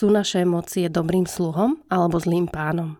Sú 0.00 0.08
naše 0.08 0.48
emócie 0.48 0.88
dobrým 0.88 1.28
sluhom 1.28 1.76
alebo 1.92 2.16
zlým 2.16 2.48
pánom? 2.48 2.96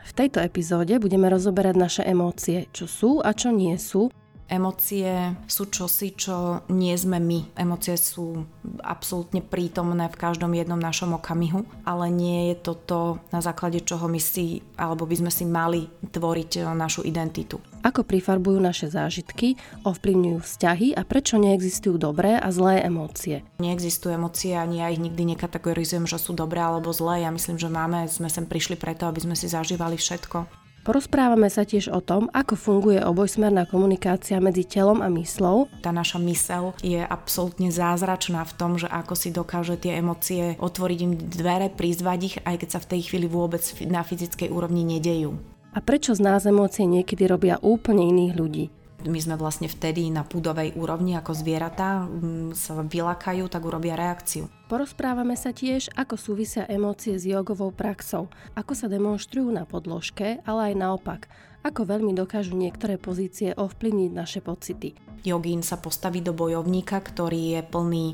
V 0.00 0.12
tejto 0.16 0.40
epizóde 0.40 0.96
budeme 0.96 1.28
rozoberať 1.28 1.76
naše 1.76 2.02
emócie, 2.08 2.64
čo 2.72 2.88
sú 2.88 3.10
a 3.20 3.36
čo 3.36 3.52
nie 3.52 3.76
sú 3.76 4.08
Emócie 4.44 5.32
sú 5.48 5.72
čosi, 5.72 6.12
čo 6.12 6.60
nie 6.68 6.92
sme 6.94 7.16
my. 7.16 7.56
Emócie 7.56 7.96
sú 7.96 8.44
absolútne 8.84 9.40
prítomné 9.40 10.12
v 10.12 10.20
každom 10.20 10.52
jednom 10.52 10.76
našom 10.76 11.16
okamihu, 11.16 11.64
ale 11.88 12.12
nie 12.12 12.52
je 12.52 12.56
to 12.60 12.72
to, 12.76 13.00
na 13.32 13.40
základe 13.40 13.80
čoho 13.80 14.04
my 14.04 14.20
si, 14.20 14.60
alebo 14.76 15.08
by 15.08 15.16
sme 15.24 15.32
si 15.32 15.44
mali 15.48 15.88
tvoriť 16.04 16.50
eh, 16.60 16.64
našu 16.76 17.00
identitu. 17.08 17.60
Ako 17.84 18.00
prifarbujú 18.04 18.64
naše 18.64 18.88
zážitky, 18.88 19.60
ovplyvňujú 19.84 20.40
vzťahy 20.40 20.96
a 20.96 21.04
prečo 21.04 21.36
neexistujú 21.36 22.00
dobré 22.00 22.40
a 22.40 22.48
zlé 22.48 22.80
emócie. 22.80 23.44
Neexistujú 23.60 24.16
emócie, 24.16 24.56
ani 24.56 24.80
ja 24.80 24.88
ich 24.88 25.00
nikdy 25.00 25.36
nekategorizujem, 25.36 26.08
že 26.08 26.16
sú 26.16 26.32
dobré 26.32 26.64
alebo 26.64 26.96
zlé. 26.96 27.28
Ja 27.28 27.30
myslím, 27.32 27.60
že 27.60 27.68
máme, 27.68 28.08
sme 28.08 28.32
sem 28.32 28.48
prišli 28.48 28.80
preto, 28.80 29.04
aby 29.04 29.20
sme 29.20 29.36
si 29.36 29.52
zažívali 29.52 30.00
všetko. 30.00 30.63
Porozprávame 30.84 31.48
sa 31.48 31.64
tiež 31.64 31.88
o 31.88 32.04
tom, 32.04 32.28
ako 32.36 32.60
funguje 32.60 33.00
obojsmerná 33.00 33.64
komunikácia 33.64 34.36
medzi 34.36 34.68
telom 34.68 35.00
a 35.00 35.08
myslou. 35.16 35.64
Tá 35.80 35.96
naša 35.96 36.20
mysel 36.20 36.76
je 36.84 37.00
absolútne 37.00 37.72
zázračná 37.72 38.44
v 38.44 38.52
tom, 38.52 38.76
že 38.76 38.92
ako 38.92 39.16
si 39.16 39.32
dokáže 39.32 39.80
tie 39.80 39.96
emócie 40.04 40.60
otvoriť 40.60 40.98
im 41.00 41.16
dvere, 41.16 41.72
prizvať 41.72 42.20
ich, 42.20 42.36
aj 42.44 42.56
keď 42.60 42.68
sa 42.68 42.82
v 42.84 42.88
tej 42.92 43.00
chvíli 43.08 43.24
vôbec 43.24 43.64
na 43.88 44.04
fyzickej 44.04 44.52
úrovni 44.52 44.84
nedejú. 44.84 45.40
A 45.72 45.80
prečo 45.80 46.12
z 46.12 46.20
nás 46.20 46.44
emócie 46.44 46.84
niekedy 46.84 47.24
robia 47.32 47.56
úplne 47.64 48.04
iných 48.04 48.32
ľudí? 48.36 48.64
My 49.04 49.18
sme 49.20 49.36
vlastne 49.36 49.68
vtedy 49.68 50.08
na 50.08 50.24
púdovej 50.24 50.74
úrovni 50.74 51.14
ako 51.14 51.36
zvieratá 51.36 52.04
mm, 52.04 52.56
sa 52.56 52.80
vylakajú, 52.80 53.46
tak 53.52 53.62
urobia 53.64 53.94
reakciu. 53.94 54.48
Porozprávame 54.66 55.36
sa 55.36 55.52
tiež, 55.52 55.92
ako 55.92 56.16
súvisia 56.16 56.64
emócie 56.66 57.20
s 57.20 57.28
jogovou 57.28 57.70
praxou, 57.70 58.32
ako 58.56 58.72
sa 58.72 58.88
demonstrujú 58.88 59.52
na 59.52 59.68
podložke, 59.68 60.40
ale 60.48 60.72
aj 60.72 60.74
naopak, 60.80 61.20
ako 61.64 61.84
veľmi 61.84 62.12
dokážu 62.16 62.56
niektoré 62.56 62.96
pozície 62.96 63.52
ovplyvniť 63.52 64.10
naše 64.12 64.40
pocity. 64.44 64.96
Jogín 65.24 65.64
sa 65.64 65.80
postaví 65.80 66.20
do 66.20 66.36
bojovníka, 66.36 67.00
ktorý 67.00 67.56
je 67.56 67.60
plný 67.64 68.06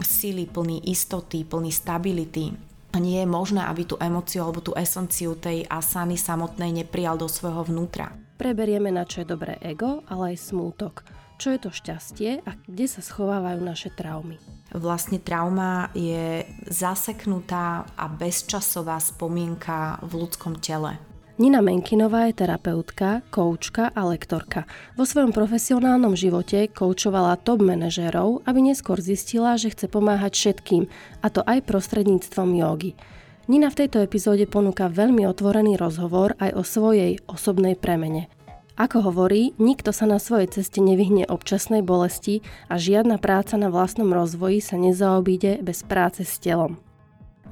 sily, 0.00 0.48
plný 0.48 0.88
istoty, 0.88 1.44
plný 1.44 1.68
stability, 1.68 2.56
nie 2.98 3.22
je 3.22 3.28
možné, 3.28 3.66
aby 3.66 3.82
tú 3.86 3.98
emociu 3.98 4.46
alebo 4.46 4.62
tú 4.62 4.70
esenciu 4.78 5.34
tej 5.34 5.66
asany 5.66 6.14
samotnej 6.14 6.70
neprijal 6.70 7.18
do 7.18 7.26
svojho 7.26 7.66
vnútra. 7.66 8.14
Preberieme 8.34 8.90
na 8.90 9.06
čo 9.06 9.22
je 9.22 9.30
dobré 9.30 9.54
ego, 9.62 10.02
ale 10.10 10.34
aj 10.34 10.50
smútok. 10.50 11.06
Čo 11.38 11.54
je 11.54 11.58
to 11.62 11.70
šťastie 11.70 12.30
a 12.46 12.50
kde 12.66 12.86
sa 12.86 13.02
schovávajú 13.02 13.58
naše 13.62 13.90
traumy. 13.94 14.38
Vlastne 14.74 15.22
trauma 15.22 15.90
je 15.94 16.42
zaseknutá 16.66 17.86
a 17.94 18.04
bezčasová 18.10 18.98
spomienka 18.98 20.02
v 20.02 20.26
ľudskom 20.26 20.58
tele. 20.58 20.98
Nina 21.34 21.58
Menkinová 21.58 22.30
je 22.30 22.38
terapeutka, 22.46 23.26
koučka 23.34 23.90
a 23.90 24.06
lektorka. 24.06 24.70
Vo 24.94 25.02
svojom 25.02 25.34
profesionálnom 25.34 26.14
živote 26.14 26.70
koučovala 26.70 27.42
top 27.42 27.58
manažérov, 27.58 28.46
aby 28.46 28.70
neskôr 28.70 29.02
zistila, 29.02 29.58
že 29.58 29.74
chce 29.74 29.90
pomáhať 29.90 30.30
všetkým, 30.30 30.86
a 31.22 31.26
to 31.34 31.42
aj 31.42 31.66
prostredníctvom 31.66 32.54
jogy. 32.54 32.94
Nina 33.44 33.68
v 33.68 33.84
tejto 33.84 34.00
epizóde 34.00 34.48
ponúka 34.48 34.88
veľmi 34.88 35.28
otvorený 35.28 35.76
rozhovor 35.76 36.32
aj 36.40 36.56
o 36.56 36.62
svojej 36.64 37.20
osobnej 37.28 37.76
premene. 37.76 38.32
Ako 38.80 39.04
hovorí, 39.04 39.52
nikto 39.60 39.92
sa 39.92 40.08
na 40.08 40.16
svojej 40.16 40.48
ceste 40.48 40.80
nevyhne 40.80 41.28
občasnej 41.28 41.84
bolesti 41.84 42.40
a 42.72 42.80
žiadna 42.80 43.20
práca 43.20 43.60
na 43.60 43.68
vlastnom 43.68 44.08
rozvoji 44.08 44.64
sa 44.64 44.80
nezaobíde 44.80 45.60
bez 45.60 45.84
práce 45.84 46.24
s 46.24 46.40
telom. 46.40 46.80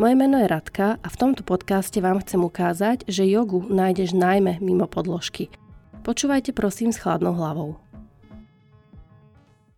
Moje 0.00 0.16
meno 0.16 0.40
je 0.40 0.48
Radka 0.48 0.96
a 0.96 1.06
v 1.12 1.16
tomto 1.20 1.44
podcaste 1.44 2.00
vám 2.00 2.24
chcem 2.24 2.40
ukázať, 2.40 3.04
že 3.04 3.28
jogu 3.28 3.60
nájdeš 3.68 4.16
najmä 4.16 4.64
mimo 4.64 4.88
podložky. 4.88 5.52
Počúvajte 6.08 6.56
prosím 6.56 6.96
s 6.96 7.04
chladnou 7.04 7.36
hlavou. 7.36 7.76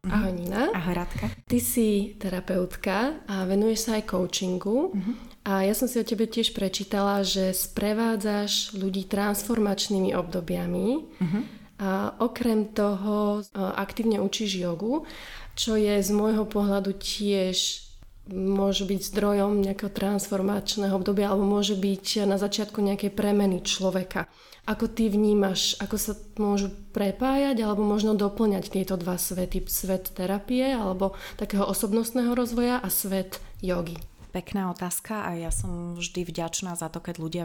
Ahoj 0.06 0.31
Nina. 0.31 0.71
Ahoj 0.71 0.94
Radka. 0.94 1.27
Ty 1.50 1.59
si 1.59 2.15
terapeutka 2.22 3.19
a 3.27 3.43
venuješ 3.50 3.91
sa 3.91 3.91
aj 3.99 4.05
coachingu. 4.06 4.94
Uh-huh. 4.94 5.34
A 5.44 5.60
ja 5.60 5.77
som 5.77 5.84
si 5.84 6.00
o 6.00 6.09
tebe 6.09 6.25
tiež 6.25 6.56
prečítala, 6.56 7.21
že 7.21 7.53
sprevádzaš 7.53 8.81
ľudí 8.81 9.05
transformačnými 9.05 10.16
obdobiami 10.16 10.88
uh-huh. 11.05 11.43
a 11.84 12.16
okrem 12.16 12.72
toho 12.72 13.44
aktívne 13.53 14.25
učíš 14.25 14.56
jogu, 14.65 15.04
čo 15.53 15.77
je 15.77 16.00
z 16.00 16.10
môjho 16.16 16.49
pohľadu 16.49 16.97
tiež 16.97 17.84
môže 18.33 18.88
byť 18.88 19.00
zdrojom 19.04 19.60
nejakého 19.60 19.93
transformačného 19.93 20.97
obdobia 20.97 21.28
alebo 21.28 21.44
môže 21.44 21.77
byť 21.77 22.25
na 22.25 22.41
začiatku 22.41 22.81
nejakej 22.81 23.12
premeny 23.12 23.60
človeka. 23.60 24.33
Ako 24.65 24.88
ty 24.88 25.12
vnímaš, 25.12 25.77
ako 25.77 25.97
sa 26.00 26.16
môžu 26.41 26.72
prepájať 26.97 27.60
alebo 27.60 27.84
možno 27.84 28.16
doplňať 28.16 28.72
tieto 28.72 28.97
dva 28.97 29.21
svety, 29.21 29.69
svet 29.69 30.09
terapie 30.16 30.72
alebo 30.72 31.12
takého 31.37 31.69
osobnostného 31.69 32.33
rozvoja 32.33 32.81
a 32.81 32.88
svet 32.88 33.44
jogy? 33.60 34.00
Pekná 34.34 34.75
otázka 34.75 35.31
a 35.31 35.39
ja 35.39 35.55
som 35.55 35.95
vždy 35.95 36.27
vďačná 36.27 36.75
za 36.75 36.91
to, 36.91 36.99
keď 36.99 37.22
ľudia 37.22 37.45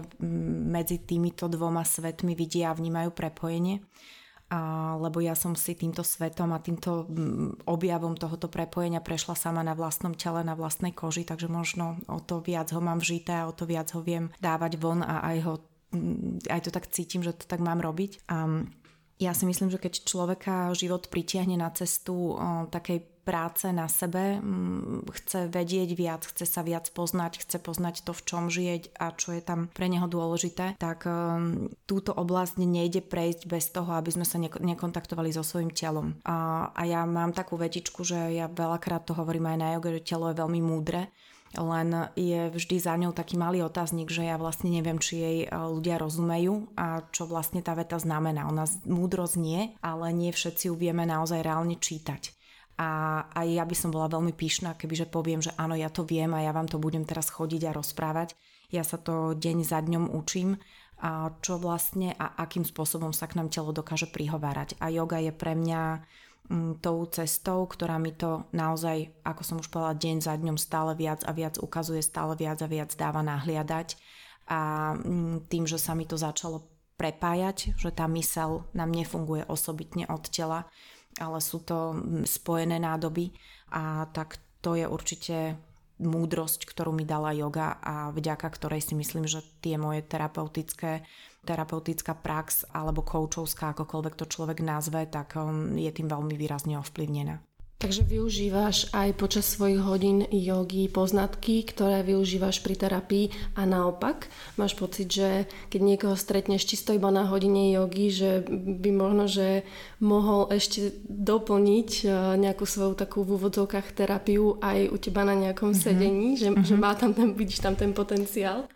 medzi 0.73 0.97
týmito 0.97 1.45
dvoma 1.45 1.85
svetmi 1.85 2.33
vidia 2.33 2.73
a 2.73 2.77
vnímajú 2.77 3.13
prepojenie. 3.13 3.85
A, 4.49 4.97
lebo 4.97 5.21
ja 5.21 5.37
som 5.37 5.53
si 5.53 5.77
týmto 5.77 6.01
svetom 6.01 6.49
a 6.49 6.57
týmto 6.57 7.05
objavom 7.69 8.17
tohoto 8.17 8.49
prepojenia 8.49 9.05
prešla 9.05 9.37
sama 9.37 9.61
na 9.61 9.77
vlastnom 9.77 10.17
tele, 10.17 10.41
na 10.41 10.57
vlastnej 10.57 10.89
koži, 10.89 11.29
takže 11.29 11.45
možno 11.45 12.01
o 12.09 12.17
to 12.17 12.41
viac 12.41 12.73
ho 12.73 12.81
mám 12.81 12.97
vžité 12.97 13.45
a 13.45 13.45
o 13.45 13.53
to 13.53 13.69
viac 13.69 13.93
ho 13.93 14.01
viem 14.01 14.33
dávať 14.41 14.81
von 14.81 15.05
a 15.05 15.21
aj 15.29 15.37
ho 15.45 15.53
aj 16.49 16.59
to 16.65 16.69
tak 16.69 16.89
cítim, 16.89 17.21
že 17.21 17.33
to 17.33 17.45
tak 17.45 17.61
mám 17.61 17.81
robiť. 17.81 18.25
A 18.29 18.65
ja 19.19 19.35
si 19.35 19.43
myslím, 19.43 19.67
že 19.67 19.83
keď 19.83 20.07
človeka 20.07 20.71
život 20.71 21.11
pritiahne 21.11 21.59
na 21.59 21.67
cestu 21.75 22.39
takej 22.71 23.03
práce 23.27 23.69
na 23.69 23.85
sebe, 23.85 24.41
mm, 24.41 25.05
chce 25.05 25.53
vedieť 25.53 25.89
viac, 25.93 26.25
chce 26.25 26.49
sa 26.49 26.65
viac 26.65 26.89
poznať, 26.89 27.45
chce 27.45 27.61
poznať 27.61 28.01
to, 28.01 28.17
v 28.17 28.25
čom 28.25 28.43
žije 28.49 28.89
a 28.97 29.13
čo 29.13 29.37
je 29.37 29.45
tam 29.45 29.69
pre 29.69 29.85
neho 29.85 30.09
dôležité, 30.09 30.73
tak 30.81 31.05
túto 31.85 32.09
oblasť 32.09 32.57
nejde 32.57 33.05
prejsť 33.05 33.45
bez 33.45 33.69
toho, 33.69 33.93
aby 33.93 34.09
sme 34.09 34.25
sa 34.25 34.41
nekontaktovali 34.41 35.29
so 35.29 35.45
svojím 35.45 35.69
telom. 35.69 36.17
A, 36.25 36.71
a 36.73 36.81
ja 36.89 37.05
mám 37.05 37.37
takú 37.37 37.53
vetičku, 37.53 38.01
že 38.01 38.33
ja 38.33 38.49
veľakrát 38.49 39.05
to 39.05 39.13
hovorím 39.13 39.53
aj 39.53 39.57
na 39.61 39.67
joge, 39.77 40.01
že 40.01 40.15
telo 40.15 40.33
je 40.33 40.39
veľmi 40.39 40.61
múdre, 40.65 41.13
len 41.57 42.13
je 42.13 42.53
vždy 42.53 42.77
za 42.77 42.93
ňou 42.93 43.09
taký 43.09 43.33
malý 43.33 43.65
otáznik, 43.65 44.13
že 44.13 44.27
ja 44.29 44.37
vlastne 44.37 44.69
neviem, 44.69 45.01
či 45.01 45.13
jej 45.17 45.37
e, 45.43 45.47
ľudia 45.49 45.97
rozumejú 45.97 46.69
a 46.77 47.01
čo 47.09 47.25
vlastne 47.25 47.65
tá 47.65 47.73
veta 47.73 47.97
znamená. 47.97 48.45
Ona 48.45 48.69
múdro 48.85 49.25
znie, 49.25 49.73
ale 49.81 50.13
nie 50.13 50.29
všetci 50.29 50.69
ju 50.69 50.75
vieme 50.77 51.09
naozaj 51.09 51.41
reálne 51.41 51.73
čítať. 51.81 52.37
A 52.79 53.23
aj 53.35 53.47
ja 53.49 53.63
by 53.65 53.75
som 53.75 53.89
bola 53.91 54.07
veľmi 54.07 54.31
pyšná, 54.31 54.77
kebyže 54.77 55.11
poviem, 55.11 55.43
že 55.43 55.51
áno, 55.59 55.75
ja 55.75 55.91
to 55.91 56.07
viem 56.07 56.31
a 56.31 56.45
ja 56.45 56.55
vám 56.55 56.69
to 56.69 56.79
budem 56.79 57.03
teraz 57.03 57.27
chodiť 57.27 57.67
a 57.67 57.75
rozprávať. 57.75 58.37
Ja 58.71 58.85
sa 58.85 59.01
to 59.01 59.35
deň 59.35 59.57
za 59.65 59.81
dňom 59.83 60.15
učím, 60.15 60.55
a 60.99 61.31
čo 61.39 61.55
vlastne 61.55 62.11
a 62.19 62.35
akým 62.43 62.67
spôsobom 62.67 63.15
sa 63.15 63.31
k 63.31 63.39
nám 63.39 63.47
telo 63.47 63.71
dokáže 63.71 64.11
prihovárať. 64.11 64.75
A 64.83 64.91
yoga 64.91 65.23
je 65.23 65.31
pre 65.31 65.55
mňa 65.55 66.03
tou 66.81 67.05
cestou, 67.13 67.69
ktorá 67.69 68.01
mi 68.01 68.09
to 68.09 68.49
naozaj, 68.49 69.13
ako 69.21 69.41
som 69.45 69.57
už 69.61 69.69
povedala, 69.69 70.01
deň 70.01 70.17
za 70.25 70.33
dňom 70.33 70.57
stále 70.57 70.97
viac 70.97 71.21
a 71.29 71.31
viac 71.31 71.61
ukazuje, 71.61 72.01
stále 72.01 72.33
viac 72.33 72.57
a 72.65 72.67
viac 72.67 72.89
dáva 72.97 73.21
nahliadať. 73.21 73.93
A 74.49 74.93
tým, 75.45 75.69
že 75.69 75.77
sa 75.77 75.93
mi 75.93 76.09
to 76.09 76.17
začalo 76.17 76.65
prepájať, 76.97 77.77
že 77.77 77.93
tá 77.93 78.09
mysel 78.09 78.65
nám 78.73 78.89
nefunguje 78.89 79.45
osobitne 79.45 80.09
od 80.09 80.25
tela, 80.27 80.65
ale 81.21 81.37
sú 81.37 81.61
to 81.61 81.95
spojené 82.25 82.81
nádoby 82.81 83.31
a 83.69 84.09
tak 84.09 84.41
to 84.59 84.73
je 84.73 84.89
určite 84.89 85.55
múdrosť, 85.99 86.65
ktorú 86.65 86.95
mi 86.95 87.03
dala 87.03 87.35
yoga 87.35 87.77
a 87.79 88.09
vďaka 88.09 88.47
ktorej 88.47 88.81
si 88.83 88.95
myslím, 88.95 89.27
že 89.27 89.43
tie 89.59 89.75
moje 89.75 90.01
terapeutické, 90.01 91.03
terapeutická 91.45 92.13
prax 92.13 92.67
alebo 92.73 93.01
koučovská, 93.01 93.71
akokoľvek 93.73 94.13
to 94.19 94.25
človek 94.27 94.59
nazve, 94.59 95.07
tak 95.07 95.39
um, 95.39 95.75
je 95.79 95.89
tým 95.89 96.11
veľmi 96.11 96.35
výrazne 96.35 96.77
ovplyvnená. 96.77 97.39
Takže 97.79 98.03
využívaš 98.03 98.91
aj 98.91 99.15
počas 99.15 99.47
svojich 99.55 99.79
hodín 99.79 100.27
jogy 100.27 100.91
poznatky, 100.91 101.63
ktoré 101.63 102.03
využívaš 102.03 102.59
pri 102.59 102.75
terapii 102.75 103.31
a 103.55 103.63
naopak 103.63 104.27
máš 104.59 104.75
pocit, 104.75 105.07
že 105.07 105.47
keď 105.71 105.81
niekoho 105.87 106.15
stretneš 106.19 106.67
čisto 106.67 106.91
iba 106.91 107.07
na 107.07 107.23
hodine 107.31 107.71
jogy, 107.71 108.11
že 108.11 108.43
by 108.51 108.91
možno, 108.91 109.31
že 109.31 109.63
mohol 110.03 110.51
ešte 110.51 110.91
doplniť 111.07 111.89
e, 112.03 112.05
nejakú 112.43 112.67
svoju 112.67 112.99
takú 112.99 113.23
v 113.23 113.39
úvodzovkách 113.39 113.95
terapiu 113.95 114.59
aj 114.59 114.91
u 114.91 114.97
teba 114.99 115.23
na 115.23 115.39
nejakom 115.39 115.71
mm-hmm. 115.71 115.85
sedení, 115.87 116.35
že, 116.35 116.51
mm-hmm. 116.51 116.67
že 116.67 116.75
má 116.75 116.99
tam 116.99 117.15
ten, 117.15 117.31
vidíš 117.31 117.63
tam 117.63 117.79
ten 117.79 117.95
potenciál? 117.95 118.67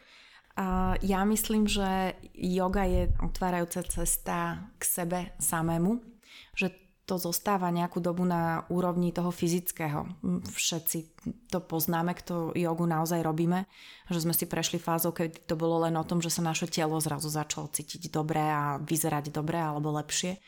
Ja 1.02 1.26
myslím, 1.26 1.66
že 1.66 2.14
yoga 2.38 2.86
je 2.86 3.10
otvárajúca 3.18 3.82
cesta 3.90 4.70
k 4.78 4.84
sebe 4.86 5.20
samému, 5.42 5.98
že 6.54 6.70
to 7.04 7.20
zostáva 7.20 7.68
nejakú 7.68 8.00
dobu 8.00 8.24
na 8.24 8.64
úrovni 8.72 9.12
toho 9.12 9.28
fyzického. 9.28 10.08
Všetci 10.56 10.98
to 11.52 11.60
poznáme, 11.60 12.16
kto 12.16 12.56
jogu 12.56 12.88
naozaj 12.88 13.20
robíme, 13.20 13.68
že 14.08 14.24
sme 14.24 14.32
si 14.32 14.48
prešli 14.48 14.80
fázou, 14.80 15.12
keď 15.12 15.44
to 15.44 15.60
bolo 15.60 15.84
len 15.84 16.00
o 16.00 16.08
tom, 16.08 16.24
že 16.24 16.32
sa 16.32 16.40
naše 16.46 16.70
telo 16.72 16.96
zrazu 17.04 17.28
začalo 17.28 17.68
cítiť 17.68 18.08
dobre 18.08 18.40
a 18.40 18.80
vyzerať 18.80 19.36
dobre 19.36 19.60
alebo 19.60 19.92
lepšie 19.92 20.40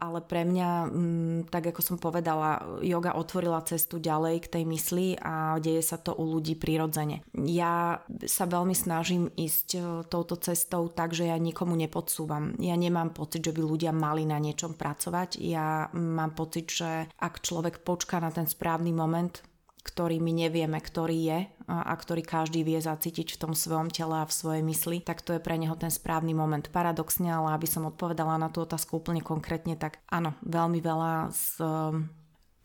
ale 0.00 0.20
pre 0.22 0.44
mňa, 0.44 0.70
mm, 0.88 1.38
tak 1.50 1.72
ako 1.72 1.80
som 1.82 1.96
povedala, 1.96 2.80
yoga 2.84 3.16
otvorila 3.16 3.64
cestu 3.64 3.98
ďalej 3.98 4.46
k 4.46 4.50
tej 4.58 4.64
mysli 4.68 5.06
a 5.18 5.56
deje 5.58 5.82
sa 5.82 5.96
to 5.96 6.14
u 6.14 6.24
ľudí 6.36 6.54
prirodzene. 6.56 7.24
Ja 7.34 8.04
sa 8.24 8.44
veľmi 8.44 8.74
snažím 8.76 9.32
ísť 9.34 9.68
e, 9.74 9.80
touto 10.06 10.36
cestou 10.36 10.88
tak, 10.92 11.16
že 11.16 11.28
ja 11.28 11.36
nikomu 11.40 11.74
nepodsúvam. 11.74 12.54
Ja 12.60 12.76
nemám 12.76 13.16
pocit, 13.16 13.44
že 13.44 13.54
by 13.56 13.62
ľudia 13.64 13.92
mali 13.96 14.28
na 14.28 14.36
niečom 14.36 14.76
pracovať. 14.76 15.40
Ja 15.40 15.88
mám 15.96 16.36
pocit, 16.36 16.68
že 16.70 17.08
ak 17.16 17.40
človek 17.40 17.80
počká 17.82 18.20
na 18.20 18.28
ten 18.28 18.44
správny 18.44 18.92
moment, 18.92 19.40
ktorý 19.86 20.18
my 20.18 20.32
nevieme, 20.34 20.82
ktorý 20.82 21.18
je 21.30 21.38
a 21.70 21.94
ktorý 21.94 22.26
každý 22.26 22.66
vie 22.66 22.82
zacítiť 22.82 23.38
v 23.38 23.40
tom 23.46 23.52
svojom 23.54 23.94
tele 23.94 24.18
a 24.18 24.26
v 24.26 24.34
svojej 24.34 24.62
mysli, 24.66 24.98
tak 24.98 25.22
to 25.22 25.38
je 25.38 25.40
pre 25.42 25.54
neho 25.54 25.78
ten 25.78 25.94
správny 25.94 26.34
moment. 26.34 26.66
Paradoxne, 26.74 27.30
ale 27.30 27.54
aby 27.54 27.70
som 27.70 27.86
odpovedala 27.86 28.34
na 28.38 28.50
tú 28.50 28.66
otázku 28.66 28.98
úplne 28.98 29.22
konkrétne, 29.22 29.78
tak 29.78 30.02
áno, 30.10 30.34
veľmi 30.42 30.82
veľa 30.82 31.30
z 31.30 31.62
um, 31.62 32.10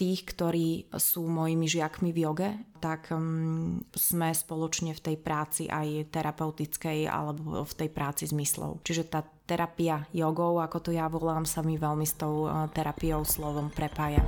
tých, 0.01 0.25
ktorí 0.33 0.89
sú 0.97 1.29
mojimi 1.29 1.69
žiakmi 1.69 2.09
v 2.09 2.21
joge, 2.25 2.49
tak 2.81 3.13
um, 3.13 3.85
sme 3.93 4.33
spoločne 4.33 4.97
v 4.97 5.01
tej 5.01 5.15
práci 5.21 5.69
aj 5.69 6.09
terapeutickej 6.09 7.05
alebo 7.05 7.61
v 7.61 7.73
tej 7.77 7.89
práci 7.93 8.25
s 8.25 8.33
myslou. 8.33 8.81
Čiže 8.81 9.13
tá 9.13 9.21
terapia 9.45 10.09
jogou, 10.09 10.57
ako 10.57 10.89
to 10.89 10.89
ja 10.89 11.05
volám, 11.05 11.45
sa 11.45 11.61
mi 11.61 11.77
veľmi 11.77 12.05
s 12.05 12.17
tou 12.17 12.49
uh, 12.49 12.65
terapiou 12.73 13.21
slovom 13.21 13.69
prepája. 13.69 14.25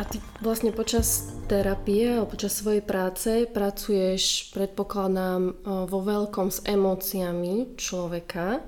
A 0.00 0.08
ty 0.08 0.24
vlastne 0.40 0.72
počas 0.72 1.36
terapie 1.52 2.16
alebo 2.16 2.32
počas 2.32 2.56
svojej 2.56 2.80
práce 2.80 3.44
pracuješ, 3.44 4.48
predpokladám, 4.56 5.52
vo 5.84 5.98
veľkom 6.00 6.48
s 6.48 6.64
emóciami 6.64 7.76
človeka. 7.76 8.64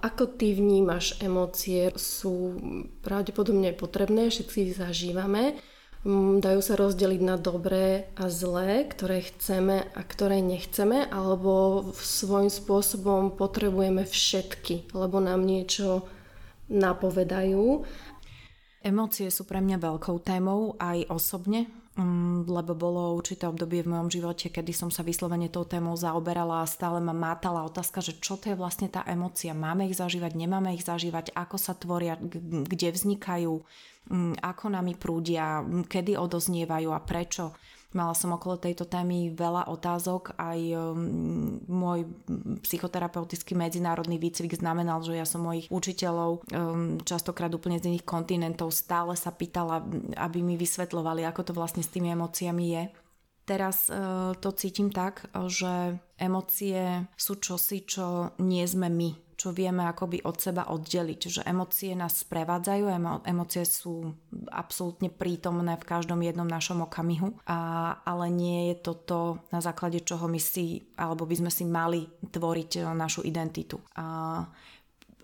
Ako 0.00 0.38
ty 0.38 0.54
vnímaš 0.54 1.18
emócie? 1.20 1.90
Sú 1.98 2.56
pravdepodobne 3.02 3.74
potrebné, 3.74 4.30
všetci 4.30 4.56
ich 4.70 4.72
zažívame. 4.78 5.58
Mm, 6.06 6.40
dajú 6.40 6.64
sa 6.64 6.80
rozdeliť 6.80 7.20
na 7.20 7.36
dobré 7.36 8.08
a 8.16 8.32
zlé, 8.32 8.88
ktoré 8.88 9.20
chceme 9.20 9.84
a 9.92 10.00
ktoré 10.00 10.40
nechceme, 10.40 11.04
alebo 11.04 11.84
svojím 11.92 12.48
spôsobom 12.48 13.36
potrebujeme 13.36 14.08
všetky, 14.08 14.96
lebo 14.96 15.20
nám 15.20 15.44
niečo 15.44 16.08
napovedajú 16.70 17.84
Emócie 18.80 19.28
sú 19.28 19.44
pre 19.44 19.60
mňa 19.60 19.76
veľkou 19.76 20.24
témou 20.24 20.72
aj 20.80 21.04
osobne, 21.12 21.68
mm, 22.00 22.48
lebo 22.48 22.72
bolo 22.72 23.12
určité 23.12 23.44
obdobie 23.44 23.84
v 23.84 23.92
mojom 23.92 24.08
živote, 24.08 24.48
kedy 24.48 24.72
som 24.72 24.88
sa 24.88 25.04
vyslovene 25.04 25.52
tou 25.52 25.68
témou 25.68 25.92
zaoberala 26.00 26.64
a 26.64 26.70
stále 26.70 26.96
ma 26.96 27.12
mátala 27.12 27.60
otázka, 27.68 28.00
že 28.00 28.16
čo 28.16 28.40
to 28.40 28.48
je 28.48 28.56
vlastne 28.56 28.88
tá 28.88 29.04
emócia. 29.04 29.52
Máme 29.52 29.84
ich 29.84 30.00
zažívať, 30.00 30.32
nemáme 30.32 30.72
ich 30.72 30.88
zažívať, 30.88 31.36
ako 31.36 31.56
sa 31.60 31.76
tvoria, 31.76 32.16
kde 32.16 32.88
vznikajú, 32.88 33.52
mm, 34.08 34.40
ako 34.40 34.64
nami 34.72 34.96
prúdia, 34.96 35.60
kedy 35.84 36.16
odoznievajú? 36.16 36.88
A 36.88 37.04
prečo. 37.04 37.52
Mala 37.90 38.14
som 38.14 38.30
okolo 38.30 38.54
tejto 38.54 38.86
témy 38.86 39.34
veľa 39.34 39.66
otázok, 39.66 40.38
aj 40.38 40.60
um, 40.78 41.58
môj 41.66 42.06
psychoterapeutický 42.62 43.58
medzinárodný 43.58 44.14
výcvik 44.14 44.54
znamenal, 44.54 45.02
že 45.02 45.18
ja 45.18 45.26
som 45.26 45.42
mojich 45.42 45.66
učiteľov 45.74 46.30
um, 46.54 47.02
častokrát 47.02 47.50
úplne 47.50 47.82
z 47.82 47.90
iných 47.90 48.06
kontinentov 48.06 48.70
stále 48.70 49.18
sa 49.18 49.34
pýtala, 49.34 49.82
aby 50.22 50.38
mi 50.38 50.54
vysvetľovali, 50.54 51.26
ako 51.26 51.50
to 51.50 51.52
vlastne 51.52 51.82
s 51.82 51.90
tými 51.90 52.14
emóciami 52.14 52.64
je. 52.78 52.82
Teraz 53.42 53.90
uh, 53.90 54.38
to 54.38 54.54
cítim 54.54 54.94
tak, 54.94 55.26
že 55.50 55.98
emócie 56.14 57.10
sú 57.18 57.42
čosi, 57.42 57.82
čo 57.82 58.38
nie 58.38 58.62
sme 58.70 58.86
my 58.86 59.29
čo 59.40 59.56
vieme 59.56 59.88
akoby 59.88 60.20
od 60.28 60.36
seba 60.36 60.68
oddeliť, 60.68 61.40
že 61.40 61.42
emócie 61.48 61.96
nás 61.96 62.20
sprevádzajú, 62.20 62.84
emo- 62.92 63.24
emócie 63.24 63.64
sú 63.64 64.12
absolútne 64.52 65.08
prítomné 65.08 65.80
v 65.80 65.88
každom 65.88 66.20
jednom 66.20 66.44
našom 66.44 66.84
okamihu, 66.84 67.40
a, 67.48 67.96
ale 68.04 68.28
nie 68.28 68.68
je 68.68 68.84
toto 68.84 69.40
na 69.48 69.64
základe 69.64 70.04
čoho 70.04 70.28
my 70.28 70.36
si, 70.36 70.84
alebo 71.00 71.24
by 71.24 71.40
sme 71.40 71.48
si 71.48 71.64
mali 71.64 72.04
tvoriť 72.20 72.92
našu 72.92 73.24
identitu. 73.24 73.80
A 73.96 74.44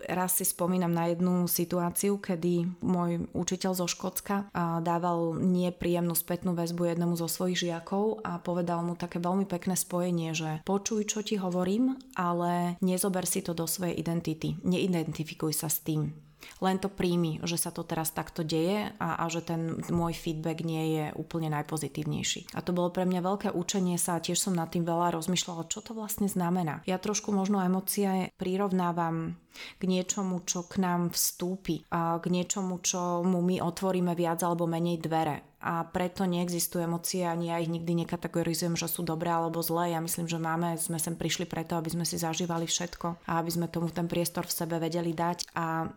raz 0.05 0.37
si 0.37 0.45
spomínam 0.45 0.93
na 0.93 1.09
jednu 1.09 1.49
situáciu, 1.49 2.21
kedy 2.21 2.69
môj 2.85 3.25
učiteľ 3.33 3.71
zo 3.73 3.87
Škótska 3.89 4.53
dával 4.85 5.39
nepríjemnú 5.41 6.13
spätnú 6.13 6.53
väzbu 6.53 6.93
jednému 6.93 7.17
zo 7.17 7.25
svojich 7.25 7.65
žiakov 7.65 8.21
a 8.21 8.37
povedal 8.37 8.85
mu 8.85 8.93
také 8.93 9.17
veľmi 9.17 9.49
pekné 9.49 9.73
spojenie, 9.73 10.37
že 10.37 10.61
počuj, 10.67 11.09
čo 11.09 11.25
ti 11.25 11.41
hovorím, 11.41 11.97
ale 12.13 12.77
nezober 12.85 13.25
si 13.25 13.41
to 13.41 13.57
do 13.57 13.65
svojej 13.65 13.97
identity. 13.97 14.59
Neidentifikuj 14.61 15.57
sa 15.57 15.71
s 15.71 15.81
tým 15.81 16.26
len 16.61 16.77
to 16.81 16.89
príjmi, 16.89 17.41
že 17.45 17.57
sa 17.57 17.69
to 17.69 17.85
teraz 17.85 18.13
takto 18.13 18.41
deje 18.41 18.93
a, 18.97 19.09
a 19.21 19.25
že 19.29 19.45
ten 19.45 19.77
môj 19.89 20.17
feedback 20.17 20.65
nie 20.65 20.97
je 20.97 21.05
úplne 21.17 21.53
najpozitívnejší. 21.53 22.53
A 22.57 22.63
to 22.65 22.73
bolo 22.73 22.89
pre 22.89 23.05
mňa 23.05 23.21
veľké 23.21 23.49
učenie 23.53 23.97
sa 24.01 24.17
a 24.17 24.23
tiež 24.23 24.37
som 24.37 24.57
nad 24.57 24.69
tým 24.69 24.85
veľa 24.85 25.17
rozmýšľala, 25.17 25.69
čo 25.69 25.85
to 25.85 25.93
vlastne 25.93 26.25
znamená. 26.29 26.81
Ja 26.89 26.97
trošku 26.97 27.29
možno 27.29 27.61
emócie 27.61 28.33
prirovnávam 28.37 29.37
k 29.81 29.83
niečomu, 29.89 30.45
čo 30.45 30.65
k 30.69 30.81
nám 30.81 31.13
vstúpi, 31.13 31.81
a 31.89 32.21
k 32.21 32.25
niečomu, 32.29 32.77
čo 32.81 33.25
mu 33.25 33.41
my 33.41 33.57
otvoríme 33.61 34.13
viac 34.13 34.45
alebo 34.45 34.69
menej 34.69 35.01
dvere 35.01 35.57
a 35.57 35.81
preto 35.89 36.29
neexistujú 36.29 36.85
emócie 36.85 37.25
ani 37.25 37.49
ja 37.49 37.57
ich 37.57 37.67
nikdy 37.67 38.05
nekategorizujem, 38.05 38.77
že 38.77 38.85
sú 38.85 39.01
dobré 39.01 39.33
alebo 39.33 39.65
zlé. 39.65 39.97
Ja 39.97 39.99
myslím, 39.99 40.29
že 40.29 40.37
máme, 40.37 40.77
sme 40.77 41.01
sem 41.01 41.17
prišli 41.17 41.49
preto, 41.49 41.73
aby 41.75 41.89
sme 41.89 42.05
si 42.05 42.21
zažívali 42.21 42.69
všetko 42.69 43.25
a 43.25 43.41
aby 43.41 43.49
sme 43.49 43.65
tomu 43.65 43.89
ten 43.89 44.05
priestor 44.05 44.45
v 44.45 44.53
sebe 44.53 44.77
vedeli 44.77 45.17
dať 45.17 45.49
a 45.57 45.89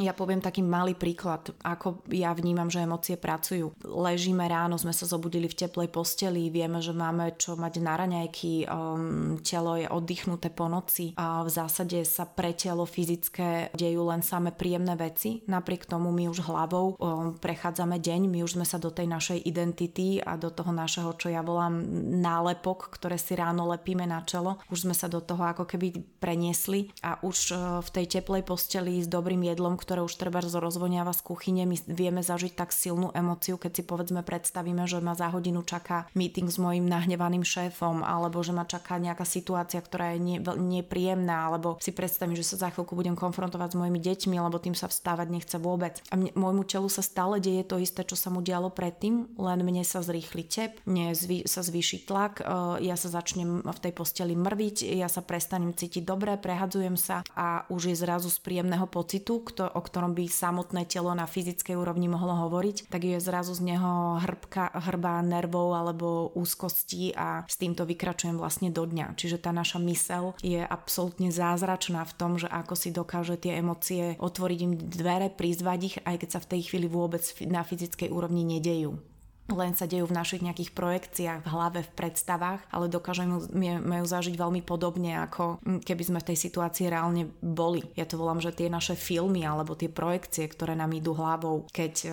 ja 0.00 0.16
poviem 0.16 0.40
taký 0.40 0.64
malý 0.64 0.96
príklad, 0.96 1.52
ako 1.60 2.00
ja 2.08 2.32
vnímam, 2.32 2.72
že 2.72 2.80
emócie 2.80 3.20
pracujú. 3.20 3.76
Ležíme 3.84 4.48
ráno, 4.48 4.80
sme 4.80 4.96
sa 4.96 5.04
zobudili 5.04 5.52
v 5.52 5.58
teplej 5.68 5.92
posteli, 5.92 6.48
vieme, 6.48 6.80
že 6.80 6.96
máme 6.96 7.36
čo 7.36 7.60
mať 7.60 7.74
na 7.84 8.00
raňajky, 8.00 8.64
um, 8.72 9.36
telo 9.44 9.76
je 9.76 9.84
oddychnuté 9.84 10.48
po 10.48 10.64
noci 10.64 11.12
a 11.20 11.44
v 11.44 11.50
zásade 11.52 12.00
sa 12.08 12.24
pre 12.24 12.56
telo 12.56 12.88
fyzické 12.88 13.68
dejú 13.76 14.08
len 14.08 14.24
samé 14.24 14.56
príjemné 14.56 14.96
veci. 14.96 15.44
Napriek 15.44 15.84
tomu 15.84 16.08
my 16.08 16.24
už 16.32 16.40
hlavou 16.40 16.96
um, 16.96 17.36
prechádzame 17.36 18.00
deň, 18.00 18.32
my 18.32 18.40
už 18.48 18.56
sme 18.56 18.64
sa 18.64 18.80
do 18.80 18.88
tej 18.88 19.12
našej 19.12 19.44
identity 19.44 20.24
a 20.24 20.40
do 20.40 20.48
toho 20.48 20.72
našeho, 20.72 21.12
čo 21.20 21.28
ja 21.28 21.44
volám 21.44 21.84
nálepok, 22.16 22.96
ktoré 22.96 23.20
si 23.20 23.36
ráno 23.36 23.68
lepíme 23.68 24.08
na 24.08 24.24
čelo, 24.24 24.56
už 24.72 24.88
sme 24.88 24.96
sa 24.96 25.04
do 25.12 25.20
toho 25.20 25.44
ako 25.44 25.68
keby 25.68 26.00
preniesli 26.16 26.88
a 27.04 27.20
už 27.20 27.38
uh, 27.52 27.84
v 27.84 27.88
tej 27.92 28.06
teplej 28.16 28.40
posteli 28.48 29.04
s 29.04 29.08
dobrým 29.12 29.44
jedlom, 29.44 29.81
ktoré 29.82 30.06
už 30.06 30.14
treba 30.14 30.38
rozvoniava 30.38 31.10
z 31.10 31.20
kuchyne, 31.26 31.66
my 31.66 31.76
vieme 31.90 32.22
zažiť 32.22 32.54
tak 32.54 32.70
silnú 32.70 33.10
emociu, 33.10 33.58
keď 33.58 33.72
si 33.74 33.82
povedzme 33.82 34.22
predstavíme, 34.22 34.86
že 34.86 35.02
ma 35.02 35.18
za 35.18 35.26
hodinu 35.34 35.66
čaká 35.66 36.06
meeting 36.14 36.46
s 36.46 36.62
mojim 36.62 36.86
nahnevaným 36.86 37.42
šéfom, 37.42 38.06
alebo 38.06 38.38
že 38.46 38.54
ma 38.54 38.62
čaká 38.62 39.02
nejaká 39.02 39.26
situácia, 39.26 39.82
ktorá 39.82 40.14
je 40.14 40.38
nepríjemná, 40.54 41.50
alebo 41.50 41.82
si 41.82 41.90
predstavím, 41.90 42.38
že 42.38 42.46
sa 42.46 42.68
za 42.68 42.68
chvíľku 42.70 42.94
budem 42.94 43.18
konfrontovať 43.18 43.74
s 43.74 43.78
mojimi 43.82 43.98
deťmi, 43.98 44.36
lebo 44.38 44.62
tým 44.62 44.78
sa 44.78 44.86
vstávať 44.86 45.28
nechce 45.34 45.56
vôbec. 45.58 45.98
A 46.12 46.20
mne, 46.20 46.30
môjmu 46.38 46.62
telu 46.68 46.86
sa 46.86 47.02
stále 47.02 47.42
deje 47.42 47.66
to 47.66 47.82
isté, 47.82 48.06
čo 48.06 48.14
sa 48.14 48.30
mu 48.30 48.44
dialo 48.44 48.70
predtým, 48.70 49.34
len 49.40 49.58
mne 49.66 49.82
sa 49.82 50.04
zrýchli 50.04 50.44
tep, 50.46 50.78
mne 50.86 51.16
zvý, 51.16 51.42
sa 51.48 51.64
zvýši 51.64 52.06
tlak, 52.06 52.44
e, 52.44 52.86
ja 52.86 52.94
sa 52.94 53.08
začnem 53.08 53.64
v 53.64 53.78
tej 53.82 53.92
posteli 53.96 54.36
mrviť, 54.36 54.94
ja 54.94 55.08
sa 55.08 55.24
prestanem 55.24 55.72
cítiť 55.72 56.04
dobre, 56.04 56.36
prehadzujem 56.36 56.94
sa 57.00 57.24
a 57.32 57.64
už 57.72 57.92
je 57.92 57.96
zrazu 57.96 58.28
z 58.28 58.38
príjemného 58.44 58.84
pocitu, 58.86 59.40
kto, 59.40 59.71
o 59.72 59.80
ktorom 59.80 60.12
by 60.12 60.28
samotné 60.28 60.84
telo 60.86 61.12
na 61.16 61.24
fyzickej 61.24 61.74
úrovni 61.74 62.06
mohlo 62.06 62.36
hovoriť, 62.46 62.92
tak 62.92 63.08
je 63.08 63.18
zrazu 63.18 63.56
z 63.56 63.74
neho 63.74 64.20
hrbka, 64.20 64.72
hrba 64.88 65.24
nervov 65.24 65.74
alebo 65.74 66.30
úzkosti 66.36 67.16
a 67.16 67.48
s 67.48 67.56
týmto 67.56 67.88
vykračujem 67.88 68.36
vlastne 68.36 68.68
do 68.68 68.84
dňa. 68.84 69.16
Čiže 69.16 69.42
tá 69.42 69.50
naša 69.50 69.80
mysel 69.82 70.36
je 70.44 70.60
absolútne 70.62 71.32
zázračná 71.32 72.04
v 72.04 72.16
tom, 72.16 72.36
že 72.36 72.48
ako 72.48 72.74
si 72.76 72.88
dokáže 72.92 73.40
tie 73.40 73.58
emócie 73.58 74.16
otvoriť 74.20 74.58
im 74.62 74.72
dvere, 74.76 75.28
prizvať 75.32 75.80
ich, 75.82 75.96
aj 76.04 76.16
keď 76.22 76.28
sa 76.28 76.40
v 76.40 76.50
tej 76.56 76.60
chvíli 76.70 76.86
vôbec 76.86 77.22
na 77.48 77.66
fyzickej 77.66 78.12
úrovni 78.12 78.44
nedejú. 78.46 79.11
Len 79.50 79.74
sa 79.74 79.90
dejú 79.90 80.06
v 80.06 80.16
našich 80.16 80.44
nejakých 80.44 80.70
projekciách, 80.70 81.40
v 81.42 81.50
hlave, 81.50 81.80
v 81.82 81.94
predstavách, 81.98 82.62
ale 82.70 82.86
dokážeme 82.86 83.50
majú 83.82 84.04
zažiť 84.06 84.38
veľmi 84.38 84.62
podobne, 84.62 85.18
ako 85.18 85.58
keby 85.82 86.02
sme 86.02 86.18
v 86.22 86.28
tej 86.32 86.38
situácii 86.38 86.86
reálne 86.86 87.26
boli. 87.42 87.82
Ja 87.98 88.06
to 88.06 88.20
volám, 88.20 88.38
že 88.38 88.54
tie 88.54 88.70
naše 88.70 88.94
filmy 88.94 89.42
alebo 89.42 89.74
tie 89.74 89.90
projekcie, 89.90 90.46
ktoré 90.46 90.78
nám 90.78 90.94
idú 90.94 91.12
hlavou, 91.16 91.66
keď 91.74 91.94
e, 92.04 92.08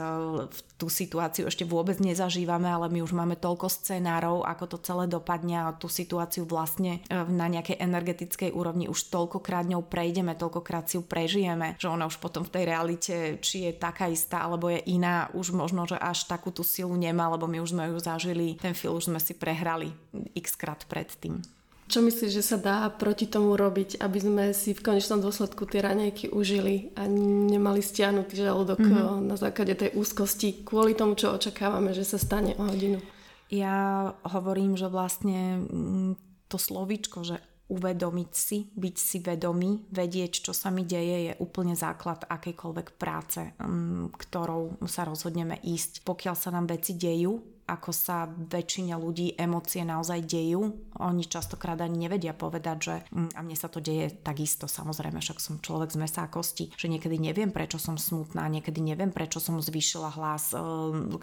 v 0.50 0.60
tú 0.80 0.88
situáciu 0.88 1.52
ešte 1.52 1.68
vôbec 1.68 2.00
nezažívame, 2.00 2.72
ale 2.72 2.88
my 2.88 3.04
už 3.04 3.12
máme 3.12 3.36
toľko 3.36 3.68
scenárov, 3.68 4.48
ako 4.48 4.64
to 4.72 4.78
celé 4.80 5.12
dopadne 5.12 5.68
a 5.68 5.76
tú 5.76 5.92
situáciu 5.92 6.48
vlastne 6.48 7.04
e, 7.12 7.20
na 7.28 7.52
nejakej 7.52 7.84
energetickej 7.84 8.56
úrovni 8.56 8.88
už 8.88 9.12
toľkokrát 9.12 9.68
ňou 9.68 9.84
prejdeme, 9.84 10.40
toľkokrát 10.40 10.88
si 10.88 10.96
ju 10.96 11.04
prežijeme, 11.04 11.76
že 11.76 11.92
ona 11.92 12.08
už 12.08 12.24
potom 12.24 12.48
v 12.48 12.54
tej 12.56 12.64
realite, 12.64 13.16
či 13.44 13.68
je 13.68 13.72
taká 13.76 14.08
istá 14.08 14.48
alebo 14.48 14.72
je 14.72 14.80
iná, 14.88 15.28
už 15.36 15.52
možno, 15.52 15.84
že 15.84 16.00
až 16.00 16.32
takú 16.32 16.56
tú 16.56 16.64
silu 16.64 16.96
nemá, 16.96 17.19
lebo 17.28 17.50
my 17.50 17.60
už 17.60 17.76
sme 17.76 17.92
ju 17.92 17.98
zažili, 18.00 18.56
ten 18.56 18.72
film 18.72 18.96
už 18.96 19.12
sme 19.12 19.20
si 19.20 19.36
prehrali 19.36 19.92
x 20.38 20.56
krát 20.56 20.88
predtým. 20.88 21.44
Čo 21.90 22.06
myslíš, 22.06 22.30
že 22.30 22.46
sa 22.46 22.62
dá 22.62 22.86
proti 22.94 23.26
tomu 23.26 23.58
robiť, 23.58 23.98
aby 23.98 24.20
sme 24.22 24.44
si 24.54 24.78
v 24.78 24.86
konečnom 24.86 25.26
dôsledku 25.26 25.66
tie 25.66 25.82
raňajky 25.82 26.30
užili 26.30 26.94
a 26.94 27.10
nemali 27.10 27.82
stiahnutý 27.82 28.38
žalúdok 28.38 28.78
mm-hmm. 28.78 29.26
na 29.26 29.34
základe 29.34 29.74
tej 29.74 29.98
úzkosti 29.98 30.62
kvôli 30.62 30.94
tomu, 30.94 31.18
čo 31.18 31.34
očakávame, 31.34 31.98
že 31.98 32.06
sa 32.06 32.22
stane 32.22 32.54
o 32.62 32.70
hodinu? 32.70 33.02
Ja 33.50 34.14
hovorím, 34.22 34.78
že 34.78 34.86
vlastne 34.86 35.66
mm, 35.66 36.12
to 36.46 36.62
slovíčko, 36.62 37.26
že 37.26 37.42
uvedomiť 37.70 38.32
si, 38.34 38.66
byť 38.66 38.96
si 38.98 39.18
vedomý, 39.22 39.86
vedieť, 39.94 40.50
čo 40.50 40.54
sa 40.58 40.74
mi 40.74 40.84
deje, 40.90 41.30
je 41.30 41.34
úplne 41.38 41.78
základ 41.78 42.26
akejkoľvek 42.26 42.88
práce, 42.98 43.54
mm, 43.62 44.18
ktorou 44.18 44.82
sa 44.90 45.06
rozhodneme 45.06 45.62
ísť. 45.62 46.02
Pokiaľ 46.02 46.36
sa 46.36 46.50
nám 46.50 46.66
veci 46.66 46.98
dejú, 46.98 47.59
ako 47.70 47.94
sa 47.94 48.26
väčšina 48.26 48.98
ľudí 48.98 49.38
emócie 49.38 49.86
naozaj 49.86 50.26
dejú. 50.26 50.74
Oni 50.98 51.24
častokrát 51.30 51.78
ani 51.78 52.10
nevedia 52.10 52.34
povedať, 52.34 52.78
že 52.82 52.96
mm, 53.14 53.38
a 53.38 53.40
mne 53.46 53.58
sa 53.58 53.70
to 53.70 53.78
deje 53.78 54.10
takisto, 54.26 54.66
samozrejme, 54.66 55.22
však 55.22 55.38
som 55.38 55.62
človek 55.62 55.94
z 55.94 56.02
mesa 56.02 56.26
a 56.26 56.32
kosti, 56.32 56.74
že 56.74 56.90
niekedy 56.90 57.22
neviem, 57.22 57.54
prečo 57.54 57.78
som 57.78 57.96
smutná, 57.96 58.50
niekedy 58.50 58.82
neviem, 58.82 59.14
prečo 59.14 59.38
som 59.38 59.62
zvýšila 59.62 60.10
hlas, 60.18 60.58
eh, 60.58 60.60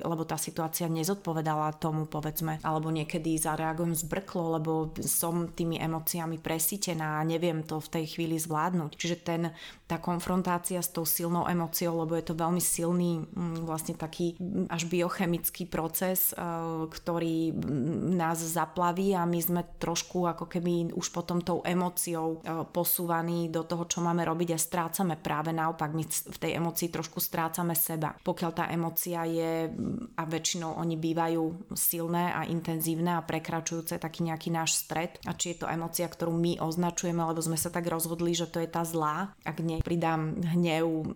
lebo 0.07 0.23
tá 0.23 0.39
situácia 0.39 0.87
nezodpovedala 0.87 1.75
tomu, 1.83 2.07
povedzme, 2.07 2.63
alebo 2.63 2.95
niekedy 2.95 3.35
zareagujem 3.35 3.99
zbrklo, 3.99 4.63
lebo 4.63 4.95
som 5.03 5.51
tými 5.51 5.83
emóciami 5.83 6.39
presítená 6.39 7.19
a 7.19 7.27
neviem 7.27 7.67
to 7.67 7.83
v 7.83 7.91
tej 7.91 8.05
chvíli 8.17 8.39
zvládnuť. 8.39 8.91
Čiže 8.95 9.17
ten, 9.25 9.43
tá 9.91 9.99
konfrontácia 9.99 10.79
s 10.79 10.93
tou 10.93 11.09
silnou 11.09 11.49
emóciou, 11.49 12.05
lebo 12.05 12.15
je 12.15 12.25
to 12.29 12.35
veľmi 12.37 12.61
silný 12.61 13.25
mm, 13.25 13.65
vlastne 13.65 13.97
taký 13.97 14.37
mm, 14.37 14.69
až 14.69 14.87
biochemický 14.87 15.65
proces, 15.67 16.36
ktorý 16.91 17.57
nás 18.13 18.39
zaplaví 18.41 19.17
a 19.17 19.25
my 19.25 19.41
sme 19.41 19.63
trošku 19.81 20.29
ako 20.29 20.45
keby 20.45 20.93
už 20.93 21.09
potom 21.13 21.41
tou 21.41 21.65
emóciou 21.65 22.41
eh, 22.41 22.65
posúvaní 22.69 23.49
do 23.49 23.65
toho, 23.65 23.89
čo 23.89 24.05
máme 24.05 24.23
robiť 24.25 24.53
a 24.53 24.59
strácame 24.59 25.17
práve 25.17 25.51
naopak. 25.53 25.97
My 25.97 26.05
v 26.07 26.39
tej 26.39 26.61
emócii 26.61 26.93
trošku 26.93 27.19
strácame 27.23 27.73
seba. 27.73 28.17
Pokiaľ 28.21 28.51
tá 28.53 28.65
emócia 28.69 29.25
je, 29.25 29.73
a 30.17 30.23
väčšinou 30.25 30.77
oni 30.77 30.97
bývajú 30.99 31.73
silné 31.73 32.33
a 32.33 32.45
intenzívne 32.45 33.17
a 33.17 33.25
prekračujúce 33.25 33.97
taký 33.97 34.29
nejaký 34.29 34.53
náš 34.53 34.77
stred 34.85 35.17
a 35.25 35.33
či 35.33 35.55
je 35.55 35.65
to 35.65 35.71
emócia, 35.71 36.05
ktorú 36.07 36.35
my 36.35 36.59
označujeme, 36.61 37.23
lebo 37.23 37.41
sme 37.41 37.57
sa 37.57 37.73
tak 37.73 37.89
rozhodli, 37.89 38.37
že 38.37 38.51
to 38.51 38.61
je 38.61 38.69
tá 38.69 38.83
zlá, 38.85 39.33
ak 39.47 39.57
nej 39.63 39.81
pridám 39.81 40.37
hnev, 40.57 41.15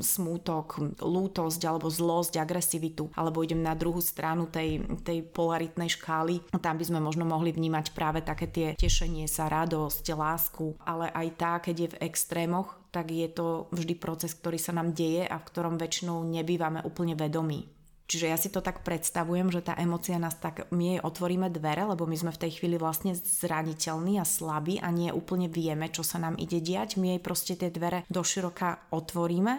smútok, 0.00 0.98
lútosť 1.02 1.60
alebo 1.66 1.90
zlosť, 1.90 2.38
agresivitu, 2.38 3.10
alebo 3.18 3.42
idem 3.42 3.60
na 3.60 3.74
druhú 3.74 3.98
stranu 3.98 4.46
tej 4.48 4.61
tej, 4.62 4.70
tej 5.02 5.18
polaritnej 5.26 5.90
škály. 5.90 6.46
Tam 6.62 6.78
by 6.78 6.84
sme 6.86 7.02
možno 7.02 7.26
mohli 7.26 7.50
vnímať 7.50 7.90
práve 7.90 8.22
také 8.22 8.46
tie 8.46 8.68
tešenie 8.78 9.26
sa, 9.26 9.50
radosť, 9.50 10.14
lásku, 10.14 10.78
ale 10.86 11.10
aj 11.10 11.28
tá, 11.34 11.52
keď 11.58 11.76
je 11.76 11.88
v 11.90 12.00
extrémoch, 12.06 12.78
tak 12.94 13.10
je 13.10 13.26
to 13.26 13.66
vždy 13.74 13.98
proces, 13.98 14.30
ktorý 14.38 14.60
sa 14.62 14.70
nám 14.70 14.94
deje 14.94 15.26
a 15.26 15.36
v 15.40 15.46
ktorom 15.50 15.80
väčšinou 15.80 16.22
nebývame 16.22 16.84
úplne 16.86 17.18
vedomí. 17.18 17.66
Čiže 18.06 18.28
ja 18.28 18.36
si 18.36 18.52
to 18.52 18.60
tak 18.60 18.84
predstavujem, 18.84 19.48
že 19.48 19.64
tá 19.64 19.72
emocia 19.80 20.20
nás 20.20 20.36
tak, 20.36 20.68
my 20.68 20.84
jej 20.84 21.00
otvoríme 21.00 21.48
dvere, 21.48 21.88
lebo 21.88 22.04
my 22.04 22.12
sme 22.12 22.28
v 22.28 22.42
tej 22.44 22.60
chvíli 22.60 22.76
vlastne 22.76 23.16
zraniteľní 23.16 24.20
a 24.20 24.28
slabí 24.28 24.76
a 24.84 24.92
nie 24.92 25.08
úplne 25.08 25.48
vieme, 25.48 25.88
čo 25.88 26.04
sa 26.04 26.20
nám 26.20 26.36
ide 26.36 26.60
diať. 26.60 27.00
My 27.00 27.16
jej 27.16 27.20
proste 27.24 27.56
tie 27.56 27.72
dvere 27.72 28.04
doširoka 28.12 28.92
otvoríme 28.92 29.54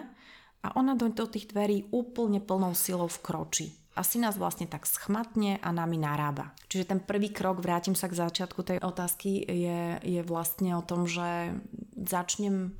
a 0.62 0.66
ona 0.78 0.94
do, 0.94 1.10
do 1.10 1.26
tých 1.26 1.50
dverí 1.50 1.90
úplne 1.90 2.38
plnou 2.38 2.78
silou 2.78 3.10
vkročí 3.10 3.83
asi 3.94 4.18
nás 4.18 4.34
vlastne 4.34 4.66
tak 4.66 4.84
schmatne 4.84 5.62
a 5.62 5.70
nami 5.70 5.98
narába. 5.98 6.50
Čiže 6.66 6.90
ten 6.90 7.00
prvý 7.00 7.30
krok, 7.30 7.62
vrátim 7.62 7.94
sa 7.94 8.10
k 8.10 8.18
začiatku 8.18 8.66
tej 8.66 8.78
otázky, 8.82 9.46
je, 9.46 10.02
je 10.02 10.20
vlastne 10.26 10.74
o 10.74 10.82
tom, 10.82 11.06
že 11.06 11.54
začnem 11.94 12.74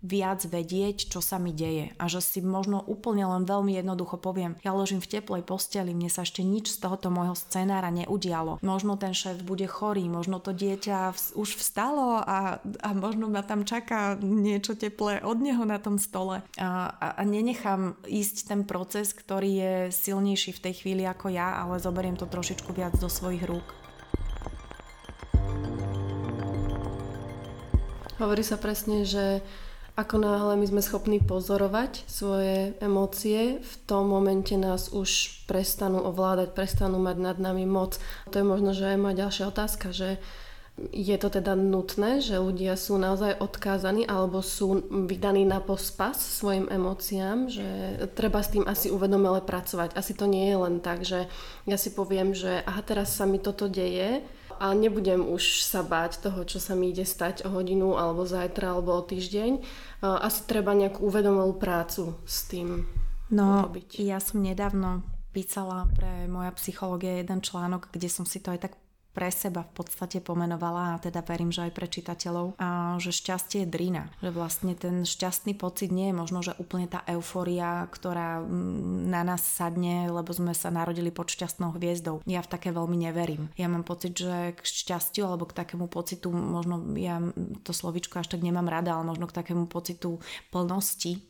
viac 0.00 0.44
vedieť, 0.48 1.12
čo 1.12 1.20
sa 1.20 1.36
mi 1.36 1.52
deje 1.52 1.92
a 2.00 2.08
že 2.08 2.24
si 2.24 2.40
možno 2.40 2.80
úplne 2.80 3.28
len 3.28 3.44
veľmi 3.44 3.76
jednoducho 3.76 4.16
poviem, 4.16 4.56
ja 4.64 4.72
ležím 4.72 5.04
v 5.04 5.20
teplej 5.20 5.42
posteli, 5.44 5.92
mne 5.92 6.08
sa 6.08 6.24
ešte 6.24 6.40
nič 6.40 6.72
z 6.72 6.80
tohoto 6.80 7.12
môjho 7.12 7.36
scenára 7.36 7.92
neudialo. 7.92 8.60
Možno 8.64 8.96
ten 8.96 9.12
šéf 9.12 9.44
bude 9.44 9.68
chorý, 9.68 10.08
možno 10.08 10.40
to 10.40 10.56
dieťa 10.56 11.12
už 11.36 11.48
vstalo 11.60 12.24
a, 12.24 12.60
a 12.60 12.88
možno 12.96 13.28
ma 13.28 13.44
tam 13.44 13.68
čaká 13.68 14.16
niečo 14.20 14.72
teplé 14.76 15.20
od 15.20 15.36
neho 15.40 15.62
na 15.68 15.76
tom 15.76 16.00
stole 16.00 16.40
a, 16.56 16.68
a, 16.88 17.06
a 17.20 17.22
nenechám 17.24 18.00
ísť 18.08 18.48
ten 18.48 18.60
proces, 18.64 19.12
ktorý 19.12 19.50
je 19.52 19.74
silnejší 19.92 20.56
v 20.56 20.62
tej 20.64 20.74
chvíli 20.84 21.04
ako 21.04 21.28
ja, 21.28 21.60
ale 21.60 21.76
zoberiem 21.76 22.16
to 22.16 22.24
trošičku 22.24 22.72
viac 22.72 22.96
do 22.96 23.08
svojich 23.12 23.44
rúk. 23.44 23.68
Hovorí 28.20 28.44
sa 28.44 28.60
presne, 28.60 29.08
že 29.08 29.40
ako 30.00 30.16
náhle 30.16 30.56
my 30.56 30.66
sme 30.66 30.82
schopní 30.82 31.20
pozorovať 31.20 32.08
svoje 32.08 32.72
emócie, 32.80 33.60
v 33.60 33.74
tom 33.84 34.08
momente 34.08 34.56
nás 34.56 34.88
už 34.96 35.44
prestanú 35.44 36.00
ovládať, 36.08 36.56
prestanú 36.56 36.96
mať 36.96 37.16
nad 37.20 37.36
nami 37.36 37.68
moc. 37.68 38.00
To 38.32 38.40
je 38.40 38.46
možno, 38.46 38.72
že 38.72 38.96
aj 38.96 38.98
moja 38.98 39.28
ďalšia 39.28 39.44
otázka, 39.52 39.92
že 39.92 40.16
je 40.88 41.12
to 41.20 41.28
teda 41.28 41.52
nutné, 41.52 42.24
že 42.24 42.40
ľudia 42.40 42.72
sú 42.72 42.96
naozaj 42.96 43.36
odkázaní 43.36 44.08
alebo 44.08 44.40
sú 44.40 44.80
vydaní 44.88 45.44
na 45.44 45.60
pospas 45.60 46.16
svojim 46.16 46.72
emóciám, 46.72 47.52
že 47.52 47.68
treba 48.16 48.40
s 48.40 48.56
tým 48.56 48.64
asi 48.64 48.88
uvedomele 48.88 49.44
pracovať. 49.44 49.92
Asi 49.92 50.16
to 50.16 50.24
nie 50.24 50.48
je 50.48 50.56
len 50.56 50.80
tak, 50.80 51.04
že 51.04 51.28
ja 51.68 51.76
si 51.76 51.92
poviem, 51.92 52.32
že 52.32 52.64
aha, 52.64 52.80
teraz 52.80 53.12
sa 53.12 53.28
mi 53.28 53.36
toto 53.36 53.68
deje, 53.68 54.24
a 54.60 54.76
nebudem 54.76 55.24
už 55.24 55.64
sa 55.64 55.80
báť 55.80 56.20
toho, 56.20 56.44
čo 56.44 56.60
sa 56.60 56.76
mi 56.76 56.92
ide 56.92 57.08
stať 57.08 57.48
o 57.48 57.56
hodinu 57.56 57.96
alebo 57.96 58.28
zajtra 58.28 58.76
alebo 58.76 58.92
o 58.92 59.00
týždeň. 59.00 59.64
Asi 60.04 60.44
treba 60.44 60.76
nejakú 60.76 61.00
uvedomelú 61.00 61.56
prácu 61.56 62.20
s 62.28 62.44
tým 62.44 62.84
no, 63.32 63.64
robiť. 63.64 64.04
Ja 64.04 64.20
som 64.20 64.44
nedávno 64.44 65.00
písala 65.32 65.88
pre 65.96 66.28
moja 66.28 66.52
psychológia 66.60 67.24
jeden 67.24 67.40
článok, 67.40 67.88
kde 67.88 68.12
som 68.12 68.28
si 68.28 68.36
to 68.44 68.52
aj 68.52 68.68
tak 68.68 68.74
pre 69.10 69.28
seba 69.34 69.66
v 69.66 69.72
podstate 69.82 70.22
pomenovala 70.22 70.94
a 70.94 71.00
teda 71.02 71.22
verím, 71.26 71.50
že 71.50 71.66
aj 71.66 71.72
pre 71.74 71.86
čitateľov, 71.90 72.54
a 72.62 72.96
že 73.02 73.10
šťastie 73.10 73.66
je 73.66 73.68
drina. 73.68 74.02
Že 74.22 74.30
vlastne 74.30 74.72
ten 74.78 75.02
šťastný 75.02 75.58
pocit 75.58 75.90
nie 75.90 76.10
je 76.10 76.18
možno, 76.18 76.40
že 76.46 76.54
úplne 76.62 76.86
tá 76.86 77.02
euforia, 77.10 77.90
ktorá 77.90 78.42
mm, 78.42 79.10
na 79.10 79.22
nás 79.26 79.42
sadne, 79.42 80.06
lebo 80.06 80.30
sme 80.30 80.54
sa 80.54 80.70
narodili 80.70 81.10
pod 81.10 81.26
šťastnou 81.30 81.74
hviezdou. 81.74 82.22
Ja 82.26 82.42
v 82.42 82.50
také 82.50 82.70
veľmi 82.70 82.94
neverím. 82.94 83.50
Ja 83.58 83.66
mám 83.66 83.82
pocit, 83.82 84.14
že 84.14 84.54
k 84.54 84.60
šťastiu 84.62 85.26
alebo 85.26 85.46
k 85.50 85.58
takému 85.58 85.90
pocitu, 85.90 86.30
možno 86.30 86.94
ja 86.94 87.18
to 87.66 87.74
slovičko 87.74 88.22
až 88.22 88.30
tak 88.30 88.46
nemám 88.46 88.70
rada, 88.70 88.94
ale 88.94 89.10
možno 89.10 89.26
k 89.26 89.36
takému 89.42 89.66
pocitu 89.66 90.22
plnosti 90.54 91.29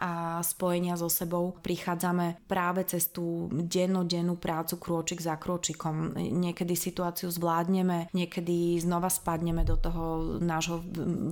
a 0.00 0.40
spojenia 0.44 0.94
so 0.96 1.08
sebou 1.08 1.56
prichádzame 1.60 2.46
práve 2.46 2.84
cez 2.86 3.08
tú 3.10 3.48
dennodennú 3.50 4.36
prácu 4.36 4.76
krôčik 4.78 5.20
za 5.20 5.36
krôčikom. 5.40 6.16
Niekedy 6.16 6.76
situáciu 6.76 7.32
zvládneme, 7.32 8.12
niekedy 8.12 8.76
znova 8.80 9.08
spadneme 9.08 9.64
do 9.64 9.76
toho 9.80 10.36
nášho 10.40 10.82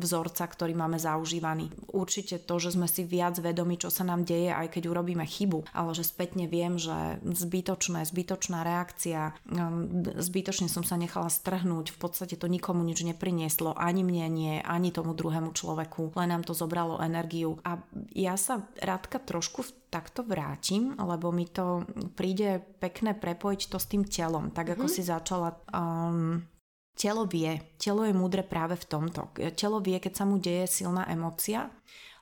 vzorca, 0.01 0.45
ktorý 0.49 0.73
máme 0.75 0.97
zaužívaný. 0.97 1.71
Určite 1.91 2.43
to, 2.43 2.59
že 2.59 2.75
sme 2.75 2.89
si 2.89 3.05
viac 3.05 3.37
vedomi, 3.39 3.77
čo 3.79 3.93
sa 3.93 4.03
nám 4.03 4.25
deje, 4.25 4.51
aj 4.51 4.73
keď 4.75 4.91
urobíme 4.91 5.25
chybu, 5.25 5.71
ale 5.77 5.91
že 5.93 6.07
spätne 6.07 6.49
viem, 6.49 6.77
že 6.81 7.21
zbytočné, 7.23 8.05
zbytočná 8.09 8.65
reakcia, 8.65 9.37
um, 9.51 10.05
zbytočne 10.19 10.67
som 10.67 10.83
sa 10.83 10.97
nechala 10.99 11.29
strhnúť, 11.29 11.95
v 11.95 11.99
podstate 11.99 12.35
to 12.35 12.51
nikomu 12.51 12.83
nič 12.83 13.05
neprinieslo, 13.05 13.77
ani 13.77 14.03
mne 14.07 14.27
nie, 14.31 14.55
ani 14.63 14.91
tomu 14.95 15.13
druhému 15.13 15.53
človeku, 15.53 16.15
len 16.19 16.31
nám 16.31 16.43
to 16.47 16.57
zobralo 16.57 17.03
energiu. 17.03 17.59
A 17.67 17.79
ja 18.15 18.35
sa 18.39 18.54
sa 18.55 18.63
Rádka 18.63 19.19
trošku 19.19 19.67
takto 19.91 20.23
vrátim, 20.23 20.95
lebo 20.95 21.35
mi 21.35 21.51
to 21.51 21.83
príde 22.15 22.63
pekné 22.79 23.19
prepojiť 23.19 23.61
to 23.67 23.79
s 23.83 23.91
tým 23.91 24.07
telom, 24.07 24.55
tak 24.55 24.79
ako 24.79 24.87
mm. 24.87 24.93
si 24.95 25.03
začala. 25.03 25.59
Um, 25.75 26.47
telo 26.95 27.27
vie, 27.27 27.75
telo 27.75 28.07
je 28.07 28.15
múdre 28.15 28.47
práve 28.47 28.79
v 28.79 28.87
tomto. 28.87 29.35
Telo 29.59 29.83
vie, 29.83 29.99
keď 29.99 30.13
sa 30.15 30.25
mu 30.25 30.39
deje 30.39 30.71
silná 30.71 31.11
emocia, 31.11 31.67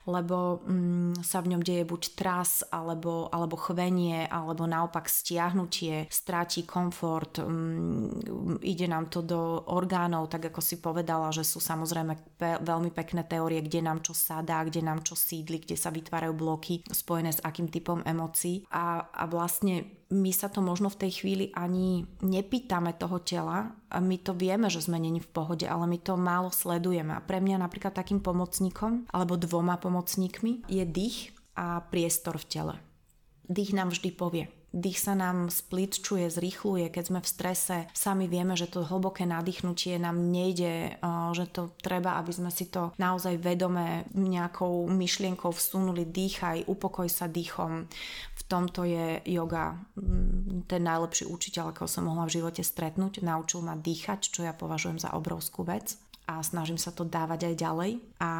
lebo 0.03 0.63
mm, 0.63 1.23
sa 1.23 1.39
v 1.39 1.55
ňom 1.55 1.61
deje 1.63 1.83
buď 1.87 2.01
tras, 2.15 2.63
alebo, 2.67 3.31
alebo 3.31 3.55
chvenie, 3.55 4.27
alebo 4.27 4.67
naopak 4.67 5.07
stiahnutie, 5.07 6.11
stráti 6.11 6.67
komfort, 6.67 7.39
mm, 7.39 8.59
ide 8.63 8.87
nám 8.87 9.07
to 9.07 9.23
do 9.23 9.63
orgánov, 9.71 10.27
tak 10.27 10.51
ako 10.51 10.59
si 10.59 10.79
povedala, 10.83 11.31
že 11.31 11.47
sú 11.47 11.63
samozrejme 11.63 12.13
pe- 12.35 12.59
veľmi 12.59 12.91
pekné 12.91 13.23
teórie, 13.23 13.63
kde 13.63 13.79
nám 13.79 14.03
čo 14.03 14.11
sadá, 14.11 14.63
kde 14.67 14.83
nám 14.83 15.03
čo 15.03 15.15
sídli, 15.15 15.63
kde 15.63 15.79
sa 15.79 15.89
vytvárajú 15.89 16.33
bloky 16.35 16.83
spojené 16.91 17.31
s 17.31 17.43
akým 17.43 17.71
typom 17.71 18.03
emócií. 18.03 18.67
A, 18.71 19.07
a 19.07 19.23
vlastne 19.27 20.02
my 20.13 20.31
sa 20.31 20.47
to 20.47 20.61
možno 20.61 20.93
v 20.93 20.99
tej 21.01 21.11
chvíli 21.25 21.45
ani 21.57 22.05
nepýtame 22.21 22.93
toho 22.93 23.17
tela 23.19 23.73
my 23.99 24.17
to 24.17 24.33
vieme, 24.33 24.69
že 24.73 24.81
sme 24.81 24.97
není 24.97 25.21
v 25.21 25.29
pohode, 25.29 25.69
ale 25.69 25.85
my 25.85 26.01
to 26.01 26.17
málo 26.17 26.49
sledujeme. 26.49 27.13
A 27.13 27.21
pre 27.21 27.37
mňa 27.37 27.61
napríklad 27.61 27.93
takým 27.93 28.21
pomocníkom 28.21 29.09
alebo 29.13 29.37
dvoma 29.37 29.77
pomocníkmi 29.77 30.65
je 30.65 30.81
dých 30.85 31.33
a 31.53 31.85
priestor 31.85 32.41
v 32.41 32.49
tele. 32.49 32.75
Dých 33.45 33.75
nám 33.75 33.93
vždy 33.93 34.09
povie, 34.17 34.49
Dých 34.73 35.05
sa 35.05 35.13
nám 35.13 35.53
splitčuje, 35.53 36.33
zrýchluje, 36.33 36.89
keď 36.89 37.03
sme 37.05 37.19
v 37.21 37.29
strese. 37.29 37.77
Sami 37.93 38.25
vieme, 38.25 38.57
že 38.57 38.65
to 38.65 38.81
hlboké 38.81 39.21
nadýchnutie 39.29 40.01
nám 40.01 40.17
nejde, 40.17 40.97
že 41.37 41.45
to 41.53 41.77
treba, 41.77 42.17
aby 42.17 42.33
sme 42.33 42.49
si 42.49 42.73
to 42.73 42.89
naozaj 42.97 43.37
vedome 43.37 44.09
nejakou 44.17 44.89
myšlienkou 44.89 45.53
vsunuli. 45.53 46.09
Dýchaj, 46.09 46.65
upokoj 46.65 47.05
sa 47.05 47.29
dýchom. 47.29 47.85
V 48.33 48.41
tomto 48.49 48.81
je 48.81 49.21
yoga 49.29 49.77
mm, 49.93 50.65
ten 50.65 50.81
najlepší 50.81 51.29
učiteľ, 51.29 51.69
akého 51.69 51.85
som 51.85 52.09
mohla 52.09 52.25
v 52.25 52.41
živote 52.41 52.65
stretnúť. 52.65 53.21
Naučil 53.21 53.61
ma 53.61 53.77
dýchať, 53.77 54.33
čo 54.33 54.41
ja 54.41 54.57
považujem 54.57 54.97
za 54.97 55.13
obrovskú 55.13 55.69
vec 55.69 56.01
a 56.25 56.41
snažím 56.41 56.81
sa 56.81 56.89
to 56.89 57.05
dávať 57.05 57.53
aj 57.53 57.55
ďalej. 57.61 57.91
A 58.17 58.31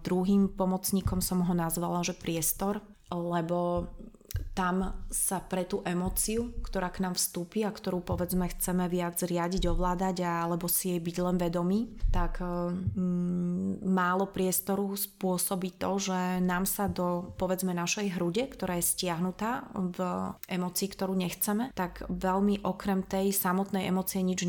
druhým 0.00 0.48
pomocníkom 0.56 1.20
som 1.20 1.44
ho 1.44 1.52
nazvala, 1.52 2.00
že 2.00 2.16
priestor, 2.16 2.80
lebo 3.12 3.90
tam 4.52 5.04
sa 5.08 5.40
pre 5.40 5.64
tú 5.64 5.80
emóciu, 5.84 6.52
ktorá 6.64 6.92
k 6.92 7.04
nám 7.04 7.16
vstúpi 7.16 7.64
a 7.64 7.72
ktorú 7.72 8.04
povedzme 8.04 8.48
chceme 8.52 8.88
viac 8.88 9.20
riadiť, 9.20 9.68
ovládať 9.68 10.24
alebo 10.24 10.68
si 10.68 10.92
jej 10.92 11.00
byť 11.00 11.16
len 11.24 11.36
vedomý, 11.40 11.80
tak 12.12 12.40
mm, 12.40 13.84
málo 13.84 14.28
priestoru 14.28 14.92
spôsobí 14.92 15.76
to, 15.80 15.96
že 16.00 16.40
nám 16.44 16.68
sa 16.68 16.88
do 16.88 17.32
povedzme 17.36 17.72
našej 17.72 18.16
hrude, 18.16 18.44
ktorá 18.48 18.76
je 18.80 18.90
stiahnutá 18.92 19.68
v 19.72 19.98
emócii, 20.48 20.88
ktorú 20.92 21.16
nechceme, 21.16 21.72
tak 21.72 22.04
veľmi 22.08 22.64
okrem 22.64 23.04
tej 23.04 23.32
samotnej 23.32 23.88
emócie 23.88 24.20
nič 24.20 24.44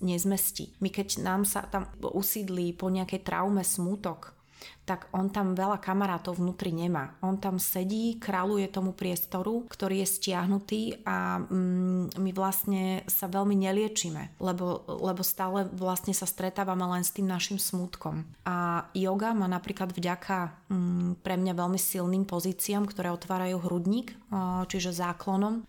nezmestí. 0.00 0.76
My 0.80 0.88
keď 0.88 1.20
nám 1.20 1.44
sa 1.44 1.68
tam 1.68 1.88
usídli 2.00 2.72
po 2.72 2.88
nejakej 2.88 3.24
traume 3.24 3.64
smútok, 3.64 4.41
tak 4.82 5.06
on 5.14 5.30
tam 5.30 5.54
veľa 5.54 5.78
kamarátov 5.78 6.42
vnútri 6.42 6.74
nemá. 6.74 7.14
On 7.22 7.38
tam 7.38 7.62
sedí, 7.62 8.18
kráľuje 8.18 8.66
tomu 8.66 8.90
priestoru, 8.92 9.62
ktorý 9.70 10.02
je 10.02 10.08
stiahnutý 10.18 10.82
a 11.06 11.38
mm, 11.38 12.18
my 12.18 12.30
vlastne 12.34 13.06
sa 13.06 13.30
veľmi 13.30 13.54
neliečíme, 13.62 14.42
lebo, 14.42 14.82
lebo 14.90 15.22
stále 15.22 15.70
vlastne 15.70 16.10
sa 16.12 16.26
stretávame 16.26 16.82
len 16.98 17.06
s 17.06 17.14
tým 17.14 17.30
našim 17.30 17.62
smútkom. 17.62 18.26
A 18.42 18.90
yoga 18.92 19.30
má 19.32 19.46
napríklad 19.46 19.94
vďaka 19.94 20.66
mm, 20.66 21.22
pre 21.22 21.38
mňa 21.38 21.54
veľmi 21.54 21.78
silným 21.78 22.26
pozíciám, 22.26 22.90
ktoré 22.90 23.14
otvárajú 23.14 23.62
hrudník, 23.62 24.18
čiže 24.66 24.96
záklonom, 24.96 25.68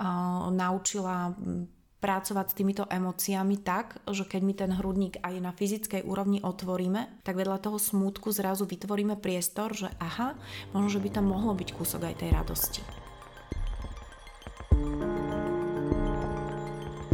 naučila 0.55 1.35
pracovať 2.03 2.51
s 2.51 2.57
týmito 2.59 2.83
emóciami 2.83 3.63
tak, 3.63 4.03
že 4.11 4.27
keď 4.27 4.41
my 4.43 4.53
ten 4.59 4.71
hrudník 4.75 5.23
aj 5.23 5.39
na 5.39 5.55
fyzickej 5.55 6.03
úrovni 6.03 6.43
otvoríme, 6.43 7.23
tak 7.23 7.39
vedľa 7.39 7.63
toho 7.63 7.79
smútku 7.79 8.35
zrazu 8.35 8.67
vytvoríme 8.67 9.15
priestor, 9.15 9.71
že 9.71 9.87
aha, 10.03 10.35
možno, 10.75 10.99
že 10.99 10.99
by 10.99 11.09
tam 11.15 11.31
mohlo 11.31 11.55
byť 11.55 11.69
kúsok 11.71 12.03
aj 12.11 12.15
tej 12.19 12.29
radosti. 12.35 12.83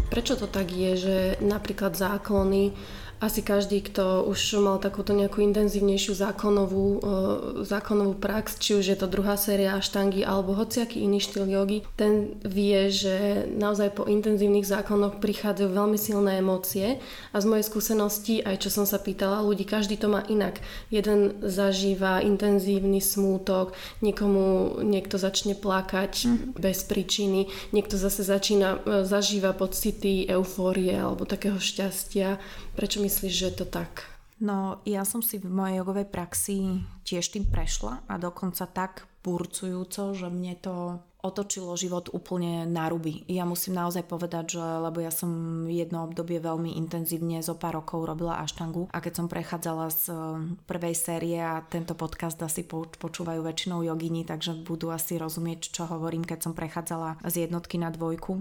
Prečo 0.09 0.33
to 0.41 0.49
tak 0.49 0.73
je, 0.73 0.91
že 0.97 1.17
napríklad 1.37 1.93
záklony 1.93 2.73
asi 3.19 3.43
každý, 3.43 3.83
kto 3.83 4.23
už 4.31 4.63
mal 4.63 4.79
takúto 4.79 5.11
nejakú 5.11 5.43
intenzívnejšiu 5.43 6.15
zákonovú, 6.15 6.87
uh, 6.87 7.01
zákonovú 7.67 8.15
prax, 8.15 8.55
či 8.63 8.79
už 8.79 8.85
je 8.95 8.97
to 8.97 9.11
druhá 9.11 9.35
séria 9.35 9.75
štangy 9.83 10.23
alebo 10.23 10.55
hociaký 10.55 11.03
iný 11.03 11.19
štýl 11.19 11.51
jogy, 11.51 11.83
ten 11.99 12.39
vie, 12.47 12.87
že 12.87 13.43
naozaj 13.51 13.99
po 13.99 14.07
intenzívnych 14.07 14.63
zákonoch 14.63 15.19
prichádzajú 15.19 15.67
veľmi 15.67 15.99
silné 15.99 16.39
emócie 16.39 17.03
a 17.35 17.37
z 17.43 17.45
mojej 17.45 17.67
skúsenosti, 17.67 18.35
aj 18.39 18.63
čo 18.63 18.69
som 18.71 18.87
sa 18.87 19.03
pýtala 19.03 19.43
ľudí, 19.43 19.67
každý 19.67 19.99
to 19.99 20.07
má 20.07 20.23
inak. 20.31 20.63
Jeden 20.87 21.43
zažíva 21.43 22.23
intenzívny 22.23 23.03
smútok, 23.03 23.75
niekomu 23.99 24.79
niekto 24.79 25.19
začne 25.19 25.59
plakať 25.59 26.13
mm. 26.23 26.37
bez 26.55 26.87
príčiny, 26.87 27.51
niekto 27.75 27.99
zase 27.99 28.23
začína, 28.23 28.79
e, 28.87 29.03
zažíva 29.03 29.51
pocity 29.51 30.23
eufórie 30.31 30.95
alebo 30.95 31.27
takého 31.27 31.59
šťastia. 31.59 32.39
Prečo 32.79 33.03
myslíš, 33.09 33.33
že 33.33 33.47
je 33.49 33.55
to 33.57 33.65
tak? 33.65 34.05
No, 34.37 34.85
ja 34.85 35.01
som 35.01 35.25
si 35.25 35.41
v 35.41 35.49
mojej 35.49 35.81
jogovej 35.81 36.07
praxi 36.07 36.85
tiež 37.03 37.33
tým 37.33 37.49
prešla 37.49 38.05
a 38.05 38.21
dokonca 38.21 38.69
tak 38.69 39.09
burcujúco, 39.25 40.15
že 40.15 40.31
mne 40.31 40.55
to 40.61 41.01
otočilo 41.19 41.75
život 41.75 42.07
úplne 42.15 42.63
na 42.63 42.87
ruby. 42.87 43.27
Ja 43.27 43.43
musím 43.43 43.75
naozaj 43.75 44.07
povedať, 44.07 44.55
že 44.55 44.63
lebo 44.63 45.03
ja 45.03 45.11
som 45.11 45.27
jedno 45.67 46.07
obdobie 46.07 46.39
veľmi 46.39 46.79
intenzívne 46.79 47.43
zo 47.43 47.59
pár 47.59 47.83
rokov 47.83 48.07
robila 48.07 48.39
aštangu 48.39 48.87
a 48.95 49.03
keď 49.03 49.13
som 49.19 49.27
prechádzala 49.27 49.91
z 49.91 50.03
eh, 50.07 50.17
prvej 50.63 50.95
série 50.95 51.35
a 51.35 51.59
tento 51.67 51.91
podcast 51.99 52.39
asi 52.39 52.63
počúvajú 52.63 53.43
väčšinou 53.43 53.83
jogini, 53.83 54.23
takže 54.23 54.63
budú 54.63 54.95
asi 54.95 55.19
rozumieť, 55.19 55.75
čo 55.75 55.83
hovorím, 55.91 56.23
keď 56.23 56.39
som 56.47 56.53
prechádzala 56.55 57.19
z 57.27 57.43
jednotky 57.43 57.75
na 57.75 57.91
dvojku, 57.91 58.39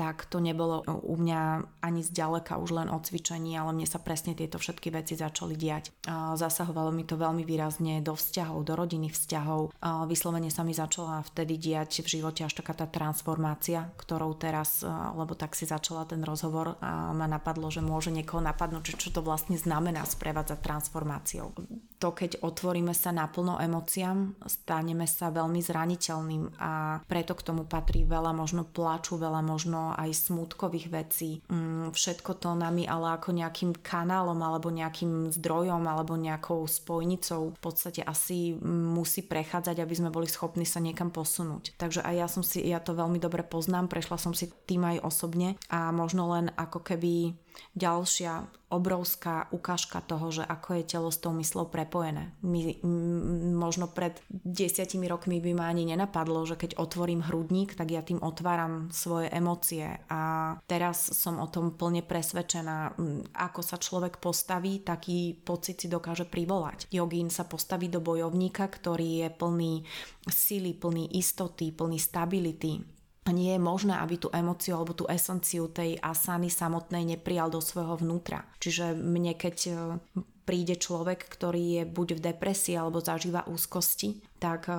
tak 0.00 0.24
to 0.32 0.40
nebolo 0.40 0.80
u 0.88 1.12
mňa 1.20 1.68
ani 1.84 2.00
zďaleka 2.00 2.56
už 2.56 2.72
len 2.72 2.88
o 2.88 2.96
cvičení, 2.96 3.52
ale 3.60 3.76
mne 3.76 3.84
sa 3.84 4.00
presne 4.00 4.32
tieto 4.32 4.56
všetky 4.56 4.88
veci 4.88 5.12
začali 5.12 5.52
diať. 5.52 5.92
Zasahovalo 6.40 6.88
mi 6.88 7.04
to 7.04 7.20
veľmi 7.20 7.44
výrazne 7.44 8.00
do 8.00 8.16
vzťahov, 8.16 8.64
do 8.64 8.80
rodinných 8.80 9.12
vzťahov. 9.12 9.76
Vyslovene 10.08 10.48
sa 10.48 10.64
mi 10.64 10.72
začala 10.72 11.20
vtedy 11.28 11.60
diať 11.60 12.00
v 12.00 12.16
živote 12.16 12.48
až 12.48 12.56
taká 12.56 12.72
tá 12.72 12.88
transformácia, 12.88 13.92
ktorou 14.00 14.32
teraz, 14.40 14.80
lebo 15.12 15.36
tak 15.36 15.52
si 15.52 15.68
začala 15.68 16.08
ten 16.08 16.24
rozhovor 16.24 16.80
a 16.80 17.12
ma 17.12 17.28
napadlo, 17.28 17.68
že 17.68 17.84
môže 17.84 18.08
niekoho 18.08 18.40
napadnúť, 18.40 18.96
čo 18.96 19.12
to 19.12 19.20
vlastne 19.20 19.60
znamená 19.60 20.08
sprevádzať 20.08 20.64
transformáciou 20.64 21.52
to, 22.00 22.16
keď 22.16 22.40
otvoríme 22.40 22.96
sa 22.96 23.12
naplno 23.12 23.60
emóciám, 23.60 24.32
staneme 24.48 25.04
sa 25.04 25.28
veľmi 25.28 25.60
zraniteľným 25.60 26.56
a 26.56 27.04
preto 27.04 27.36
k 27.36 27.44
tomu 27.44 27.68
patrí 27.68 28.08
veľa 28.08 28.32
možno 28.32 28.64
plaču, 28.64 29.20
veľa 29.20 29.44
možno 29.44 29.92
aj 30.00 30.32
smutkových 30.32 30.88
vecí. 30.88 31.44
Mm, 31.52 31.92
všetko 31.92 32.40
to 32.40 32.56
nami 32.56 32.88
ale 32.88 33.20
ako 33.20 33.36
nejakým 33.36 33.76
kanálom 33.84 34.40
alebo 34.40 34.72
nejakým 34.72 35.28
zdrojom 35.28 35.84
alebo 35.84 36.16
nejakou 36.16 36.64
spojnicou 36.64 37.52
v 37.52 37.60
podstate 37.60 38.00
asi 38.00 38.56
musí 38.64 39.20
prechádzať, 39.20 39.76
aby 39.84 39.94
sme 39.94 40.08
boli 40.08 40.24
schopní 40.24 40.64
sa 40.64 40.80
niekam 40.80 41.12
posunúť. 41.12 41.76
Takže 41.76 42.00
aj 42.00 42.14
ja 42.16 42.26
som 42.32 42.40
si, 42.40 42.64
ja 42.64 42.80
to 42.80 42.96
veľmi 42.96 43.20
dobre 43.20 43.44
poznám, 43.44 43.92
prešla 43.92 44.16
som 44.16 44.32
si 44.32 44.48
tým 44.64 44.88
aj 44.88 45.04
osobne 45.04 45.60
a 45.68 45.92
možno 45.92 46.32
len 46.32 46.48
ako 46.56 46.80
keby 46.80 47.36
ďalšia 47.74 48.48
obrovská 48.70 49.50
ukážka 49.50 49.98
toho, 49.98 50.30
že 50.30 50.46
ako 50.46 50.78
je 50.78 50.84
telo 50.86 51.10
s 51.10 51.18
tou 51.18 51.34
myslou 51.34 51.66
prepojené. 51.66 52.30
My, 52.46 52.78
m, 52.86 53.58
možno 53.58 53.90
pred 53.90 54.14
desiatimi 54.30 55.10
rokmi 55.10 55.42
by 55.42 55.52
ma 55.58 55.66
ani 55.66 55.90
nenapadlo, 55.90 56.46
že 56.46 56.54
keď 56.54 56.78
otvorím 56.78 57.26
hrudník, 57.26 57.74
tak 57.74 57.90
ja 57.90 58.06
tým 58.06 58.22
otváram 58.22 58.86
svoje 58.94 59.26
emócie 59.34 59.90
a 60.06 60.54
teraz 60.70 61.10
som 61.18 61.42
o 61.42 61.50
tom 61.50 61.74
plne 61.74 62.06
presvedčená. 62.06 62.94
Ako 63.34 63.60
sa 63.66 63.74
človek 63.74 64.22
postaví, 64.22 64.86
taký 64.86 65.34
pocit 65.34 65.82
si 65.82 65.90
dokáže 65.90 66.30
privolať. 66.30 66.86
Jogín 66.94 67.26
sa 67.26 67.42
postaví 67.50 67.90
do 67.90 67.98
bojovníka, 67.98 68.70
ktorý 68.70 69.26
je 69.26 69.28
plný 69.34 69.82
sily, 70.30 70.78
plný 70.78 71.18
istoty, 71.18 71.74
plný 71.74 71.98
stability, 71.98 72.99
a 73.24 73.30
nie 73.36 73.52
je 73.52 73.60
možné, 73.60 74.00
aby 74.00 74.16
tú 74.16 74.32
emociu 74.32 74.80
alebo 74.80 74.96
tú 74.96 75.04
esenciu 75.04 75.68
tej 75.68 76.00
asany 76.00 76.48
samotnej 76.48 77.04
neprijal 77.04 77.52
do 77.52 77.60
svojho 77.60 78.00
vnútra. 78.00 78.48
Čiže 78.64 78.96
mne 78.96 79.36
keď 79.36 79.56
e, 79.68 79.72
príde 80.48 80.80
človek, 80.80 81.28
ktorý 81.28 81.64
je 81.80 81.82
buď 81.84 82.08
v 82.16 82.24
depresii 82.32 82.80
alebo 82.80 83.04
zažíva 83.04 83.44
úzkosti, 83.44 84.29
tak 84.40 84.72
eh, 84.72 84.76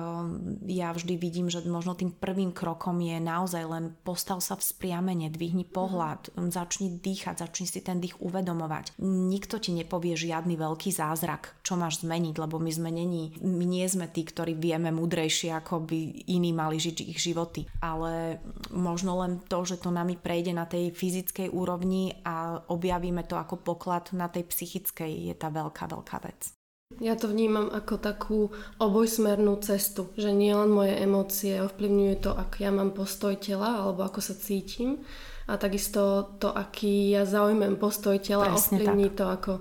ja 0.68 0.90
vždy 0.90 1.14
vidím, 1.14 1.46
že 1.46 1.62
možno 1.62 1.94
tým 1.94 2.10
prvým 2.10 2.50
krokom 2.50 2.98
je 2.98 3.22
naozaj 3.22 3.64
len 3.64 3.84
postav 4.02 4.42
sa 4.42 4.58
v 4.58 4.66
spriamene, 4.66 5.30
dvihni 5.30 5.64
pohľad, 5.64 6.34
mhm. 6.34 6.50
začni 6.50 6.88
dýchať, 6.98 7.46
začni 7.46 7.70
si 7.70 7.78
ten 7.80 8.02
dých 8.02 8.18
uvedomovať. 8.18 8.98
Nikto 9.00 9.62
ti 9.62 9.70
nepovie 9.70 10.18
žiadny 10.18 10.58
veľký 10.58 10.90
zázrak, 10.90 11.54
čo 11.62 11.78
máš 11.78 12.02
zmeniť, 12.02 12.34
lebo 12.36 12.58
my 12.58 12.72
sme 12.74 12.90
není, 12.90 13.38
my 13.38 13.62
nie 13.62 13.86
sme 13.86 14.10
tí, 14.10 14.26
ktorí 14.26 14.58
vieme 14.58 14.90
múdrejšie, 14.90 15.54
ako 15.54 15.86
by 15.86 16.26
iní 16.26 16.50
mali 16.50 16.82
žiť 16.82 17.06
ich 17.06 17.22
životy. 17.22 17.70
Ale 17.78 18.42
možno 18.74 19.22
len 19.22 19.38
to, 19.46 19.62
že 19.62 19.78
to 19.78 19.94
nami 19.94 20.18
prejde 20.18 20.50
na 20.50 20.66
tej 20.66 20.90
fyzickej 20.90 21.54
úrovni 21.54 22.18
a 22.26 22.58
objavíme 22.66 23.22
to 23.28 23.38
ako 23.38 23.62
poklad 23.62 24.10
na 24.10 24.26
tej 24.26 24.48
psychickej, 24.50 25.30
je 25.30 25.34
tá 25.38 25.52
veľká, 25.52 25.86
veľká 25.86 26.18
vec. 26.26 26.61
Ja 26.98 27.16
to 27.16 27.30
vnímam 27.30 27.70
ako 27.70 27.94
takú 27.96 28.40
obojsmernú 28.76 29.56
cestu, 29.64 30.12
že 30.18 30.34
nie 30.34 30.52
len 30.52 30.68
moje 30.68 30.98
emócie 30.98 31.62
ovplyvňujú 31.62 32.14
to, 32.20 32.30
ako 32.34 32.56
ja 32.58 32.70
mám 32.74 32.90
postoj 32.92 33.38
tela 33.38 33.86
alebo 33.86 34.04
ako 34.04 34.20
sa 34.20 34.34
cítim 34.36 35.00
a 35.46 35.56
takisto 35.58 36.34
to, 36.38 36.52
aký 36.52 37.14
ja 37.16 37.26
zaujmem 37.26 37.80
postoj 37.80 38.18
tela 38.22 38.50
Presne 38.50 38.78
ovplyvní 38.78 39.08
tak. 39.12 39.16
to, 39.16 39.24
ako 39.28 39.52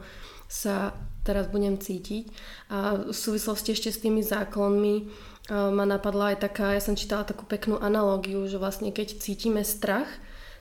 sa 0.52 0.76
teraz 1.22 1.48
budem 1.48 1.78
cítiť. 1.78 2.28
A 2.74 3.08
v 3.10 3.16
súvislosti 3.16 3.78
ešte 3.78 3.90
s 3.94 4.02
tými 4.02 4.26
zákonmi 4.26 4.96
ma 5.52 5.86
napadla 5.86 6.36
aj 6.36 6.48
taká, 6.48 6.74
ja 6.74 6.82
som 6.82 6.98
čítala 6.98 7.26
takú 7.26 7.44
peknú 7.50 7.82
analógiu, 7.82 8.46
že 8.46 8.62
vlastne 8.62 8.94
keď 8.94 9.20
cítime 9.20 9.66
strach, 9.66 10.08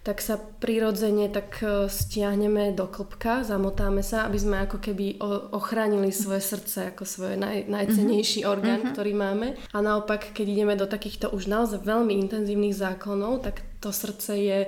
tak 0.01 0.25
sa 0.25 0.41
prirodzene 0.41 1.29
tak 1.29 1.61
e, 1.61 1.93
stiahneme 1.93 2.73
do 2.73 2.89
klopka, 2.89 3.45
zamotáme 3.45 4.01
sa, 4.01 4.25
aby 4.25 4.39
sme 4.41 4.57
ako 4.65 4.81
keby 4.81 5.21
ochránili 5.53 6.09
svoje 6.09 6.41
srdce 6.41 6.97
ako 6.97 7.05
svoj 7.05 7.37
naj, 7.37 7.69
najcenejší 7.69 8.41
mm-hmm. 8.43 8.53
orgán, 8.53 8.81
mm-hmm. 8.81 8.95
ktorý 8.97 9.13
máme. 9.13 9.49
A 9.77 9.79
naopak, 9.85 10.33
keď 10.33 10.47
ideme 10.49 10.75
do 10.81 10.89
takýchto 10.89 11.29
už 11.37 11.53
naozaj 11.53 11.85
veľmi 11.85 12.17
intenzívnych 12.17 12.73
zákonov, 12.73 13.45
tak 13.45 13.61
to 13.85 13.93
srdce 13.93 14.33
je 14.41 14.61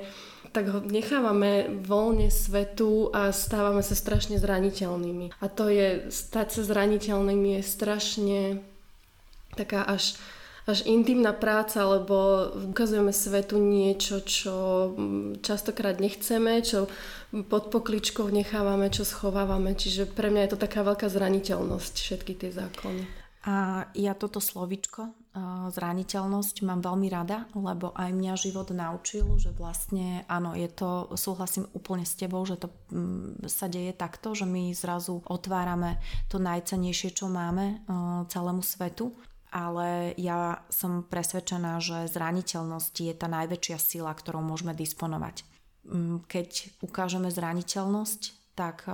tak 0.52 0.68
ho 0.68 0.84
nechávame 0.84 1.80
voľne 1.80 2.28
svetu 2.28 3.08
a 3.08 3.32
stávame 3.32 3.80
sa 3.80 3.96
strašne 3.96 4.36
zraniteľnými. 4.36 5.40
A 5.40 5.48
to 5.48 5.72
je, 5.72 6.12
stať 6.12 6.60
sa 6.60 6.62
zraniteľnými 6.68 7.56
je 7.56 7.62
strašne 7.64 8.40
taká 9.56 9.80
až 9.88 10.20
až 10.62 10.86
intimná 10.86 11.34
práca, 11.34 11.82
lebo 11.82 12.46
ukazujeme 12.70 13.10
svetu 13.10 13.58
niečo, 13.58 14.22
čo 14.22 14.54
častokrát 15.42 15.98
nechceme, 15.98 16.62
čo 16.62 16.86
pod 17.50 17.74
pokličkou 17.74 18.30
nechávame, 18.30 18.86
čo 18.86 19.02
schovávame. 19.02 19.74
Čiže 19.74 20.06
pre 20.06 20.30
mňa 20.30 20.46
je 20.46 20.50
to 20.54 20.62
taká 20.62 20.86
veľká 20.86 21.10
zraniteľnosť, 21.10 21.94
všetky 21.98 22.32
tie 22.38 22.50
zákony. 22.54 23.02
A 23.42 23.90
ja 23.98 24.14
toto 24.14 24.38
slovičko, 24.38 25.18
zraniteľnosť, 25.74 26.62
mám 26.62 26.78
veľmi 26.78 27.10
rada, 27.10 27.50
lebo 27.58 27.90
aj 27.98 28.14
mňa 28.14 28.38
život 28.38 28.70
naučil, 28.70 29.26
že 29.42 29.50
vlastne 29.50 30.22
áno, 30.30 30.54
je 30.54 30.70
to, 30.70 31.10
súhlasím 31.18 31.66
úplne 31.74 32.06
s 32.06 32.14
tebou, 32.14 32.46
že 32.46 32.54
to 32.54 32.70
sa 33.50 33.66
deje 33.66 33.98
takto, 33.98 34.38
že 34.38 34.46
my 34.46 34.70
zrazu 34.78 35.26
otvárame 35.26 35.98
to 36.30 36.38
najcenejšie, 36.38 37.18
čo 37.18 37.26
máme 37.26 37.82
celému 38.30 38.62
svetu 38.62 39.10
ale 39.52 40.16
ja 40.16 40.64
som 40.72 41.04
presvedčená, 41.04 41.76
že 41.84 42.08
zraniteľnosť 42.08 42.94
je 43.04 43.12
tá 43.12 43.28
najväčšia 43.28 43.76
sila, 43.76 44.16
ktorou 44.16 44.40
môžeme 44.40 44.72
disponovať. 44.72 45.44
Mm, 45.84 46.24
keď 46.24 46.80
ukážeme 46.80 47.28
zraniteľnosť, 47.28 48.56
tak 48.56 48.88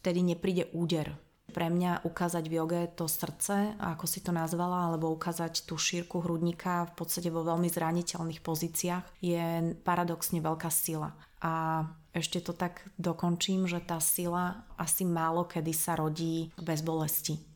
vtedy 0.00 0.20
nepríde 0.24 0.72
úder. 0.72 1.12
Pre 1.50 1.66
mňa 1.66 2.06
ukázať 2.06 2.44
v 2.46 2.56
joge 2.62 2.82
to 2.94 3.10
srdce, 3.10 3.74
ako 3.82 4.06
si 4.06 4.22
to 4.22 4.30
nazvala, 4.30 4.86
alebo 4.86 5.10
ukázať 5.10 5.66
tú 5.66 5.74
šírku 5.74 6.22
hrudníka 6.22 6.86
v 6.94 6.94
podstate 6.94 7.26
vo 7.26 7.42
veľmi 7.42 7.66
zraniteľných 7.66 8.38
pozíciách 8.38 9.18
je 9.18 9.74
paradoxne 9.82 10.38
veľká 10.38 10.70
sila. 10.70 11.10
A 11.42 11.84
ešte 12.14 12.38
to 12.38 12.54
tak 12.54 12.86
dokončím, 13.02 13.66
že 13.66 13.82
tá 13.82 13.98
sila 13.98 14.62
asi 14.78 15.02
málo 15.02 15.42
kedy 15.50 15.74
sa 15.74 15.98
rodí 15.98 16.54
bez 16.54 16.86
bolesti 16.86 17.49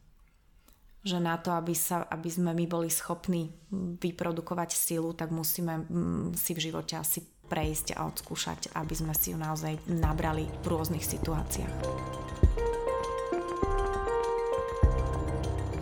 že 1.05 1.21
na 1.21 1.37
to, 1.37 1.53
aby, 1.53 1.77
sa, 1.77 2.09
aby 2.09 2.33
sme 2.33 2.57
my 2.57 2.64
boli 2.64 2.88
schopní 2.88 3.53
vyprodukovať 4.01 4.73
silu, 4.73 5.12
tak 5.12 5.29
musíme 5.29 5.85
mm, 5.85 6.33
si 6.33 6.57
v 6.57 6.73
živote 6.73 6.97
asi 6.97 7.21
prejsť 7.45 7.93
a 7.95 8.09
odskúšať, 8.09 8.73
aby 8.73 8.95
sme 8.97 9.12
si 9.12 9.37
ju 9.37 9.38
naozaj 9.38 9.77
nabrali 9.85 10.49
v 10.64 10.67
rôznych 10.67 11.05
situáciách. 11.05 11.75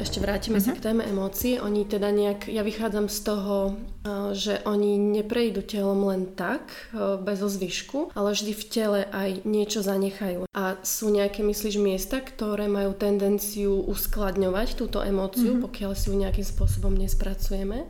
Ešte 0.03 0.19
vrátime 0.19 0.59
uh-huh. 0.59 0.67
sa 0.67 0.75
mhm. 0.75 0.79
k 0.83 0.85
téme 0.85 1.03
emócií. 1.07 1.53
Oni 1.63 1.87
teda 1.87 2.11
nejak, 2.11 2.51
ja 2.51 2.67
vychádzam 2.67 3.07
z 3.07 3.19
toho, 3.23 3.57
eh, 4.03 4.35
že 4.35 4.59
oni 4.67 4.99
neprejdú 4.99 5.63
telom 5.63 6.11
len 6.11 6.35
tak, 6.35 6.91
eh, 6.91 7.15
bez 7.23 7.39
ozvyšku, 7.39 8.11
ale 8.19 8.35
vždy 8.35 8.53
v 8.53 8.65
tele 8.67 9.01
aj 9.07 9.47
niečo 9.47 9.79
zanechajú. 9.79 10.51
A 10.63 10.79
sú 10.87 11.11
nejaké, 11.11 11.43
myslíš, 11.43 11.83
miesta, 11.83 12.23
ktoré 12.23 12.71
majú 12.71 12.95
tendenciu 12.95 13.83
uskladňovať 13.83 14.79
túto 14.79 15.03
emóciu, 15.03 15.59
uh-huh. 15.59 15.67
pokiaľ 15.67 15.99
si 15.99 16.07
ju 16.07 16.15
nejakým 16.15 16.47
spôsobom 16.47 16.95
nespracujeme? 16.95 17.83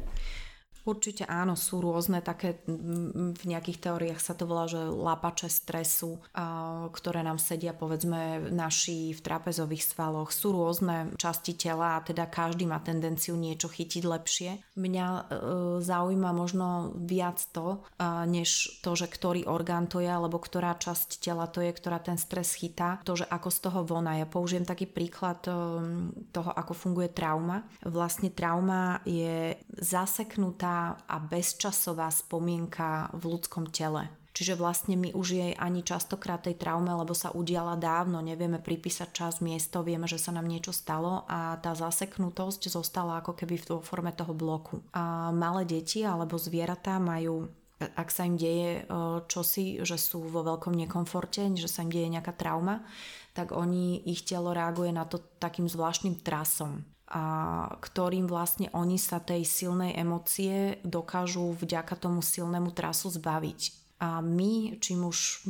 Určite 0.82 1.22
áno, 1.30 1.54
sú 1.54 1.78
rôzne 1.78 2.18
také, 2.26 2.58
v 2.66 3.44
nejakých 3.46 3.78
teóriách 3.78 4.18
sa 4.18 4.34
to 4.34 4.50
volá, 4.50 4.66
že 4.66 4.82
lapače 4.82 5.46
stresu, 5.46 6.18
ktoré 6.90 7.22
nám 7.22 7.38
sedia 7.38 7.70
povedzme 7.70 8.50
naši 8.50 9.14
v 9.14 9.20
trapezových 9.22 9.86
svaloch. 9.86 10.34
Sú 10.34 10.50
rôzne 10.50 11.14
časti 11.22 11.54
tela 11.54 11.98
a 11.98 12.02
teda 12.02 12.26
každý 12.26 12.66
má 12.66 12.82
tendenciu 12.82 13.38
niečo 13.38 13.70
chytiť 13.70 14.02
lepšie. 14.02 14.50
Mňa 14.74 15.06
e, 15.06 15.22
zaujíma 15.86 16.30
možno 16.34 16.98
viac 16.98 17.38
to, 17.54 17.86
než 18.26 18.82
to, 18.82 18.98
že 18.98 19.06
ktorý 19.06 19.46
orgán 19.46 19.86
to 19.86 20.02
je, 20.02 20.10
alebo 20.10 20.42
ktorá 20.42 20.74
časť 20.74 21.22
tela 21.22 21.46
to 21.46 21.62
je, 21.62 21.70
ktorá 21.70 22.02
ten 22.02 22.18
stres 22.18 22.58
chytá. 22.58 22.98
To, 23.06 23.14
že 23.14 23.30
ako 23.30 23.48
z 23.54 23.58
toho 23.62 23.80
vona. 23.86 24.18
Ja 24.18 24.26
použijem 24.26 24.66
taký 24.66 24.90
príklad 24.90 25.46
e, 25.46 25.54
toho, 26.34 26.50
ako 26.50 26.74
funguje 26.74 27.14
trauma. 27.14 27.62
Vlastne 27.86 28.34
trauma 28.34 28.98
je 29.06 29.54
zaseknutá 29.78 30.71
a 30.96 31.16
bezčasová 31.20 32.08
spomienka 32.10 33.12
v 33.16 33.36
ľudskom 33.36 33.68
tele. 33.70 34.08
Čiže 34.32 34.56
vlastne 34.56 34.96
my 34.96 35.12
už 35.12 35.26
jej 35.36 35.52
ani 35.60 35.84
častokrát 35.84 36.40
tej 36.40 36.56
traume, 36.56 36.88
lebo 36.88 37.12
sa 37.12 37.36
udiala 37.36 37.76
dávno, 37.76 38.24
nevieme 38.24 38.56
pripísať 38.56 39.08
čas, 39.12 39.34
miesto, 39.44 39.84
vieme, 39.84 40.08
že 40.08 40.16
sa 40.16 40.32
nám 40.32 40.48
niečo 40.48 40.72
stalo 40.72 41.28
a 41.28 41.60
tá 41.60 41.76
zaseknutosť 41.76 42.72
zostala 42.72 43.20
ako 43.20 43.36
keby 43.36 43.60
v 43.60 43.84
forme 43.84 44.08
toho 44.16 44.32
bloku. 44.32 44.80
A 44.96 45.28
malé 45.36 45.68
deti 45.68 46.00
alebo 46.00 46.40
zvieratá 46.40 46.96
majú 46.96 47.52
ak 47.82 48.14
sa 48.14 48.22
im 48.22 48.38
deje 48.38 48.86
čosi, 49.26 49.82
že 49.82 49.98
sú 49.98 50.22
vo 50.30 50.46
veľkom 50.46 50.70
nekomforte, 50.70 51.50
že 51.58 51.66
sa 51.66 51.82
im 51.82 51.90
deje 51.90 52.14
nejaká 52.14 52.30
trauma, 52.30 52.86
tak 53.32 53.52
oni, 53.52 54.04
ich 54.04 54.24
telo 54.28 54.52
reaguje 54.52 54.92
na 54.92 55.08
to 55.08 55.20
takým 55.40 55.68
zvláštnym 55.68 56.20
trasom 56.20 56.84
a 57.12 57.24
ktorým 57.76 58.24
vlastne 58.24 58.72
oni 58.72 58.96
sa 58.96 59.20
tej 59.20 59.44
silnej 59.44 59.92
emócie 60.00 60.80
dokážu 60.80 61.52
vďaka 61.52 61.92
tomu 62.00 62.24
silnému 62.24 62.72
trasu 62.72 63.12
zbaviť. 63.12 63.81
A 64.02 64.18
my, 64.18 64.82
čím 64.82 65.06
už 65.06 65.46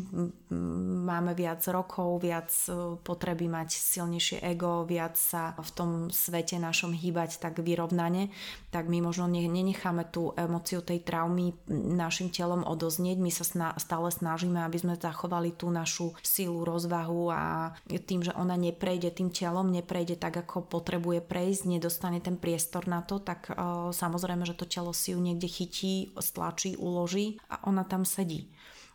máme 1.08 1.32
viac 1.32 1.64
rokov, 1.72 2.20
viac 2.20 2.52
e, 2.68 3.00
potreby 3.00 3.48
mať 3.48 3.72
silnejšie 3.72 4.44
ego, 4.44 4.84
viac 4.84 5.16
sa 5.16 5.56
v 5.56 5.70
tom 5.72 5.90
svete 6.12 6.60
našom 6.60 6.92
hýbať 6.92 7.40
tak 7.40 7.64
vyrovnane, 7.64 8.28
tak 8.68 8.92
my 8.92 9.00
možno 9.00 9.24
nenecháme 9.24 10.04
tú 10.12 10.36
emociu 10.36 10.84
tej 10.84 11.00
traumy 11.00 11.56
našim 11.72 12.28
telom 12.28 12.60
odoznieť. 12.60 13.16
My 13.24 13.32
sa 13.32 13.48
stále 13.80 14.12
snažíme, 14.12 14.60
aby 14.60 14.76
sme 14.76 15.00
zachovali 15.00 15.56
tú 15.56 15.72
našu 15.72 16.12
silu, 16.20 16.68
rozvahu 16.68 17.32
a 17.32 17.72
tým, 17.88 18.20
že 18.20 18.36
ona 18.36 18.60
neprejde 18.60 19.16
tým 19.16 19.32
telom, 19.32 19.72
neprejde 19.72 20.20
tak, 20.20 20.44
ako 20.44 20.68
potrebuje 20.68 21.24
prejsť, 21.24 21.72
nedostane 21.72 22.20
ten 22.20 22.36
priestor 22.36 22.84
na 22.84 23.00
to, 23.00 23.16
tak 23.16 23.48
uh, 23.48 23.88
samozrejme, 23.96 24.44
že 24.44 24.60
to 24.60 24.68
telo 24.68 24.92
si 24.92 25.16
ju 25.16 25.20
niekde 25.24 25.48
chytí, 25.48 26.12
stlačí, 26.20 26.76
uloží 26.76 27.40
a 27.48 27.64
ona 27.64 27.88
tam 27.88 28.04
sedí 28.04 28.41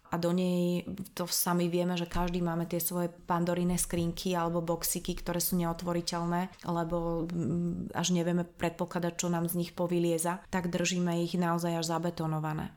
a 0.08 0.16
do 0.16 0.32
nej 0.32 0.88
to 1.12 1.28
sami 1.28 1.68
vieme, 1.68 2.00
že 2.00 2.08
každý 2.08 2.40
máme 2.40 2.64
tie 2.64 2.80
svoje 2.80 3.12
pandoriné 3.12 3.76
skrinky 3.76 4.32
alebo 4.34 4.64
boxiky, 4.64 5.14
ktoré 5.20 5.44
sú 5.44 5.60
neotvoriteľné, 5.60 6.64
lebo 6.64 7.28
mm, 7.28 7.92
až 7.92 8.16
nevieme 8.16 8.48
predpokladať, 8.48 9.14
čo 9.20 9.28
nám 9.28 9.52
z 9.52 9.60
nich 9.60 9.72
povylieza, 9.76 10.40
tak 10.48 10.72
držíme 10.72 11.20
ich 11.24 11.36
naozaj 11.36 11.84
až 11.84 11.86
zabetonované. 11.92 12.72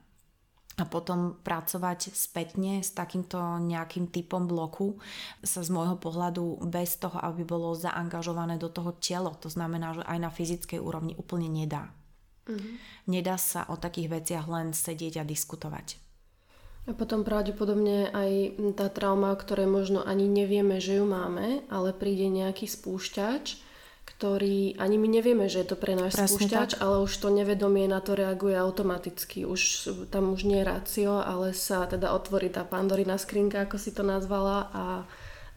A 0.80 0.88
potom 0.88 1.36
pracovať 1.44 2.16
spätne 2.16 2.80
s 2.80 2.96
takýmto 2.96 3.36
nejakým 3.60 4.08
typom 4.08 4.48
bloku 4.48 4.96
sa 5.44 5.60
z 5.60 5.68
môjho 5.68 6.00
pohľadu 6.00 6.64
bez 6.72 6.96
toho, 6.96 7.20
aby 7.20 7.44
bolo 7.44 7.76
zaangažované 7.76 8.56
do 8.56 8.72
toho 8.72 8.96
telo, 8.96 9.36
to 9.36 9.52
znamená, 9.52 9.92
že 9.92 10.02
aj 10.08 10.18
na 10.18 10.30
fyzickej 10.32 10.80
úrovni 10.80 11.12
úplne 11.20 11.52
nedá. 11.52 11.92
Mm-hmm. 12.48 12.74
Nedá 13.12 13.36
sa 13.36 13.68
o 13.68 13.76
takých 13.76 14.08
veciach 14.08 14.46
len 14.48 14.72
sedieť 14.72 15.20
a 15.20 15.24
diskutovať. 15.28 16.09
A 16.88 16.96
potom 16.96 17.22
pravdepodobne 17.22 18.08
aj 18.08 18.56
tá 18.74 18.88
trauma, 18.88 19.36
o 19.36 19.38
ktorej 19.38 19.68
možno 19.68 20.00
ani 20.00 20.24
nevieme, 20.26 20.80
že 20.80 20.98
ju 20.98 21.04
máme, 21.04 21.60
ale 21.68 21.92
príde 21.92 22.26
nejaký 22.32 22.64
spúšťač, 22.64 23.60
ktorý 24.16 24.80
ani 24.80 24.96
my 24.96 25.08
nevieme, 25.08 25.46
že 25.46 25.62
je 25.62 25.68
to 25.70 25.76
pre 25.78 25.94
náš 25.94 26.16
Presne 26.16 26.28
spúšťač, 26.40 26.70
tak. 26.76 26.80
ale 26.82 27.04
už 27.04 27.12
to 27.14 27.28
nevedomie 27.30 27.86
na 27.86 28.00
to 28.02 28.16
reaguje 28.16 28.56
automaticky. 28.56 29.44
Už 29.46 29.92
tam 30.10 30.34
už 30.34 30.48
nie 30.48 30.60
je 30.60 30.68
rácio, 30.68 31.12
ale 31.20 31.52
sa 31.54 31.86
teda 31.86 32.10
otvorí 32.16 32.50
tá 32.50 32.66
pandorina 32.66 33.20
skrinka, 33.20 33.68
ako 33.68 33.76
si 33.78 33.94
to 33.94 34.02
nazvala 34.02 34.72
a 34.72 34.84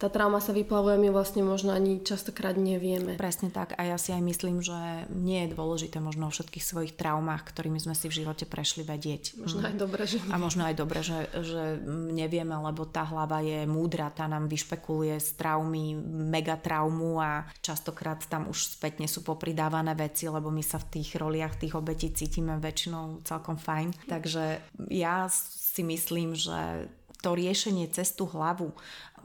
tá 0.03 0.11
trauma 0.11 0.43
sa 0.43 0.51
vyplavuje, 0.51 0.99
my 0.99 1.15
vlastne 1.15 1.47
možno 1.47 1.71
ani 1.71 2.03
častokrát 2.03 2.59
nevieme. 2.59 3.15
Presne 3.15 3.47
tak 3.47 3.71
a 3.79 3.87
ja 3.87 3.95
si 3.95 4.11
aj 4.11 4.19
myslím, 4.19 4.59
že 4.59 5.07
nie 5.15 5.47
je 5.47 5.55
dôležité 5.55 6.03
možno 6.03 6.27
o 6.27 6.33
všetkých 6.35 6.59
svojich 6.59 6.93
traumách, 6.99 7.47
ktorými 7.47 7.79
sme 7.79 7.95
si 7.95 8.11
v 8.11 8.19
živote 8.19 8.43
prešli 8.43 8.83
vedieť. 8.83 9.39
Možno 9.39 9.63
aj 9.63 9.79
dobre, 9.79 10.03
že 10.03 10.19
A 10.27 10.35
možno 10.35 10.67
aj 10.67 10.75
dobre, 10.75 10.99
že, 11.07 11.31
že 11.39 11.79
nevieme, 11.87 12.51
lebo 12.51 12.83
tá 12.83 13.07
hlava 13.07 13.39
je 13.39 13.63
múdra, 13.63 14.11
tá 14.11 14.27
nám 14.27 14.51
vyšpekuluje 14.51 15.23
z 15.23 15.29
traumy 15.39 15.95
mega 16.27 16.59
traumu 16.59 17.23
a 17.23 17.47
častokrát 17.63 18.19
tam 18.27 18.51
už 18.51 18.75
spätne 18.75 19.07
sú 19.07 19.23
popridávané 19.23 19.95
veci, 19.95 20.27
lebo 20.27 20.51
my 20.51 20.67
sa 20.67 20.83
v 20.83 20.99
tých 20.99 21.15
roliach 21.15 21.55
tých 21.55 21.79
obetí 21.79 22.11
cítime 22.11 22.59
väčšinou 22.59 23.23
celkom 23.23 23.55
fajn. 23.55 24.11
Takže 24.11 24.59
ja 24.91 25.31
si 25.31 25.79
myslím, 25.87 26.35
že 26.35 26.91
to 27.23 27.39
riešenie 27.39 27.87
cez 27.87 28.11
tú 28.11 28.27
hlavu 28.27 28.75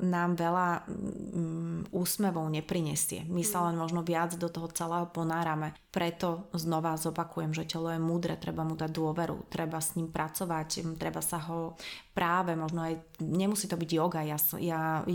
nám 0.02 0.38
veľa 0.38 0.68
mm, 0.86 1.94
úsmevov 1.94 2.46
neprinesie. 2.50 3.26
My 3.26 3.42
sa 3.42 3.66
len 3.68 3.76
možno 3.78 4.06
viac 4.06 4.34
do 4.38 4.46
toho 4.46 4.70
celého 4.70 5.06
ponárame. 5.10 5.74
Preto 5.88 6.46
znova 6.54 6.94
zopakujem, 6.94 7.50
že 7.56 7.66
telo 7.66 7.90
je 7.90 8.00
múdre, 8.00 8.38
treba 8.38 8.62
mu 8.62 8.78
dať 8.78 8.90
dôveru, 8.92 9.50
treba 9.50 9.82
s 9.82 9.98
ním 9.98 10.12
pracovať, 10.12 10.98
treba 11.00 11.18
sa 11.18 11.42
ho 11.50 11.74
práve, 12.18 12.58
možno 12.58 12.82
aj, 12.82 12.98
nemusí 13.22 13.70
to 13.70 13.78
byť 13.78 13.90
yoga, 13.94 14.26
ja, 14.26 14.34
ja 14.58 15.06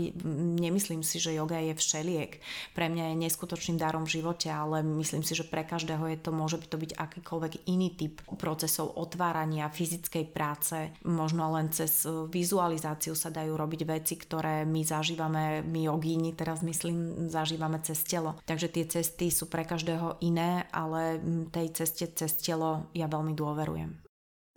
nemyslím 0.56 1.04
si, 1.04 1.20
že 1.20 1.36
yoga 1.36 1.60
je 1.60 1.76
všeliek. 1.76 2.40
Pre 2.72 2.86
mňa 2.88 3.12
je 3.12 3.20
neskutočným 3.28 3.76
darom 3.76 4.08
v 4.08 4.20
živote, 4.20 4.48
ale 4.48 4.80
myslím 4.80 5.20
si, 5.20 5.36
že 5.36 5.44
pre 5.44 5.68
každého 5.68 6.00
je 6.08 6.18
to, 6.20 6.32
môže 6.32 6.56
by 6.56 6.66
to 6.68 6.80
byť 6.80 6.92
akýkoľvek 6.96 7.68
iný 7.68 7.92
typ 7.92 8.24
procesov 8.40 8.96
otvárania 8.96 9.68
fyzickej 9.68 10.24
práce. 10.32 10.96
Možno 11.04 11.52
len 11.52 11.68
cez 11.76 12.08
vizualizáciu 12.08 13.12
sa 13.12 13.28
dajú 13.28 13.52
robiť 13.52 13.80
veci, 13.84 14.16
ktoré 14.16 14.64
my 14.74 14.82
zažívame, 14.82 15.62
my 15.62 15.86
jogíni 15.86 16.34
teraz 16.34 16.66
myslím, 16.66 17.30
zažívame 17.30 17.78
cez 17.86 18.02
telo. 18.02 18.34
Takže 18.42 18.66
tie 18.74 18.84
cesty 18.90 19.30
sú 19.30 19.46
pre 19.46 19.62
každého 19.62 20.18
iné, 20.26 20.66
ale 20.74 21.22
tej 21.54 21.70
ceste 21.70 22.10
cez 22.10 22.34
telo 22.42 22.90
ja 22.90 23.06
veľmi 23.06 23.38
dôverujem. 23.38 24.03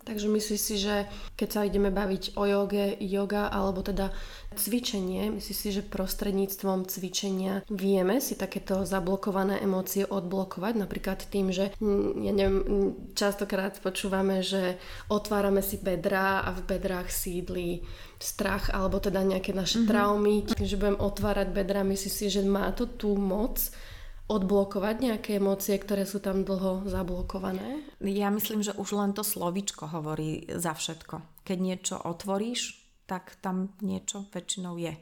Takže 0.08 0.24
myslíš 0.24 0.60
si, 0.60 0.80
že 0.80 1.04
keď 1.36 1.48
sa 1.52 1.68
ideme 1.68 1.92
baviť 1.92 2.40
o 2.40 2.48
joge, 2.48 2.96
yoga 2.96 3.52
alebo 3.52 3.84
teda 3.84 4.08
cvičenie, 4.56 5.28
myslíš 5.36 5.58
si, 5.60 5.68
že 5.68 5.84
prostredníctvom 5.84 6.88
cvičenia 6.88 7.60
vieme 7.68 8.16
si 8.16 8.32
takéto 8.32 8.88
zablokované 8.88 9.60
emócie 9.60 10.08
odblokovať? 10.08 10.80
Napríklad 10.80 11.28
tým, 11.28 11.52
že 11.52 11.76
ja 12.24 12.32
neviem, 12.32 12.64
častokrát 13.12 13.76
počúvame, 13.84 14.40
že 14.40 14.80
otvárame 15.12 15.60
si 15.60 15.76
bedrá 15.76 16.40
a 16.40 16.56
v 16.56 16.64
bedrách 16.64 17.12
sídli 17.12 17.84
strach 18.16 18.72
alebo 18.72 19.04
teda 19.04 19.20
nejaké 19.20 19.52
naše 19.52 19.84
mm-hmm. 19.84 19.92
traumy. 19.92 20.36
Že 20.56 20.80
budem 20.80 20.98
otvárať 21.04 21.48
bedra, 21.52 21.84
myslíš 21.84 22.14
si, 22.16 22.26
že 22.32 22.40
má 22.48 22.72
to 22.72 22.88
tú 22.88 23.12
moc 23.12 23.60
odblokovať 24.28 24.96
nejaké 25.00 25.30
emócie, 25.40 25.74
ktoré 25.80 26.04
sú 26.04 26.20
tam 26.20 26.44
dlho 26.44 26.84
zablokované? 26.86 27.82
Ja 28.04 28.28
myslím, 28.28 28.60
že 28.60 28.76
už 28.76 28.94
len 28.94 29.16
to 29.16 29.24
slovičko 29.24 29.88
hovorí 29.88 30.44
za 30.52 30.76
všetko. 30.76 31.42
Keď 31.48 31.58
niečo 31.58 31.96
otvoríš, 31.96 32.77
tak 33.08 33.40
tam 33.40 33.72
niečo 33.80 34.28
väčšinou 34.28 34.76
je. 34.76 34.92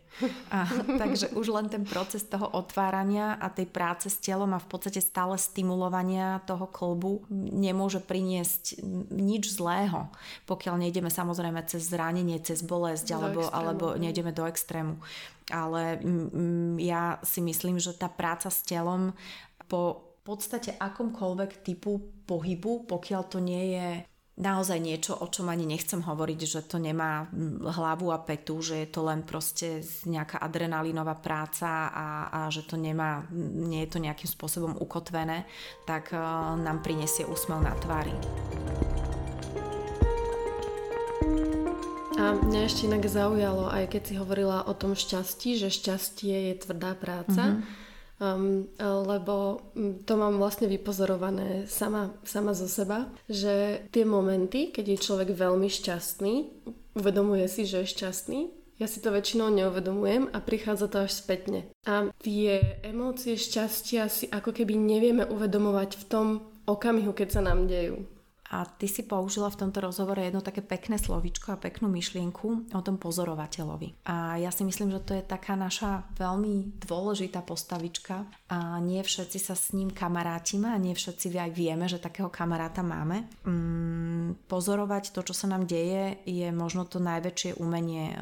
A, 0.55 0.71
takže 1.03 1.35
už 1.35 1.51
len 1.51 1.67
ten 1.67 1.83
proces 1.83 2.23
toho 2.23 2.47
otvárania 2.55 3.35
a 3.37 3.51
tej 3.51 3.67
práce 3.67 4.07
s 4.07 4.23
telom 4.23 4.55
a 4.55 4.63
v 4.63 4.71
podstate 4.71 5.03
stále 5.03 5.35
stimulovania 5.35 6.39
toho 6.47 6.71
kolbu 6.71 7.27
nemôže 7.35 7.99
priniesť 7.99 8.79
nič 9.11 9.51
zlého, 9.59 10.07
pokiaľ 10.47 10.87
nejdeme 10.87 11.11
samozrejme 11.11 11.67
cez 11.67 11.91
zranenie, 11.91 12.39
cez 12.39 12.63
bolesť 12.63 13.11
alebo, 13.11 13.51
alebo 13.51 13.99
nejdeme 13.99 14.31
do 14.31 14.47
extrému 14.47 15.03
ale 15.53 16.03
mm, 16.03 16.83
ja 16.83 17.23
si 17.23 17.39
myslím, 17.39 17.79
že 17.79 17.95
tá 17.95 18.11
práca 18.11 18.51
s 18.51 18.67
telom 18.67 19.15
po 19.71 20.15
podstate 20.27 20.75
akomkoľvek 20.75 21.63
typu 21.63 22.03
pohybu, 22.27 22.91
pokiaľ 22.91 23.23
to 23.31 23.39
nie 23.39 23.79
je 23.79 23.89
naozaj 24.37 24.77
niečo, 24.77 25.17
o 25.17 25.27
čom 25.33 25.49
ani 25.49 25.65
nechcem 25.65 26.05
hovoriť, 26.05 26.41
že 26.45 26.61
to 26.69 26.77
nemá 26.77 27.25
hlavu 27.65 28.13
a 28.13 28.21
petu, 28.21 28.61
že 28.61 28.85
je 28.85 28.89
to 28.93 29.01
len 29.09 29.25
proste 29.25 29.81
nejaká 30.05 30.37
adrenalinová 30.37 31.17
práca 31.17 31.89
a, 31.89 32.07
a 32.29 32.41
že 32.53 32.69
to 32.69 32.77
nemá, 32.77 33.25
nie 33.33 33.89
je 33.89 33.97
to 33.97 33.99
nejakým 33.99 34.29
spôsobom 34.29 34.77
ukotvené, 34.77 35.49
tak 35.89 36.13
uh, 36.13 36.53
nám 36.61 36.85
prinesie 36.85 37.25
úsmev 37.25 37.65
na 37.65 37.73
tvári. 37.81 38.13
A 42.17 42.33
mňa 42.33 42.61
ešte 42.65 42.89
inak 42.89 43.05
zaujalo, 43.09 43.69
aj 43.69 43.93
keď 43.93 44.03
si 44.09 44.15
hovorila 44.17 44.65
o 44.65 44.73
tom 44.73 44.97
šťastí, 44.97 45.61
že 45.61 45.69
šťastie 45.69 46.53
je 46.53 46.55
tvrdá 46.65 46.97
práca, 46.97 47.57
mm-hmm. 47.57 47.86
Um, 48.21 48.69
lebo 48.81 49.61
mm, 49.75 50.05
to 50.09 50.15
mám 50.17 50.41
vlastne 50.41 50.69
vypozorované 50.69 51.69
sama, 51.69 52.15
sama 52.25 52.53
zo 52.57 52.69
seba, 52.69 53.09
že 53.29 53.87
tie 53.93 54.05
momenty, 54.05 54.73
keď 54.73 54.97
je 54.97 55.05
človek 55.05 55.29
veľmi 55.33 55.69
šťastný, 55.69 56.35
uvedomuje 56.97 57.47
si, 57.49 57.69
že 57.69 57.85
je 57.85 57.93
šťastný, 57.93 58.41
ja 58.77 58.85
si 58.85 59.01
to 59.01 59.09
väčšinou 59.09 59.49
neuvedomujem 59.49 60.29
a 60.37 60.39
prichádza 60.45 60.93
to 60.93 61.09
až 61.09 61.17
spätne. 61.17 61.65
A 61.89 62.13
tie 62.21 62.81
emócie 62.85 63.41
šťastia 63.41 64.05
si 64.13 64.29
ako 64.29 64.53
keby 64.53 64.77
nevieme 64.77 65.25
uvedomovať 65.25 65.97
v 65.97 66.05
tom 66.05 66.29
okamihu, 66.69 67.17
keď 67.17 67.41
sa 67.41 67.41
nám 67.41 67.65
dejú. 67.73 68.05
A 68.51 68.67
ty 68.67 68.87
si 68.87 69.03
použila 69.03 69.51
v 69.51 69.67
tomto 69.67 69.83
rozhovore 69.83 70.23
jedno 70.23 70.43
také 70.43 70.63
pekné 70.63 70.99
slovičko 70.99 71.55
a 71.55 71.61
peknú 71.61 71.91
myšlienku 71.91 72.71
o 72.75 72.81
tom 72.83 72.97
pozorovateľovi. 72.99 74.07
A 74.07 74.39
ja 74.39 74.55
si 74.55 74.63
myslím, 74.63 74.95
že 74.95 75.03
to 75.03 75.13
je 75.19 75.25
taká 75.27 75.59
naša 75.59 76.07
veľmi 76.15 76.79
dôležitá 76.83 77.43
postavička 77.43 78.27
a 78.51 78.79
nie 78.79 79.03
všetci 79.03 79.39
sa 79.43 79.59
s 79.59 79.75
ním 79.75 79.91
kamarátime 79.91 80.71
a 80.71 80.79
nie 80.79 80.95
všetci 80.95 81.35
aj 81.35 81.51
vieme, 81.53 81.91
že 81.91 82.03
takého 82.03 82.31
kamaráta 82.31 82.87
máme. 82.87 83.27
Mm, 83.43 84.47
pozorovať 84.47 85.11
to, 85.11 85.21
čo 85.27 85.35
sa 85.35 85.51
nám 85.51 85.67
deje, 85.67 86.23
je 86.25 86.49
možno 86.55 86.87
to 86.87 87.03
najväčšie 87.03 87.59
umenie 87.59 88.15
eh, 88.15 88.19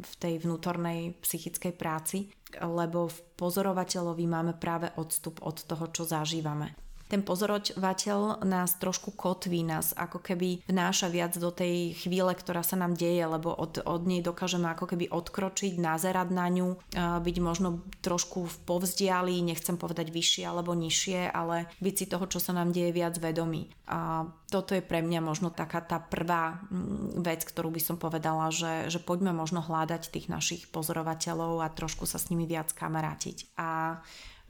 v 0.00 0.12
tej 0.20 0.34
vnútornej 0.44 1.16
psychickej 1.20 1.72
práci, 1.74 2.28
lebo 2.60 3.08
v 3.10 3.18
pozorovateľovi 3.36 4.24
máme 4.24 4.52
práve 4.56 4.92
odstup 4.96 5.42
od 5.42 5.64
toho, 5.64 5.90
čo 5.90 6.06
zažívame 6.06 6.85
ten 7.06 7.22
pozorovateľ 7.22 8.42
nás 8.42 8.76
trošku 8.82 9.14
kotví, 9.14 9.62
nás 9.62 9.94
ako 9.94 10.18
keby 10.18 10.66
vnáša 10.66 11.06
viac 11.06 11.32
do 11.38 11.54
tej 11.54 11.94
chvíle, 11.94 12.34
ktorá 12.34 12.66
sa 12.66 12.74
nám 12.74 12.98
deje, 12.98 13.22
lebo 13.22 13.54
od, 13.54 13.82
od 13.86 14.02
nej 14.04 14.20
dokážeme 14.22 14.66
ako 14.70 14.90
keby 14.90 15.10
odkročiť, 15.10 15.78
nazerať 15.78 16.28
na 16.34 16.46
ňu, 16.50 16.68
byť 16.96 17.36
možno 17.38 17.86
trošku 18.02 18.46
v 18.46 18.56
povzdiali, 18.66 19.38
nechcem 19.42 19.78
povedať 19.78 20.10
vyššie 20.10 20.44
alebo 20.46 20.74
nižšie, 20.74 21.30
ale 21.30 21.70
byť 21.78 21.94
si 21.94 22.04
toho, 22.10 22.26
čo 22.26 22.42
sa 22.42 22.50
nám 22.52 22.74
deje 22.74 22.90
viac 22.90 23.14
vedomý. 23.18 23.70
A 23.86 24.26
toto 24.50 24.74
je 24.74 24.82
pre 24.82 25.02
mňa 25.02 25.22
možno 25.22 25.54
taká 25.54 25.78
tá 25.82 26.02
prvá 26.02 26.58
mm, 26.70 27.22
vec, 27.22 27.46
ktorú 27.46 27.70
by 27.70 27.82
som 27.82 27.96
povedala, 27.98 28.50
že, 28.50 28.90
že 28.90 28.98
poďme 28.98 29.30
možno 29.30 29.62
hľadať 29.62 30.10
tých 30.10 30.26
našich 30.26 30.66
pozorovateľov 30.74 31.62
a 31.62 31.70
trošku 31.70 32.06
sa 32.06 32.18
s 32.18 32.30
nimi 32.34 32.46
viac 32.50 32.70
kamarátiť. 32.74 33.58
A 33.58 33.98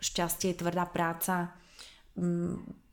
šťastie 0.00 0.52
je 0.52 0.60
tvrdá 0.60 0.88
práca, 0.88 1.52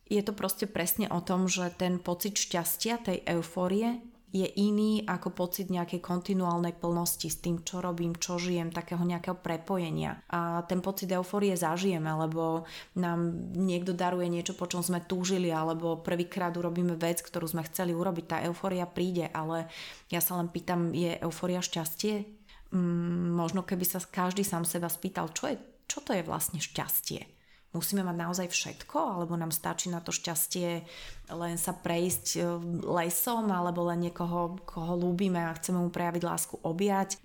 je 0.08 0.22
to 0.22 0.34
proste 0.36 0.70
presne 0.70 1.08
o 1.10 1.24
tom, 1.24 1.48
že 1.48 1.72
ten 1.74 1.98
pocit 1.98 2.36
šťastia, 2.36 3.02
tej 3.02 3.24
eufórie 3.26 4.04
je 4.34 4.50
iný 4.58 5.06
ako 5.06 5.30
pocit 5.30 5.70
nejakej 5.70 6.02
kontinuálnej 6.02 6.74
plnosti 6.74 7.30
s 7.30 7.38
tým, 7.38 7.62
čo 7.62 7.86
robím, 7.86 8.18
čo 8.18 8.42
žijem, 8.42 8.74
takého 8.74 9.06
nejakého 9.06 9.38
prepojenia. 9.38 10.26
A 10.34 10.66
ten 10.66 10.82
pocit 10.82 11.14
eufórie 11.14 11.54
zažijeme, 11.54 12.10
lebo 12.10 12.66
nám 12.98 13.30
niekto 13.54 13.94
daruje 13.94 14.26
niečo, 14.34 14.58
po 14.58 14.66
čom 14.66 14.82
sme 14.82 15.06
túžili, 15.06 15.54
alebo 15.54 16.02
prvýkrát 16.02 16.50
urobíme 16.58 16.98
vec, 16.98 17.22
ktorú 17.22 17.46
sme 17.46 17.62
chceli 17.70 17.94
urobiť. 17.94 18.26
Tá 18.26 18.38
eufória 18.42 18.90
príde, 18.90 19.30
ale 19.30 19.70
ja 20.10 20.18
sa 20.18 20.42
len 20.42 20.50
pýtam, 20.50 20.98
je 20.98 21.14
eufória 21.22 21.62
šťastie? 21.62 22.26
Mm, 22.74 23.38
možno 23.38 23.62
keby 23.62 23.86
sa 23.86 24.02
každý 24.02 24.42
sám 24.42 24.66
seba 24.66 24.90
spýtal, 24.90 25.30
čo, 25.30 25.54
je, 25.54 25.62
čo 25.86 26.02
to 26.02 26.10
je 26.10 26.26
vlastne 26.26 26.58
šťastie? 26.58 27.33
Musíme 27.74 28.06
mať 28.06 28.16
naozaj 28.16 28.48
všetko, 28.54 28.98
alebo 28.98 29.34
nám 29.34 29.50
stačí 29.50 29.90
na 29.90 30.00
to 30.00 30.14
šťastie 30.14 30.86
len 31.34 31.58
sa 31.58 31.74
prejsť 31.74 32.26
e, 32.38 32.42
lesom, 32.86 33.50
alebo 33.50 33.90
len 33.90 34.10
niekoho, 34.10 34.58
koho 34.64 34.94
ľúbime 34.98 35.42
a 35.42 35.58
chceme 35.58 35.82
mu 35.82 35.90
prejaviť 35.90 36.24
lásku, 36.24 36.56
objať. 36.62 37.18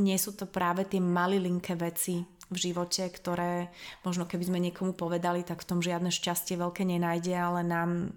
Nie 0.00 0.16
sú 0.16 0.32
to 0.32 0.48
práve 0.48 0.88
tie 0.88 0.98
malilinké 0.98 1.76
veci 1.76 2.24
v 2.54 2.56
živote, 2.70 3.08
ktoré 3.08 3.72
možno 4.06 4.28
keby 4.28 4.44
sme 4.46 4.58
niekomu 4.60 4.92
povedali, 4.94 5.42
tak 5.42 5.64
v 5.64 5.68
tom 5.68 5.80
žiadne 5.82 6.12
šťastie 6.14 6.54
veľké 6.54 6.86
nenájde, 6.86 7.34
ale 7.34 7.60
nám, 7.66 8.14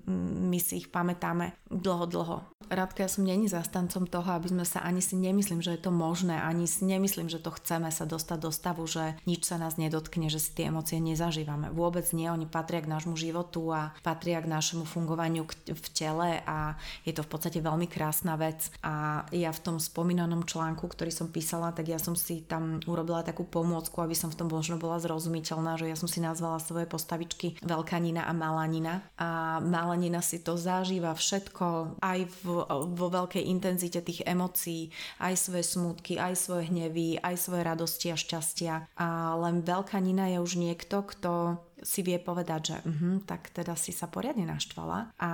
my 0.51 0.59
si 0.61 0.85
ich 0.85 0.87
pamätáme 0.93 1.57
dlho, 1.67 2.05
dlho. 2.05 2.37
Radka, 2.67 3.07
ja 3.07 3.09
som 3.09 3.23
není 3.25 3.47
zastancom 3.49 4.05
toho, 4.05 4.27
aby 4.37 4.51
sme 4.53 4.65
sa 4.67 4.83
ani 4.83 5.01
si 5.01 5.15
nemyslím, 5.17 5.63
že 5.63 5.73
je 5.73 5.87
to 5.87 5.91
možné, 5.91 6.35
ani 6.35 6.67
si 6.67 6.85
nemyslím, 6.85 7.31
že 7.31 7.39
to 7.41 7.55
chceme 7.55 7.89
sa 7.89 8.05
dostať 8.05 8.37
do 8.37 8.51
stavu, 8.53 8.83
že 8.85 9.17
nič 9.25 9.47
sa 9.47 9.57
nás 9.57 9.79
nedotkne, 9.79 10.27
že 10.29 10.37
si 10.37 10.51
tie 10.53 10.67
emócie 10.69 10.99
nezažívame. 11.01 11.71
Vôbec 11.73 12.05
nie, 12.11 12.29
oni 12.29 12.45
patria 12.45 12.83
k 12.83 12.91
nášmu 12.91 13.15
životu 13.15 13.71
a 13.71 13.95
patria 14.03 14.43
k 14.43 14.51
našemu 14.51 14.83
fungovaniu 14.83 15.16
v 15.65 15.87
tele 15.91 16.45
a 16.45 16.77
je 17.01 17.11
to 17.11 17.25
v 17.25 17.29
podstate 17.29 17.59
veľmi 17.59 17.89
krásna 17.89 18.37
vec. 18.37 18.69
A 18.85 19.25
ja 19.33 19.49
v 19.49 19.63
tom 19.63 19.77
spomínanom 19.81 20.45
článku, 20.45 20.85
ktorý 20.85 21.09
som 21.09 21.33
písala, 21.33 21.73
tak 21.73 21.89
ja 21.89 21.97
som 21.97 22.13
si 22.13 22.45
tam 22.45 22.77
urobila 22.85 23.25
takú 23.25 23.43
pomôcku, 23.43 23.97
aby 24.05 24.13
som 24.13 24.29
v 24.29 24.37
tom 24.37 24.47
možno 24.51 24.77
bola 24.77 25.01
zrozumiteľná, 25.01 25.79
že 25.79 25.89
ja 25.89 25.97
som 25.97 26.07
si 26.09 26.21
nazvala 26.21 26.61
svoje 26.61 26.85
postavičky 26.85 27.59
Veľká 27.63 27.97
Nina 27.97 28.29
a 28.29 28.33
Malá 28.33 28.65
Nina. 28.69 29.01
A 29.17 29.59
Malá 29.63 29.97
Nina 29.97 30.21
si 30.21 30.41
to 30.41 30.59
zažíva 30.59 31.13
všetko 31.17 31.97
aj 32.01 32.19
v 32.43 32.67
vo 32.85 33.07
veľkej 33.11 33.43
intenzite 33.47 33.99
tých 34.03 34.23
emócií, 34.25 34.89
aj 35.21 35.33
svoje 35.37 35.63
smutky, 35.65 36.19
aj 36.19 36.33
svoje 36.37 36.69
hnevy, 36.69 37.21
aj 37.21 37.35
svoje 37.37 37.61
radosti 37.63 38.07
a 38.13 38.17
šťastia. 38.17 38.73
A 38.97 39.37
len 39.37 39.63
veľká 39.63 39.97
Nina 40.01 40.29
je 40.31 40.39
už 40.41 40.59
niekto, 40.59 41.03
kto 41.03 41.61
si 41.81 42.01
vie 42.01 42.17
povedať, 42.17 42.61
že 42.73 42.77
uh-huh, 42.81 43.25
tak 43.25 43.53
teda 43.53 43.77
si 43.77 43.93
sa 43.93 44.09
poriadne 44.09 44.49
naštvala. 44.49 45.13
A 45.21 45.31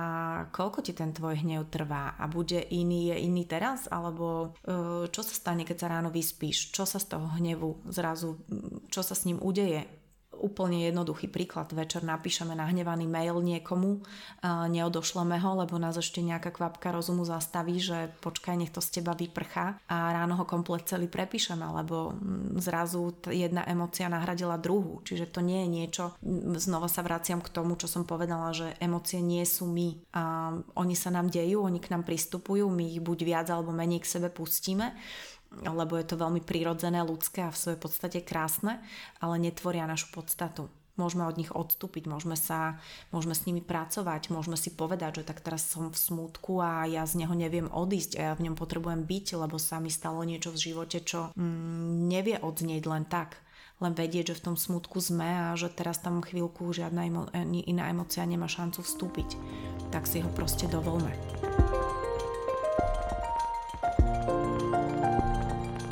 koľko 0.52 0.84
ti 0.84 0.92
ten 0.92 1.12
tvoj 1.12 1.40
hnev 1.40 1.72
trvá? 1.72 2.16
A 2.20 2.28
bude 2.28 2.60
iný, 2.72 3.14
je 3.14 3.16
iný 3.24 3.44
teraz? 3.48 3.88
Alebo 3.88 4.52
uh, 4.64 5.08
čo 5.08 5.20
sa 5.24 5.34
stane, 5.34 5.64
keď 5.64 5.76
sa 5.80 5.90
ráno 5.90 6.12
vyspíš, 6.12 6.72
čo 6.72 6.84
sa 6.84 7.00
z 7.00 7.16
toho 7.16 7.26
hnevu 7.40 7.84
zrazu, 7.88 8.36
čo 8.92 9.00
sa 9.00 9.16
s 9.16 9.24
ním 9.24 9.40
udeje, 9.40 9.88
úplne 10.44 10.84
jednoduchý 10.84 11.32
príklad. 11.32 11.72
Večer 11.72 12.04
napíšeme 12.04 12.52
nahnevaný 12.52 13.08
mail 13.08 13.40
niekomu, 13.40 14.04
neodošleme 14.44 15.40
ho, 15.40 15.64
lebo 15.64 15.80
nás 15.80 15.96
ešte 15.96 16.20
nejaká 16.20 16.52
kvapka 16.52 16.92
rozumu 16.92 17.24
zastaví, 17.24 17.80
že 17.80 18.12
počkaj, 18.20 18.60
nech 18.60 18.68
to 18.68 18.84
z 18.84 19.00
teba 19.00 19.16
vyprchá 19.16 19.80
a 19.88 20.12
ráno 20.12 20.36
ho 20.36 20.44
komplet 20.44 20.84
celý 20.84 21.08
prepíšeme, 21.08 21.64
lebo 21.64 22.12
mm, 22.12 22.60
zrazu 22.60 23.16
jedna 23.32 23.64
emocia 23.64 24.12
nahradila 24.12 24.60
druhú. 24.60 25.00
Čiže 25.00 25.32
to 25.32 25.40
nie 25.40 25.64
je 25.64 25.68
niečo, 25.72 26.04
znova 26.60 26.92
sa 26.92 27.00
vraciam 27.00 27.40
k 27.40 27.48
tomu, 27.48 27.80
čo 27.80 27.88
som 27.88 28.04
povedala, 28.04 28.52
že 28.52 28.76
emócie 28.76 29.24
nie 29.24 29.42
sú 29.48 29.64
my. 29.64 30.12
A 30.12 30.52
oni 30.76 30.92
sa 30.92 31.08
nám 31.08 31.32
dejú, 31.32 31.64
oni 31.64 31.80
k 31.80 31.88
nám 31.88 32.04
pristupujú, 32.04 32.68
my 32.68 32.84
ich 32.84 33.00
buď 33.00 33.18
viac 33.24 33.46
alebo 33.48 33.72
menej 33.72 34.04
k 34.04 34.10
sebe 34.20 34.28
pustíme 34.28 34.92
lebo 35.62 35.94
je 35.94 36.06
to 36.06 36.18
veľmi 36.18 36.42
prirodzené, 36.42 37.04
ľudské 37.06 37.46
a 37.46 37.54
v 37.54 37.60
svojej 37.60 37.80
podstate 37.80 38.18
krásne, 38.24 38.82
ale 39.22 39.38
netvoria 39.38 39.86
našu 39.86 40.10
podstatu. 40.10 40.66
Môžeme 40.94 41.26
od 41.26 41.34
nich 41.34 41.50
odstúpiť, 41.50 42.06
môžeme, 42.06 42.38
sa, 42.38 42.78
môžeme 43.10 43.34
s 43.34 43.50
nimi 43.50 43.58
pracovať, 43.58 44.30
môžeme 44.30 44.54
si 44.54 44.70
povedať, 44.70 45.22
že 45.22 45.26
tak 45.26 45.42
teraz 45.42 45.66
som 45.66 45.90
v 45.90 45.98
smútku 45.98 46.62
a 46.62 46.86
ja 46.86 47.02
z 47.02 47.26
neho 47.26 47.34
neviem 47.34 47.66
odísť 47.66 48.14
a 48.14 48.20
ja 48.30 48.32
v 48.38 48.46
ňom 48.46 48.54
potrebujem 48.54 49.02
byť, 49.02 49.26
lebo 49.34 49.58
sa 49.58 49.82
mi 49.82 49.90
stalo 49.90 50.22
niečo 50.22 50.54
v 50.54 50.70
živote, 50.70 51.02
čo 51.02 51.34
mm, 51.34 52.06
nevie 52.06 52.38
odznieť 52.38 52.82
len 52.86 53.04
tak 53.10 53.42
len 53.82 53.90
vedieť, 53.90 54.32
že 54.32 54.38
v 54.38 54.44
tom 54.52 54.56
smutku 54.56 55.02
sme 55.02 55.26
a 55.26 55.58
že 55.58 55.66
teraz 55.66 55.98
tam 55.98 56.22
chvíľku 56.22 56.70
žiadna 56.70 57.10
emo- 57.10 57.30
iná 57.66 57.90
emocia 57.90 58.22
nemá 58.22 58.46
šancu 58.46 58.86
vstúpiť. 58.86 59.34
Tak 59.90 60.06
si 60.06 60.22
ho 60.22 60.30
proste 60.30 60.70
dovolme. 60.70 61.10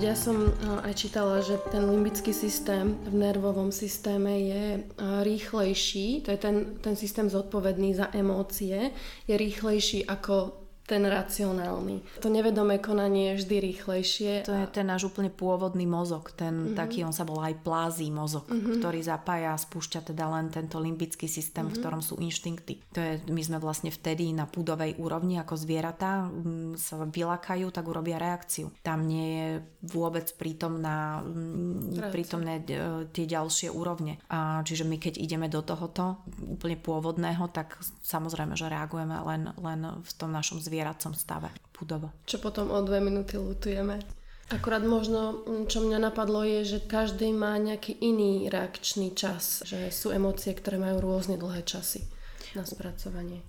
Ja 0.02 0.18
som 0.18 0.50
eh, 0.50 0.86
aj 0.90 0.98
čítala, 0.98 1.38
že 1.46 1.62
ten 1.70 1.86
limbický 1.86 2.34
systém 2.34 2.98
v 3.06 3.22
nervovom 3.22 3.70
systéme 3.70 4.34
je 4.34 4.82
eh, 4.82 5.22
rýchlejší, 5.22 6.26
to 6.26 6.34
je 6.34 6.38
ten, 6.42 6.74
ten 6.82 6.98
systém 6.98 7.30
zodpovedný 7.30 7.94
za 7.94 8.10
emócie, 8.10 8.90
je 9.30 9.34
rýchlejší 9.38 10.02
ako 10.10 10.61
ten 10.86 11.06
racionálny. 11.06 12.02
To 12.20 12.28
nevedomé 12.28 12.82
konanie 12.82 13.32
je 13.32 13.46
vždy 13.46 13.56
rýchlejšie. 13.72 14.32
To 14.44 14.54
je 14.54 14.66
ten 14.68 14.86
náš 14.86 15.08
úplne 15.08 15.32
pôvodný 15.32 15.88
mozog, 15.88 16.34
ten 16.36 16.52
mm-hmm. 16.52 16.78
taký, 16.78 17.06
on 17.06 17.14
sa 17.16 17.24
volá 17.24 17.48
aj 17.48 17.64
plází 17.64 18.12
mozog, 18.12 18.50
mm-hmm. 18.50 18.82
ktorý 18.82 19.00
zapája 19.00 19.56
a 19.56 19.62
spúšťa 19.62 20.12
teda 20.12 20.28
len 20.28 20.52
tento 20.52 20.76
limbický 20.82 21.30
systém, 21.30 21.64
mm-hmm. 21.64 21.78
v 21.78 21.80
ktorom 21.80 22.02
sú 22.04 22.20
inštinkty. 22.20 22.74
To 22.92 23.00
je, 23.00 23.12
my 23.30 23.42
sme 23.42 23.58
vlastne 23.62 23.88
vtedy 23.88 24.28
na 24.36 24.44
púdovej 24.44 25.00
úrovni 25.00 25.40
ako 25.40 25.54
zvieratá 25.56 26.28
m, 26.28 26.76
sa 26.76 27.00
vylakajú, 27.00 27.72
tak 27.72 27.88
urobia 27.88 28.20
reakciu. 28.20 28.68
Tam 28.84 29.08
nie 29.08 29.26
je 29.32 29.48
vôbec 29.96 30.28
prítomná, 30.36 31.24
m, 31.24 31.94
prítomné 32.12 32.60
e, 32.68 33.06
tie 33.08 33.24
ďalšie 33.24 33.72
úrovne. 33.72 34.20
A 34.28 34.60
čiže 34.66 34.84
my 34.84 35.00
keď 35.00 35.16
ideme 35.16 35.48
do 35.48 35.64
tohoto 35.64 36.20
úplne 36.42 36.76
pôvodného, 36.76 37.48
tak 37.48 37.80
samozrejme, 38.04 38.58
že 38.58 38.68
reagujeme 38.68 39.16
len, 39.24 39.42
len 39.56 39.80
v 40.04 40.12
tom 40.20 40.34
našom 40.34 40.58
zvieratom 40.58 40.80
zvieracom 40.82 41.14
stave 41.14 41.54
budovo. 41.70 42.10
Čo 42.26 42.42
potom 42.42 42.74
o 42.74 42.82
dve 42.82 42.98
minúty 42.98 43.38
lutujeme. 43.38 44.02
Akurát 44.50 44.82
možno, 44.82 45.46
čo 45.70 45.80
mňa 45.86 46.10
napadlo 46.10 46.42
je, 46.42 46.66
že 46.76 46.78
každý 46.82 47.30
má 47.30 47.54
nejaký 47.56 47.94
iný 48.02 48.50
reakčný 48.50 49.14
čas, 49.14 49.62
že 49.62 49.94
sú 49.94 50.10
emócie, 50.10 50.50
ktoré 50.52 50.76
majú 50.76 50.98
rôzne 50.98 51.38
dlhé 51.38 51.62
časy 51.62 52.04
na 52.58 52.66
spracovanie. 52.66 53.46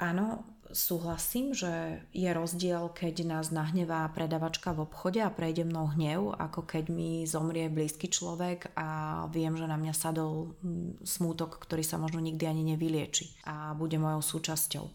Áno, 0.00 0.46
súhlasím, 0.72 1.52
že 1.52 2.00
je 2.14 2.30
rozdiel, 2.32 2.88
keď 2.94 3.28
nás 3.28 3.52
nahnevá 3.52 4.08
predavačka 4.16 4.72
v 4.72 4.88
obchode 4.88 5.20
a 5.20 5.28
prejde 5.28 5.68
mnou 5.68 5.92
hnev, 5.92 6.32
ako 6.40 6.64
keď 6.64 6.88
mi 6.88 7.28
zomrie 7.28 7.68
blízky 7.68 8.08
človek 8.08 8.72
a 8.78 9.24
viem, 9.28 9.60
že 9.60 9.68
na 9.68 9.76
mňa 9.76 9.92
sadol 9.92 10.56
smútok, 11.04 11.60
ktorý 11.68 11.84
sa 11.84 12.00
možno 12.00 12.22
nikdy 12.24 12.48
ani 12.48 12.62
nevylieči 12.72 13.44
a 13.44 13.76
bude 13.76 14.00
mojou 14.00 14.40
súčasťou. 14.40 14.86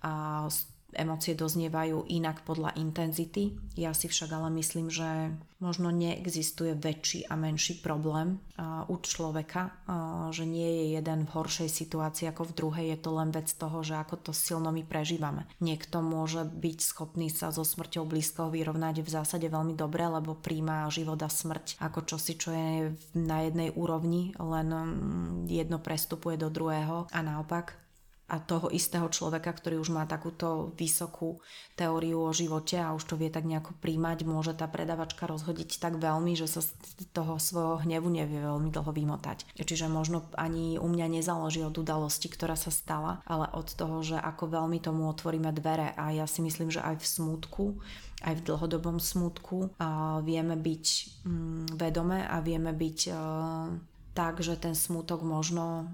A 0.00 0.48
emócie 0.94 1.38
doznievajú 1.38 2.08
inak 2.10 2.42
podľa 2.42 2.74
intenzity. 2.78 3.54
Ja 3.78 3.94
si 3.94 4.10
však 4.10 4.30
ale 4.32 4.48
myslím, 4.58 4.90
že 4.90 5.34
možno 5.60 5.92
neexistuje 5.92 6.72
väčší 6.72 7.28
a 7.28 7.36
menší 7.36 7.84
problém 7.84 8.40
u 8.88 8.96
človeka, 8.96 9.76
že 10.32 10.48
nie 10.48 10.64
je 10.64 10.84
jeden 10.96 11.28
v 11.28 11.32
horšej 11.36 11.68
situácii 11.68 12.32
ako 12.32 12.48
v 12.48 12.56
druhej, 12.56 12.86
je 12.96 12.98
to 13.04 13.10
len 13.12 13.28
vec 13.28 13.48
toho, 13.52 13.84
že 13.84 14.00
ako 14.00 14.30
to 14.30 14.32
silno 14.32 14.72
my 14.72 14.80
prežívame. 14.80 15.44
Niekto 15.60 16.00
môže 16.00 16.48
byť 16.48 16.78
schopný 16.80 17.28
sa 17.28 17.52
so 17.52 17.60
smrťou 17.60 18.08
blízkoho 18.08 18.48
vyrovnať 18.48 19.04
v 19.04 19.12
zásade 19.12 19.46
veľmi 19.52 19.76
dobre, 19.76 20.08
lebo 20.08 20.32
príjma 20.32 20.88
život 20.88 21.20
a 21.20 21.28
smrť 21.28 21.76
ako 21.76 22.08
čosi, 22.08 22.32
čo 22.40 22.50
je 22.56 22.96
na 23.20 23.44
jednej 23.44 23.68
úrovni, 23.76 24.32
len 24.40 24.68
mm, 24.72 25.52
jedno 25.52 25.76
prestupuje 25.76 26.40
do 26.40 26.48
druhého 26.48 27.04
a 27.12 27.18
naopak 27.20 27.76
a 28.30 28.38
toho 28.38 28.70
istého 28.70 29.10
človeka, 29.10 29.50
ktorý 29.50 29.82
už 29.82 29.90
má 29.90 30.06
takúto 30.06 30.70
vysokú 30.78 31.42
teóriu 31.74 32.22
o 32.22 32.30
živote 32.30 32.78
a 32.78 32.94
už 32.94 33.02
to 33.10 33.14
vie 33.18 33.26
tak 33.26 33.42
nejako 33.42 33.74
príjmať, 33.82 34.22
môže 34.22 34.54
tá 34.54 34.70
predavačka 34.70 35.26
rozhodiť 35.26 35.82
tak 35.82 35.98
veľmi, 35.98 36.38
že 36.38 36.46
sa 36.46 36.62
z 36.62 36.72
toho 37.10 37.42
svojho 37.42 37.82
hnevu 37.82 38.06
nevie 38.06 38.38
veľmi 38.38 38.70
dlho 38.70 38.94
vymotať. 38.94 39.50
Čiže 39.58 39.90
možno 39.90 40.22
ani 40.38 40.78
u 40.78 40.86
mňa 40.86 41.20
nezáleží 41.20 41.66
od 41.66 41.74
udalosti, 41.74 42.30
ktorá 42.30 42.54
sa 42.54 42.70
stala, 42.70 43.18
ale 43.26 43.50
od 43.50 43.66
toho, 43.74 44.06
že 44.06 44.16
ako 44.16 44.46
veľmi 44.46 44.78
tomu 44.78 45.10
otvoríme 45.10 45.50
dvere 45.50 45.90
a 45.98 46.14
ja 46.14 46.30
si 46.30 46.40
myslím, 46.46 46.70
že 46.70 46.80
aj 46.80 47.02
v 47.02 47.06
smutku 47.06 47.66
aj 48.20 48.36
v 48.36 48.44
dlhodobom 48.52 49.00
smutku 49.00 49.72
a 49.80 50.20
vieme 50.20 50.52
byť 50.52 50.86
mm, 51.24 51.80
vedomé 51.80 52.28
a 52.28 52.44
vieme 52.44 52.68
byť 52.76 52.98
uh, 53.08 53.72
tak, 54.12 54.44
že 54.44 54.60
ten 54.60 54.76
smutok 54.76 55.24
možno 55.24 55.88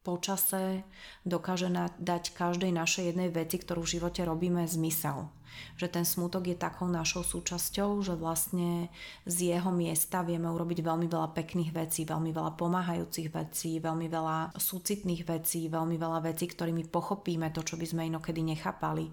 počase 0.00 0.82
dokáže 1.28 1.68
dať 2.00 2.32
každej 2.32 2.72
našej 2.72 3.12
jednej 3.12 3.28
veci, 3.28 3.60
ktorú 3.60 3.84
v 3.84 4.00
živote 4.00 4.24
robíme, 4.24 4.64
zmysel. 4.64 5.28
Že 5.76 6.00
ten 6.00 6.04
smutok 6.06 6.46
je 6.46 6.56
takou 6.56 6.86
našou 6.88 7.26
súčasťou, 7.26 8.00
že 8.00 8.14
vlastne 8.16 8.88
z 9.26 9.52
jeho 9.52 9.68
miesta 9.74 10.22
vieme 10.24 10.48
urobiť 10.48 10.80
veľmi 10.80 11.10
veľa 11.10 11.36
pekných 11.36 11.74
vecí, 11.74 12.06
veľmi 12.08 12.30
veľa 12.32 12.54
pomáhajúcich 12.56 13.28
vecí, 13.28 13.76
veľmi 13.82 14.06
veľa 14.08 14.56
súcitných 14.56 15.22
vecí, 15.26 15.68
veľmi 15.68 16.00
veľa 16.00 16.24
vecí, 16.24 16.48
ktorými 16.48 16.88
pochopíme 16.88 17.50
to, 17.52 17.60
čo 17.66 17.76
by 17.76 17.84
sme 17.84 18.08
inokedy 18.08 18.40
nechápali 18.40 19.10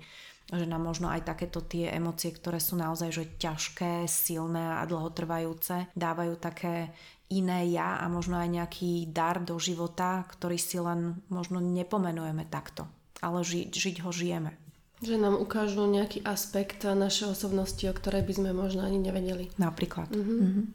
že 0.48 0.64
nám 0.64 0.80
možno 0.80 1.12
aj 1.12 1.28
takéto 1.28 1.60
tie 1.68 1.92
emócie, 1.92 2.32
ktoré 2.32 2.64
sú 2.64 2.80
naozaj 2.80 3.10
že 3.12 3.24
ťažké, 3.36 4.08
silné 4.08 4.80
a 4.80 4.88
dlhotrvajúce, 4.88 5.92
dávajú 5.92 6.40
také 6.40 6.96
iné 7.28 7.68
ja 7.72 8.00
a 8.00 8.06
možno 8.08 8.40
aj 8.40 8.50
nejaký 8.50 9.12
dar 9.12 9.44
do 9.44 9.60
života, 9.60 10.24
ktorý 10.24 10.56
si 10.56 10.80
len 10.80 11.20
možno 11.28 11.60
nepomenujeme 11.60 12.48
takto, 12.48 12.88
ale 13.20 13.44
ži- 13.44 13.68
žiť 13.68 14.04
ho 14.04 14.12
žijeme. 14.12 14.56
Že 15.04 15.22
nám 15.22 15.38
ukážu 15.38 15.86
nejaký 15.86 16.26
aspekt 16.26 16.82
našej 16.82 17.38
osobnosti, 17.38 17.84
o 17.86 17.94
ktorej 17.94 18.26
by 18.26 18.34
sme 18.34 18.50
možno 18.56 18.82
ani 18.82 18.98
nevedeli. 18.98 19.54
Napríklad. 19.62 20.10
Mm-hmm. 20.10 20.40
Mm-hmm. 20.42 20.66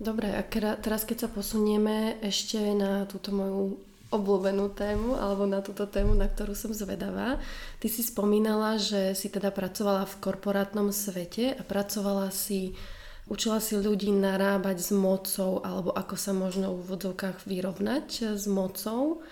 Dobre, 0.00 0.32
a 0.32 0.42
teraz 0.80 1.06
keď 1.06 1.26
sa 1.26 1.28
posunieme 1.30 2.18
ešte 2.24 2.58
na 2.74 3.06
túto 3.06 3.30
moju 3.30 3.78
obľúbenú 4.14 4.70
tému 4.70 5.18
alebo 5.18 5.42
na 5.42 5.58
túto 5.58 5.90
tému, 5.90 6.14
na 6.14 6.30
ktorú 6.30 6.54
som 6.54 6.70
zvedavá. 6.70 7.42
Ty 7.82 7.86
si 7.90 8.06
spomínala, 8.06 8.78
že 8.78 9.10
si 9.18 9.26
teda 9.26 9.50
pracovala 9.50 10.06
v 10.06 10.18
korporátnom 10.22 10.94
svete 10.94 11.58
a 11.58 11.62
pracovala 11.66 12.30
si 12.30 12.78
Učila 13.24 13.56
si 13.56 13.80
ľudí 13.80 14.12
narábať 14.12 14.84
s 14.84 14.90
mocou 14.92 15.64
alebo 15.64 15.96
ako 15.96 16.14
sa 16.14 16.36
možno 16.36 16.76
v 16.76 16.84
úvodzovkách 16.84 17.48
vyrovnať 17.48 18.36
s 18.36 18.44
mocou. 18.44 19.24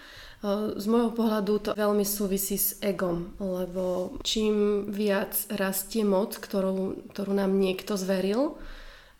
Z 0.74 0.84
môjho 0.90 1.14
pohľadu 1.14 1.52
to 1.60 1.70
veľmi 1.78 2.02
súvisí 2.02 2.58
s 2.58 2.80
egom, 2.82 3.30
lebo 3.38 4.16
čím 4.26 4.88
viac 4.90 5.38
rastie 5.54 6.02
moc, 6.02 6.34
ktorú, 6.34 7.06
ktorú 7.14 7.30
nám 7.30 7.54
niekto 7.62 7.94
zveril, 7.94 8.58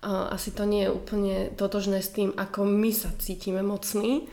asi 0.03 0.51
to 0.51 0.67
nie 0.67 0.83
je 0.83 0.91
úplne 0.91 1.37
totožné 1.55 2.03
s 2.03 2.11
tým, 2.11 2.35
ako 2.35 2.67
my 2.67 2.91
sa 2.91 3.15
cítime 3.23 3.63
mocní, 3.63 4.27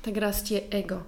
tak 0.00 0.16
rastie 0.16 0.64
ego. 0.72 1.04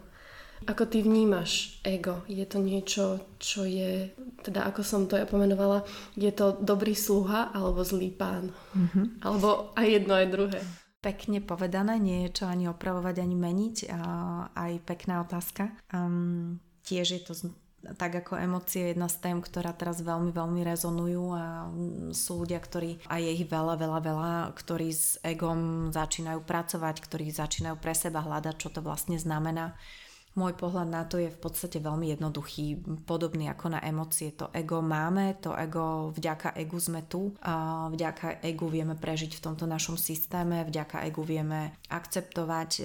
Ako 0.65 0.89
ty 0.89 1.05
vnímaš 1.05 1.81
ego? 1.85 2.25
Je 2.25 2.47
to 2.49 2.59
niečo, 2.61 3.21
čo 3.37 3.69
je, 3.69 4.13
teda 4.41 4.65
ako 4.69 4.81
som 4.81 5.05
to 5.05 5.21
ja 5.21 5.29
pomenovala, 5.29 5.85
je 6.17 6.33
to 6.33 6.57
dobrý 6.61 6.97
sluha 6.97 7.53
alebo 7.53 7.85
zlý 7.85 8.11
pán? 8.15 8.53
Mm-hmm. 8.73 9.25
Alebo 9.25 9.77
aj 9.77 9.87
jedno, 9.87 10.13
aj 10.17 10.29
druhé. 10.33 10.61
Pekne 11.05 11.45
povedané, 11.45 12.01
nie 12.01 12.25
je 12.29 12.41
čo 12.41 12.45
ani 12.49 12.65
opravovať, 12.65 13.21
ani 13.21 13.37
meniť. 13.37 13.77
A 13.93 14.01
aj 14.57 14.73
pekná 14.89 15.21
otázka. 15.21 15.69
Um, 15.93 16.65
tiež 16.81 17.21
je 17.21 17.21
to 17.21 17.33
tak 17.93 18.25
ako 18.25 18.41
emócie 18.41 18.97
jedna 18.97 19.13
z 19.13 19.21
tém, 19.21 19.37
ktorá 19.45 19.77
teraz 19.77 20.01
veľmi, 20.01 20.33
veľmi 20.33 20.65
rezonujú 20.65 21.25
a 21.37 21.69
sú 22.17 22.41
ľudia, 22.41 22.57
ktorí, 22.57 23.05
a 23.05 23.21
je 23.21 23.29
ich 23.37 23.45
veľa, 23.45 23.77
veľa, 23.77 24.01
veľa, 24.01 24.33
ktorí 24.57 24.89
s 24.89 25.21
egom 25.21 25.93
začínajú 25.93 26.41
pracovať, 26.49 27.05
ktorí 27.05 27.29
začínajú 27.29 27.77
pre 27.77 27.93
seba 27.93 28.25
hľadať, 28.25 28.55
čo 28.57 28.73
to 28.73 28.81
vlastne 28.81 29.21
znamená 29.21 29.77
môj 30.35 30.59
pohľad 30.59 30.89
na 30.91 31.03
to 31.07 31.23
je 31.23 31.31
v 31.31 31.39
podstate 31.39 31.79
veľmi 31.79 32.11
jednoduchý, 32.15 32.83
podobný 33.07 33.47
ako 33.51 33.79
na 33.79 33.81
emócie. 33.83 34.35
To 34.35 34.51
ego 34.51 34.83
máme, 34.83 35.39
to 35.39 35.55
ego, 35.55 36.11
vďaka 36.11 36.59
egu 36.59 36.79
sme 36.79 37.07
tu, 37.07 37.35
a 37.43 37.87
vďaka 37.91 38.43
egu 38.43 38.67
vieme 38.67 38.99
prežiť 38.99 39.39
v 39.39 39.45
tomto 39.45 39.65
našom 39.71 39.95
systéme, 39.95 40.67
vďaka 40.67 41.07
egu 41.07 41.23
vieme 41.23 41.79
akceptovať 41.87 42.71
e, 42.79 42.83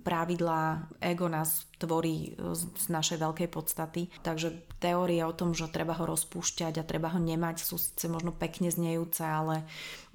pravidlá, 0.00 0.88
ego 1.00 1.28
nás 1.28 1.68
tvorí 1.82 2.38
e, 2.38 2.54
z 2.54 2.86
našej 2.86 3.18
veľkej 3.18 3.48
podstaty. 3.50 4.06
Takže 4.22 4.54
teórie 4.78 5.26
o 5.26 5.34
tom, 5.34 5.52
že 5.52 5.66
treba 5.66 5.98
ho 5.98 6.06
rozpúšťať 6.06 6.78
a 6.78 6.86
treba 6.86 7.10
ho 7.10 7.18
nemať, 7.18 7.66
sú 7.66 7.76
síce 7.76 8.06
možno 8.06 8.30
pekne 8.30 8.70
znejúce, 8.70 9.26
ale 9.26 9.66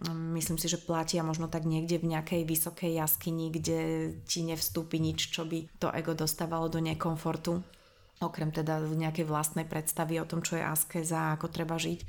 Myslím 0.05 0.61
si, 0.61 0.69
že 0.69 0.77
platia 0.77 1.25
možno 1.25 1.49
tak 1.49 1.65
niekde 1.65 1.97
v 1.97 2.13
nejakej 2.13 2.45
vysokej 2.45 3.01
jaskyni, 3.01 3.49
kde 3.49 4.13
ti 4.29 4.45
nevstúpi 4.45 5.01
nič, 5.01 5.33
čo 5.33 5.41
by 5.41 5.65
to 5.81 5.89
ego 5.89 6.13
dostávalo 6.13 6.69
do 6.69 6.77
nekomfortu 6.77 7.65
okrem 8.17 8.49
teda 8.49 8.81
nejakej 8.81 9.29
vlastnej 9.29 9.65
predstavy 9.69 10.17
o 10.17 10.25
tom, 10.25 10.41
čo 10.41 10.57
je 10.57 10.65
askeza, 10.65 11.37
ako 11.37 11.53
treba 11.53 11.77
žiť. 11.77 12.01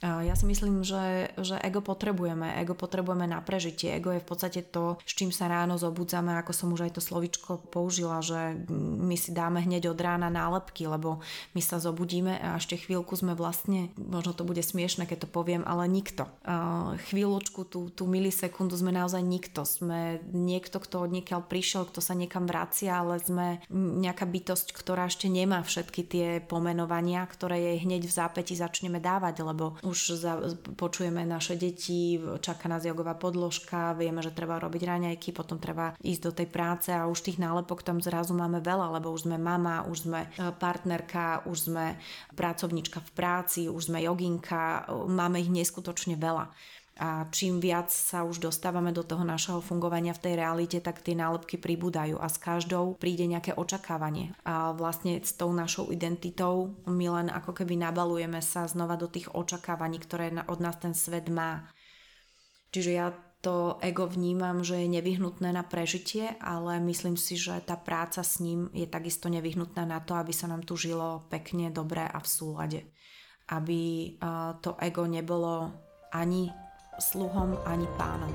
Ja 0.00 0.32
si 0.32 0.48
myslím, 0.48 0.80
že, 0.80 1.28
že 1.36 1.60
ego 1.60 1.84
potrebujeme. 1.84 2.56
Ego 2.56 2.72
potrebujeme 2.72 3.28
na 3.28 3.44
prežitie. 3.44 3.92
Ego 3.92 4.16
je 4.16 4.24
v 4.24 4.28
podstate 4.32 4.64
to, 4.64 4.96
s 5.04 5.12
čím 5.12 5.28
sa 5.28 5.44
ráno 5.44 5.76
zobudzame, 5.76 6.32
ako 6.40 6.56
som 6.56 6.72
už 6.72 6.88
aj 6.88 6.96
to 6.96 7.02
slovičko 7.04 7.68
použila, 7.68 8.24
že 8.24 8.64
my 8.72 9.12
si 9.20 9.36
dáme 9.36 9.60
hneď 9.60 9.92
od 9.92 10.00
rána 10.00 10.32
nálepky, 10.32 10.88
lebo 10.88 11.20
my 11.52 11.60
sa 11.60 11.76
zobudíme 11.76 12.32
a 12.40 12.56
ešte 12.56 12.80
chvíľku 12.80 13.12
sme 13.12 13.36
vlastne, 13.36 13.92
možno 14.00 14.32
to 14.32 14.48
bude 14.48 14.64
smiešne, 14.64 15.04
keď 15.04 15.24
to 15.24 15.28
poviem, 15.28 15.68
ale 15.68 15.84
nikto. 15.84 16.24
Chvíľočku, 17.12 17.68
tú, 17.68 17.92
tú 17.92 18.08
milisekundu 18.08 18.80
sme 18.80 18.96
naozaj 18.96 19.20
nikto. 19.20 19.68
Sme 19.68 20.24
niekto, 20.32 20.80
kto 20.80 21.04
od 21.04 21.12
niekiaľ 21.12 21.44
prišiel, 21.44 21.84
kto 21.84 22.00
sa 22.00 22.16
niekam 22.16 22.48
vracia, 22.48 22.96
ale 22.96 23.20
sme 23.20 23.60
nejaká 23.68 24.24
bytosť, 24.24 24.72
ktorá 24.72 25.12
ešte 25.12 25.28
nemá 25.28 25.60
všetky 25.60 26.00
tie 26.08 26.26
pomenovania, 26.40 27.28
ktoré 27.28 27.60
jej 27.60 27.84
hneď 27.84 28.08
v 28.08 28.16
zápäti 28.16 28.56
začneme 28.56 28.96
dávať, 28.96 29.44
lebo 29.44 29.76
už 29.90 30.14
za, 30.14 30.38
počujeme 30.78 31.26
naše 31.26 31.58
deti, 31.58 32.22
čaká 32.38 32.70
nás 32.70 32.86
jogová 32.86 33.18
podložka, 33.18 33.98
vieme, 33.98 34.22
že 34.22 34.30
treba 34.30 34.62
robiť 34.62 34.82
raňajky, 34.86 35.34
potom 35.34 35.58
treba 35.58 35.98
ísť 35.98 36.22
do 36.22 36.32
tej 36.32 36.48
práce 36.48 36.88
a 36.94 37.10
už 37.10 37.26
tých 37.26 37.42
nálepok 37.42 37.82
tam 37.82 37.98
zrazu 37.98 38.32
máme 38.38 38.62
veľa, 38.62 39.02
lebo 39.02 39.10
už 39.10 39.26
sme 39.26 39.36
mama, 39.36 39.82
už 39.90 40.06
sme 40.06 40.20
e, 40.24 40.28
partnerka, 40.54 41.42
už 41.50 41.70
sme 41.70 41.98
pracovnička 42.38 43.02
v 43.02 43.10
práci, 43.12 43.60
už 43.66 43.90
sme 43.90 43.98
joginka, 44.06 44.86
máme 45.10 45.42
ich 45.42 45.50
neskutočne 45.50 46.14
veľa 46.14 46.54
a 47.00 47.24
čím 47.32 47.64
viac 47.64 47.88
sa 47.88 48.28
už 48.28 48.44
dostávame 48.44 48.92
do 48.92 49.00
toho 49.00 49.24
našeho 49.24 49.64
fungovania 49.64 50.12
v 50.12 50.20
tej 50.20 50.34
realite, 50.36 50.78
tak 50.84 51.00
tie 51.00 51.16
nálepky 51.16 51.56
pribúdajú 51.56 52.20
a 52.20 52.28
s 52.28 52.36
každou 52.36 53.00
príde 53.00 53.24
nejaké 53.24 53.56
očakávanie. 53.56 54.36
A 54.44 54.76
vlastne 54.76 55.16
s 55.16 55.32
tou 55.32 55.48
našou 55.48 55.88
identitou 55.88 56.76
my 56.84 57.08
len 57.08 57.32
ako 57.32 57.56
keby 57.56 57.80
nabalujeme 57.80 58.44
sa 58.44 58.68
znova 58.68 59.00
do 59.00 59.08
tých 59.08 59.32
očakávaní, 59.32 59.96
ktoré 59.96 60.28
od 60.44 60.60
nás 60.60 60.76
ten 60.76 60.92
svet 60.92 61.32
má. 61.32 61.72
Čiže 62.68 62.92
ja 62.92 63.16
to 63.40 63.80
ego 63.80 64.04
vnímam, 64.04 64.60
že 64.60 64.84
je 64.84 65.00
nevyhnutné 65.00 65.56
na 65.56 65.64
prežitie, 65.64 66.36
ale 66.44 66.76
myslím 66.84 67.16
si, 67.16 67.40
že 67.40 67.56
tá 67.64 67.80
práca 67.80 68.20
s 68.20 68.44
ním 68.44 68.68
je 68.76 68.84
takisto 68.84 69.32
nevyhnutná 69.32 69.88
na 69.88 70.04
to, 70.04 70.12
aby 70.20 70.36
sa 70.36 70.52
nám 70.52 70.68
tu 70.68 70.76
žilo 70.76 71.24
pekne, 71.32 71.72
dobre 71.72 72.04
a 72.04 72.20
v 72.20 72.28
súlade. 72.28 72.80
Aby 73.48 74.12
to 74.60 74.76
ego 74.76 75.08
nebolo 75.08 75.72
ani 76.12 76.52
sluhom 76.98 77.54
ani 77.62 77.86
pánom. 77.94 78.32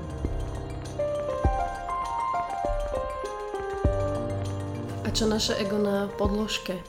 A 5.06 5.08
čo 5.14 5.30
naše 5.30 5.54
ego 5.60 5.78
na 5.78 6.10
podložke, 6.18 6.80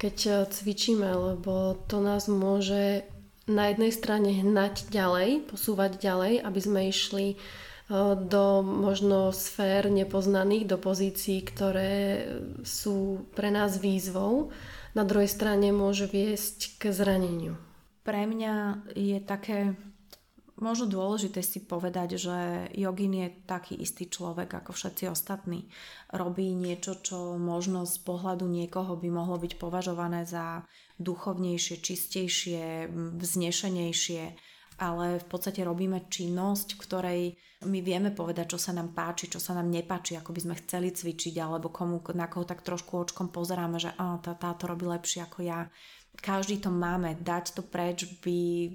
keď 0.00 0.16
eh, 0.26 0.36
cvičíme, 0.48 1.12
lebo 1.12 1.76
to 1.84 2.00
nás 2.00 2.24
môže 2.24 3.04
na 3.44 3.68
jednej 3.68 3.92
strane 3.92 4.32
hnať 4.32 4.88
ďalej, 4.88 5.52
posúvať 5.52 6.00
ďalej, 6.00 6.40
aby 6.40 6.60
sme 6.60 6.80
išli 6.88 7.26
eh, 7.36 7.38
do 8.16 8.64
možno 8.64 9.28
sfér 9.36 9.92
nepoznaných, 9.92 10.72
do 10.72 10.80
pozícií, 10.80 11.44
ktoré 11.44 12.24
sú 12.64 13.28
pre 13.36 13.52
nás 13.52 13.76
výzvou. 13.76 14.48
Na 14.96 15.04
druhej 15.04 15.28
strane 15.30 15.70
môže 15.70 16.08
viesť 16.08 16.80
k 16.80 16.90
zraneniu. 16.90 17.54
Pre 18.00 18.24
mňa 18.26 18.88
je 18.96 19.18
také 19.20 19.76
možno 20.60 20.86
dôležité 20.86 21.40
si 21.40 21.64
povedať, 21.64 22.20
že 22.20 22.36
jogin 22.76 23.12
je 23.16 23.28
taký 23.44 23.76
istý 23.76 24.06
človek 24.06 24.60
ako 24.60 24.76
všetci 24.76 25.08
ostatní. 25.08 25.66
Robí 26.12 26.52
niečo, 26.52 27.00
čo 27.00 27.40
možno 27.40 27.88
z 27.88 27.98
pohľadu 28.04 28.44
niekoho 28.46 28.96
by 28.96 29.08
mohlo 29.08 29.40
byť 29.40 29.56
považované 29.56 30.28
za 30.28 30.64
duchovnejšie, 31.00 31.80
čistejšie, 31.80 32.92
vznešenejšie, 32.92 34.22
ale 34.80 35.20
v 35.20 35.26
podstate 35.28 35.60
robíme 35.60 36.08
činnosť, 36.08 36.76
v 36.76 36.82
ktorej 36.84 37.20
my 37.60 37.84
vieme 37.84 38.08
povedať, 38.08 38.56
čo 38.56 38.58
sa 38.60 38.72
nám 38.72 38.96
páči, 38.96 39.28
čo 39.28 39.36
sa 39.36 39.52
nám 39.52 39.68
nepáči, 39.68 40.16
ako 40.16 40.32
by 40.32 40.40
sme 40.40 40.54
chceli 40.64 40.88
cvičiť, 40.96 41.36
alebo 41.36 41.68
komu, 41.68 42.00
na 42.16 42.24
koho 42.24 42.48
tak 42.48 42.64
trošku 42.64 42.96
očkom 42.96 43.28
pozeráme, 43.28 43.76
že 43.76 43.92
á, 44.00 44.16
tá, 44.24 44.32
táto 44.32 44.64
robí 44.64 44.88
lepšie 44.88 45.28
ako 45.28 45.44
ja 45.44 45.68
každý 46.20 46.60
to 46.60 46.68
máme, 46.68 47.16
dať 47.20 47.56
to 47.56 47.62
preč 47.64 48.04
by 48.20 48.70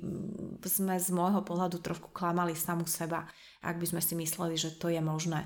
sme 0.65 0.97
z 0.97 1.09
môjho 1.13 1.45
pohľadu 1.45 1.79
trošku 1.79 2.09
klamali 2.11 2.57
samu 2.57 2.89
seba, 2.89 3.29
ak 3.61 3.77
by 3.77 3.85
sme 3.85 4.01
si 4.01 4.13
mysleli, 4.17 4.57
že 4.57 4.73
to 4.77 4.89
je 4.89 5.01
možné. 5.01 5.45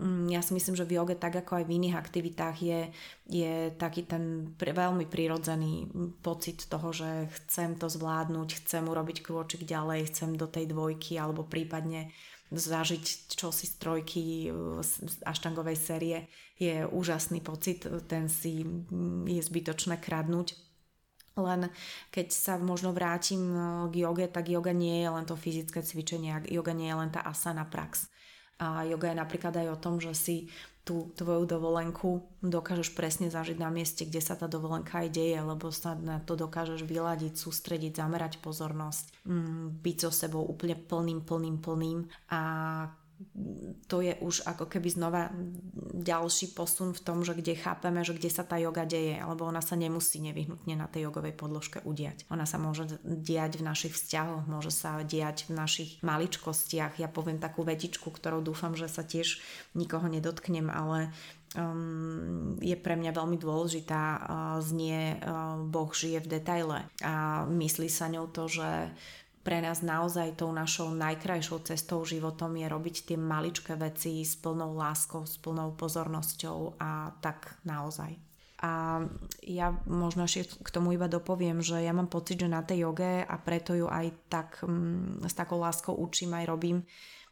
Mm, 0.00 0.32
ja 0.32 0.40
si 0.40 0.56
myslím, 0.56 0.74
že 0.74 0.88
v 0.88 0.96
joge, 0.96 1.14
tak 1.18 1.36
ako 1.36 1.60
aj 1.60 1.64
v 1.68 1.74
iných 1.76 1.98
aktivitách, 1.98 2.56
je, 2.62 2.80
je 3.28 3.54
taký 3.76 4.08
ten 4.08 4.54
veľmi 4.56 5.04
prirodzený 5.04 5.90
pocit 6.24 6.64
toho, 6.70 6.94
že 6.94 7.28
chcem 7.42 7.76
to 7.76 7.90
zvládnuť, 7.92 8.64
chcem 8.64 8.86
urobiť 8.88 9.20
krôčik 9.20 9.68
ďalej, 9.68 10.08
chcem 10.08 10.34
do 10.38 10.48
tej 10.48 10.72
dvojky 10.72 11.20
alebo 11.20 11.44
prípadne 11.44 12.08
zažiť 12.50 13.30
čosi 13.30 13.66
z 13.70 13.74
trojky 13.78 14.22
aštangovej 15.22 15.78
série 15.78 16.26
je 16.58 16.82
úžasný 16.82 17.40
pocit, 17.40 17.86
ten 18.10 18.26
si 18.26 18.66
mm, 18.66 19.30
je 19.30 19.40
zbytočné 19.40 20.02
kradnúť 20.02 20.69
len 21.38 21.70
keď 22.10 22.26
sa 22.34 22.54
možno 22.58 22.90
vrátim 22.90 23.42
e, 23.50 23.58
k 23.90 23.94
joge, 24.02 24.26
tak 24.26 24.50
yoga 24.50 24.74
nie 24.74 25.02
je 25.02 25.08
len 25.10 25.24
to 25.26 25.38
fyzické 25.38 25.82
cvičenie, 25.84 26.42
yoga 26.50 26.74
nie 26.74 26.90
je 26.90 26.96
len 26.96 27.10
tá 27.10 27.22
asana 27.22 27.66
prax. 27.66 28.10
A 28.60 28.84
yoga 28.84 29.08
je 29.08 29.16
napríklad 29.16 29.56
aj 29.56 29.68
o 29.72 29.80
tom, 29.80 29.96
že 30.02 30.12
si 30.12 30.36
tú 30.84 31.12
tvoju 31.14 31.44
dovolenku 31.44 32.24
dokážeš 32.40 32.96
presne 32.96 33.28
zažiť 33.28 33.60
na 33.60 33.68
mieste, 33.68 34.08
kde 34.08 34.18
sa 34.18 34.34
tá 34.34 34.48
dovolenka 34.48 35.04
aj 35.04 35.12
deje, 35.12 35.38
lebo 35.38 35.68
sa 35.70 35.94
na 35.94 36.18
to 36.24 36.34
dokážeš 36.34 36.82
vyladiť, 36.82 37.36
sústrediť, 37.36 38.00
zamerať 38.00 38.40
pozornosť, 38.40 39.22
mm, 39.28 39.84
byť 39.84 39.96
so 40.02 40.10
sebou 40.10 40.42
úplne 40.42 40.74
plným, 40.74 41.20
plným, 41.22 41.56
plným 41.60 41.98
a 42.32 42.40
to 43.86 44.00
je 44.00 44.16
už 44.24 44.48
ako 44.48 44.64
keby 44.64 44.88
znova 44.88 45.28
ďalší 46.00 46.56
posun 46.56 46.96
v 46.96 47.04
tom, 47.04 47.20
že 47.20 47.36
kde 47.36 47.58
chápeme, 47.58 48.00
že 48.00 48.16
kde 48.16 48.32
sa 48.32 48.46
tá 48.46 48.56
joga 48.56 48.88
deje, 48.88 49.20
alebo 49.20 49.44
ona 49.44 49.60
sa 49.60 49.76
nemusí 49.76 50.22
nevyhnutne 50.24 50.78
na 50.78 50.88
tej 50.88 51.10
jogovej 51.10 51.36
podložke 51.36 51.78
udiať. 51.84 52.24
Ona 52.32 52.48
sa 52.48 52.56
môže 52.56 52.96
diať 53.04 53.60
v 53.60 53.66
našich 53.68 53.92
vzťahoch, 53.92 54.48
môže 54.48 54.72
sa 54.72 55.04
diať 55.04 55.52
v 55.52 55.58
našich 55.58 55.90
maličkostiach. 56.00 56.96
Ja 56.96 57.12
poviem 57.12 57.36
takú 57.36 57.60
vetičku, 57.66 58.08
ktorou 58.08 58.40
dúfam, 58.40 58.72
že 58.72 58.88
sa 58.88 59.04
tiež 59.04 59.42
nikoho 59.76 60.08
nedotknem, 60.08 60.72
ale 60.72 61.12
um, 61.56 62.56
je 62.62 62.76
pre 62.78 62.96
mňa 62.96 63.12
veľmi 63.12 63.36
dôležitá. 63.36 64.02
Uh, 64.02 64.20
znie 64.64 65.20
uh, 65.20 65.60
Boh 65.60 65.90
žije 65.92 66.24
v 66.24 66.30
detaile 66.40 66.78
a 67.04 67.44
myslí 67.46 67.92
sa 67.92 68.08
ňou 68.08 68.32
to, 68.32 68.48
že 68.48 68.90
pre 69.40 69.64
nás 69.64 69.80
naozaj 69.80 70.36
tou 70.36 70.52
našou 70.52 70.92
najkrajšou 70.92 71.64
cestou 71.64 72.04
životom 72.04 72.52
je 72.60 72.66
robiť 72.68 72.96
tie 73.08 73.16
maličké 73.16 73.72
veci 73.76 74.20
s 74.20 74.36
plnou 74.36 74.76
láskou, 74.76 75.24
s 75.24 75.40
plnou 75.40 75.72
pozornosťou 75.76 76.76
a 76.76 77.16
tak 77.24 77.56
naozaj. 77.64 78.12
A 78.60 79.00
ja 79.40 79.72
možno 79.88 80.28
ešte 80.28 80.60
k 80.60 80.68
tomu 80.68 80.92
iba 80.92 81.08
dopoviem, 81.08 81.64
že 81.64 81.80
ja 81.80 81.96
mám 81.96 82.12
pocit, 82.12 82.44
že 82.44 82.52
na 82.52 82.60
tej 82.60 82.84
joge 82.84 83.24
a 83.24 83.34
preto 83.40 83.72
ju 83.72 83.88
aj 83.88 84.12
tak 84.28 84.60
um, 84.60 85.16
s 85.24 85.32
takou 85.32 85.56
láskou 85.56 85.96
učím 85.96 86.36
aj 86.36 86.44
robím, 86.44 86.84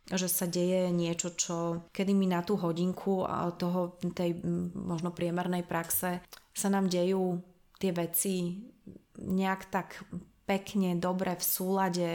že 0.09 0.25
sa 0.25 0.49
deje 0.49 0.89
niečo, 0.89 1.37
čo 1.37 1.85
kedy 1.93 2.17
mi 2.17 2.25
na 2.25 2.41
tú 2.41 2.57
hodinku 2.57 3.29
toho, 3.61 4.01
tej 4.17 4.41
možno 4.73 5.13
priemernej 5.13 5.69
praxe 5.69 6.25
sa 6.57 6.69
nám 6.73 6.89
dejú 6.89 7.45
tie 7.77 7.93
veci 7.93 8.65
nejak 9.21 9.69
tak 9.69 10.01
pekne, 10.49 10.97
dobre, 10.97 11.37
v 11.37 11.45
súlade, 11.45 12.09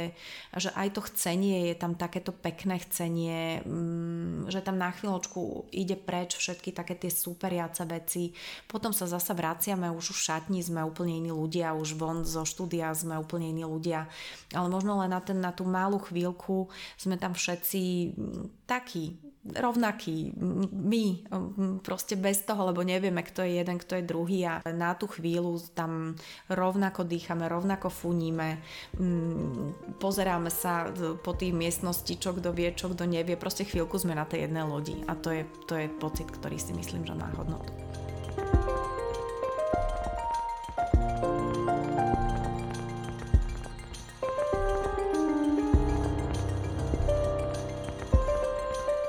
že 0.58 0.74
aj 0.74 0.98
to 0.98 1.06
chcenie 1.06 1.70
je 1.70 1.76
tam 1.78 1.94
takéto 1.94 2.34
pekné 2.34 2.82
chcenie, 2.82 3.62
mm, 3.62 4.50
že 4.50 4.66
tam 4.66 4.82
na 4.82 4.90
chvíľočku 4.90 5.70
ide 5.70 5.94
preč 5.94 6.34
všetky 6.34 6.74
také 6.74 6.98
tie 6.98 7.14
superiace 7.14 7.86
veci, 7.86 8.34
potom 8.66 8.90
sa 8.90 9.06
zasa 9.06 9.38
vraciame, 9.38 9.94
už 9.94 10.18
v 10.18 10.24
šatni 10.26 10.60
sme 10.66 10.82
úplne 10.82 11.22
iní 11.22 11.30
ľudia, 11.30 11.78
už 11.78 11.94
von 11.94 12.26
zo 12.26 12.42
štúdia 12.42 12.90
sme 12.98 13.22
úplne 13.22 13.54
iní 13.54 13.70
ľudia, 13.70 14.10
ale 14.58 14.66
možno 14.66 14.98
len 14.98 15.14
na, 15.14 15.22
ten, 15.22 15.38
na 15.38 15.54
tú 15.54 15.70
malú 15.70 16.02
chvíľku 16.02 16.74
sme 16.98 17.22
tam 17.22 17.38
všetci 17.38 17.82
mm, 18.18 18.66
takí, 18.66 19.33
rovnakí, 19.44 20.32
my, 20.72 21.28
proste 21.84 22.16
bez 22.16 22.48
toho, 22.48 22.72
lebo 22.72 22.80
nevieme, 22.80 23.20
kto 23.20 23.44
je 23.44 23.60
jeden, 23.60 23.76
kto 23.76 24.00
je 24.00 24.08
druhý 24.08 24.40
a 24.48 24.64
na 24.72 24.96
tú 24.96 25.12
chvíľu 25.12 25.60
tam 25.76 26.16
rovnako 26.48 27.04
dýchame, 27.04 27.52
rovnako 27.52 27.92
funíme, 27.92 28.64
pozeráme 30.00 30.48
sa 30.48 30.88
po 31.20 31.36
tých 31.36 31.52
miestnosti, 31.52 32.16
čo 32.16 32.32
kto 32.32 32.56
vie, 32.56 32.72
čo 32.72 32.88
kto 32.88 33.04
nevie, 33.04 33.36
proste 33.36 33.68
chvíľku 33.68 34.00
sme 34.00 34.16
na 34.16 34.24
tej 34.24 34.48
jednej 34.48 34.64
lodi 34.64 35.04
a 35.12 35.14
to 35.20 35.36
je, 35.36 35.44
to 35.68 35.76
je 35.76 35.92
pocit, 35.92 36.32
ktorý 36.32 36.56
si 36.56 36.72
myslím, 36.72 37.04
že 37.04 37.12
má 37.12 37.28
hodnotu. 37.36 37.76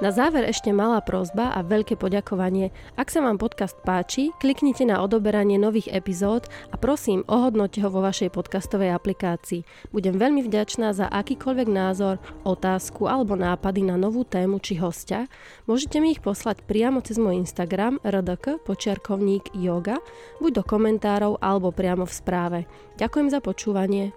Na 0.05 0.13
záver 0.13 0.45
ešte 0.45 0.69
malá 0.69 1.01
prozba 1.01 1.57
a 1.57 1.65
veľké 1.65 1.97
poďakovanie. 1.97 2.77
Ak 2.93 3.09
sa 3.09 3.25
vám 3.25 3.41
podcast 3.41 3.73
páči, 3.89 4.37
kliknite 4.37 4.85
na 4.85 5.01
odoberanie 5.01 5.57
nových 5.57 5.89
epizód 5.89 6.45
a 6.69 6.77
prosím, 6.77 7.25
ohodnote 7.25 7.81
ho 7.81 7.89
vo 7.89 8.05
vašej 8.05 8.29
podcastovej 8.29 8.93
aplikácii. 8.93 9.65
Budem 9.97 10.21
veľmi 10.21 10.45
vďačná 10.45 10.93
za 10.93 11.09
akýkoľvek 11.09 11.69
názor, 11.73 12.21
otázku 12.45 13.09
alebo 13.09 13.33
nápady 13.33 13.89
na 13.89 13.97
novú 13.97 14.29
tému 14.29 14.61
či 14.61 14.77
hostia. 14.77 15.25
Môžete 15.65 16.05
mi 16.05 16.13
ich 16.13 16.21
poslať 16.21 16.69
priamo 16.69 17.01
cez 17.01 17.17
môj 17.17 17.41
Instagram 17.41 17.97
rdk 18.05 18.61
počiarkovník 18.61 19.57
yoga, 19.57 20.05
buď 20.37 20.61
do 20.61 20.63
komentárov 20.69 21.41
alebo 21.41 21.73
priamo 21.73 22.05
v 22.05 22.13
správe. 22.13 22.59
Ďakujem 23.01 23.33
za 23.33 23.41
počúvanie. 23.41 24.13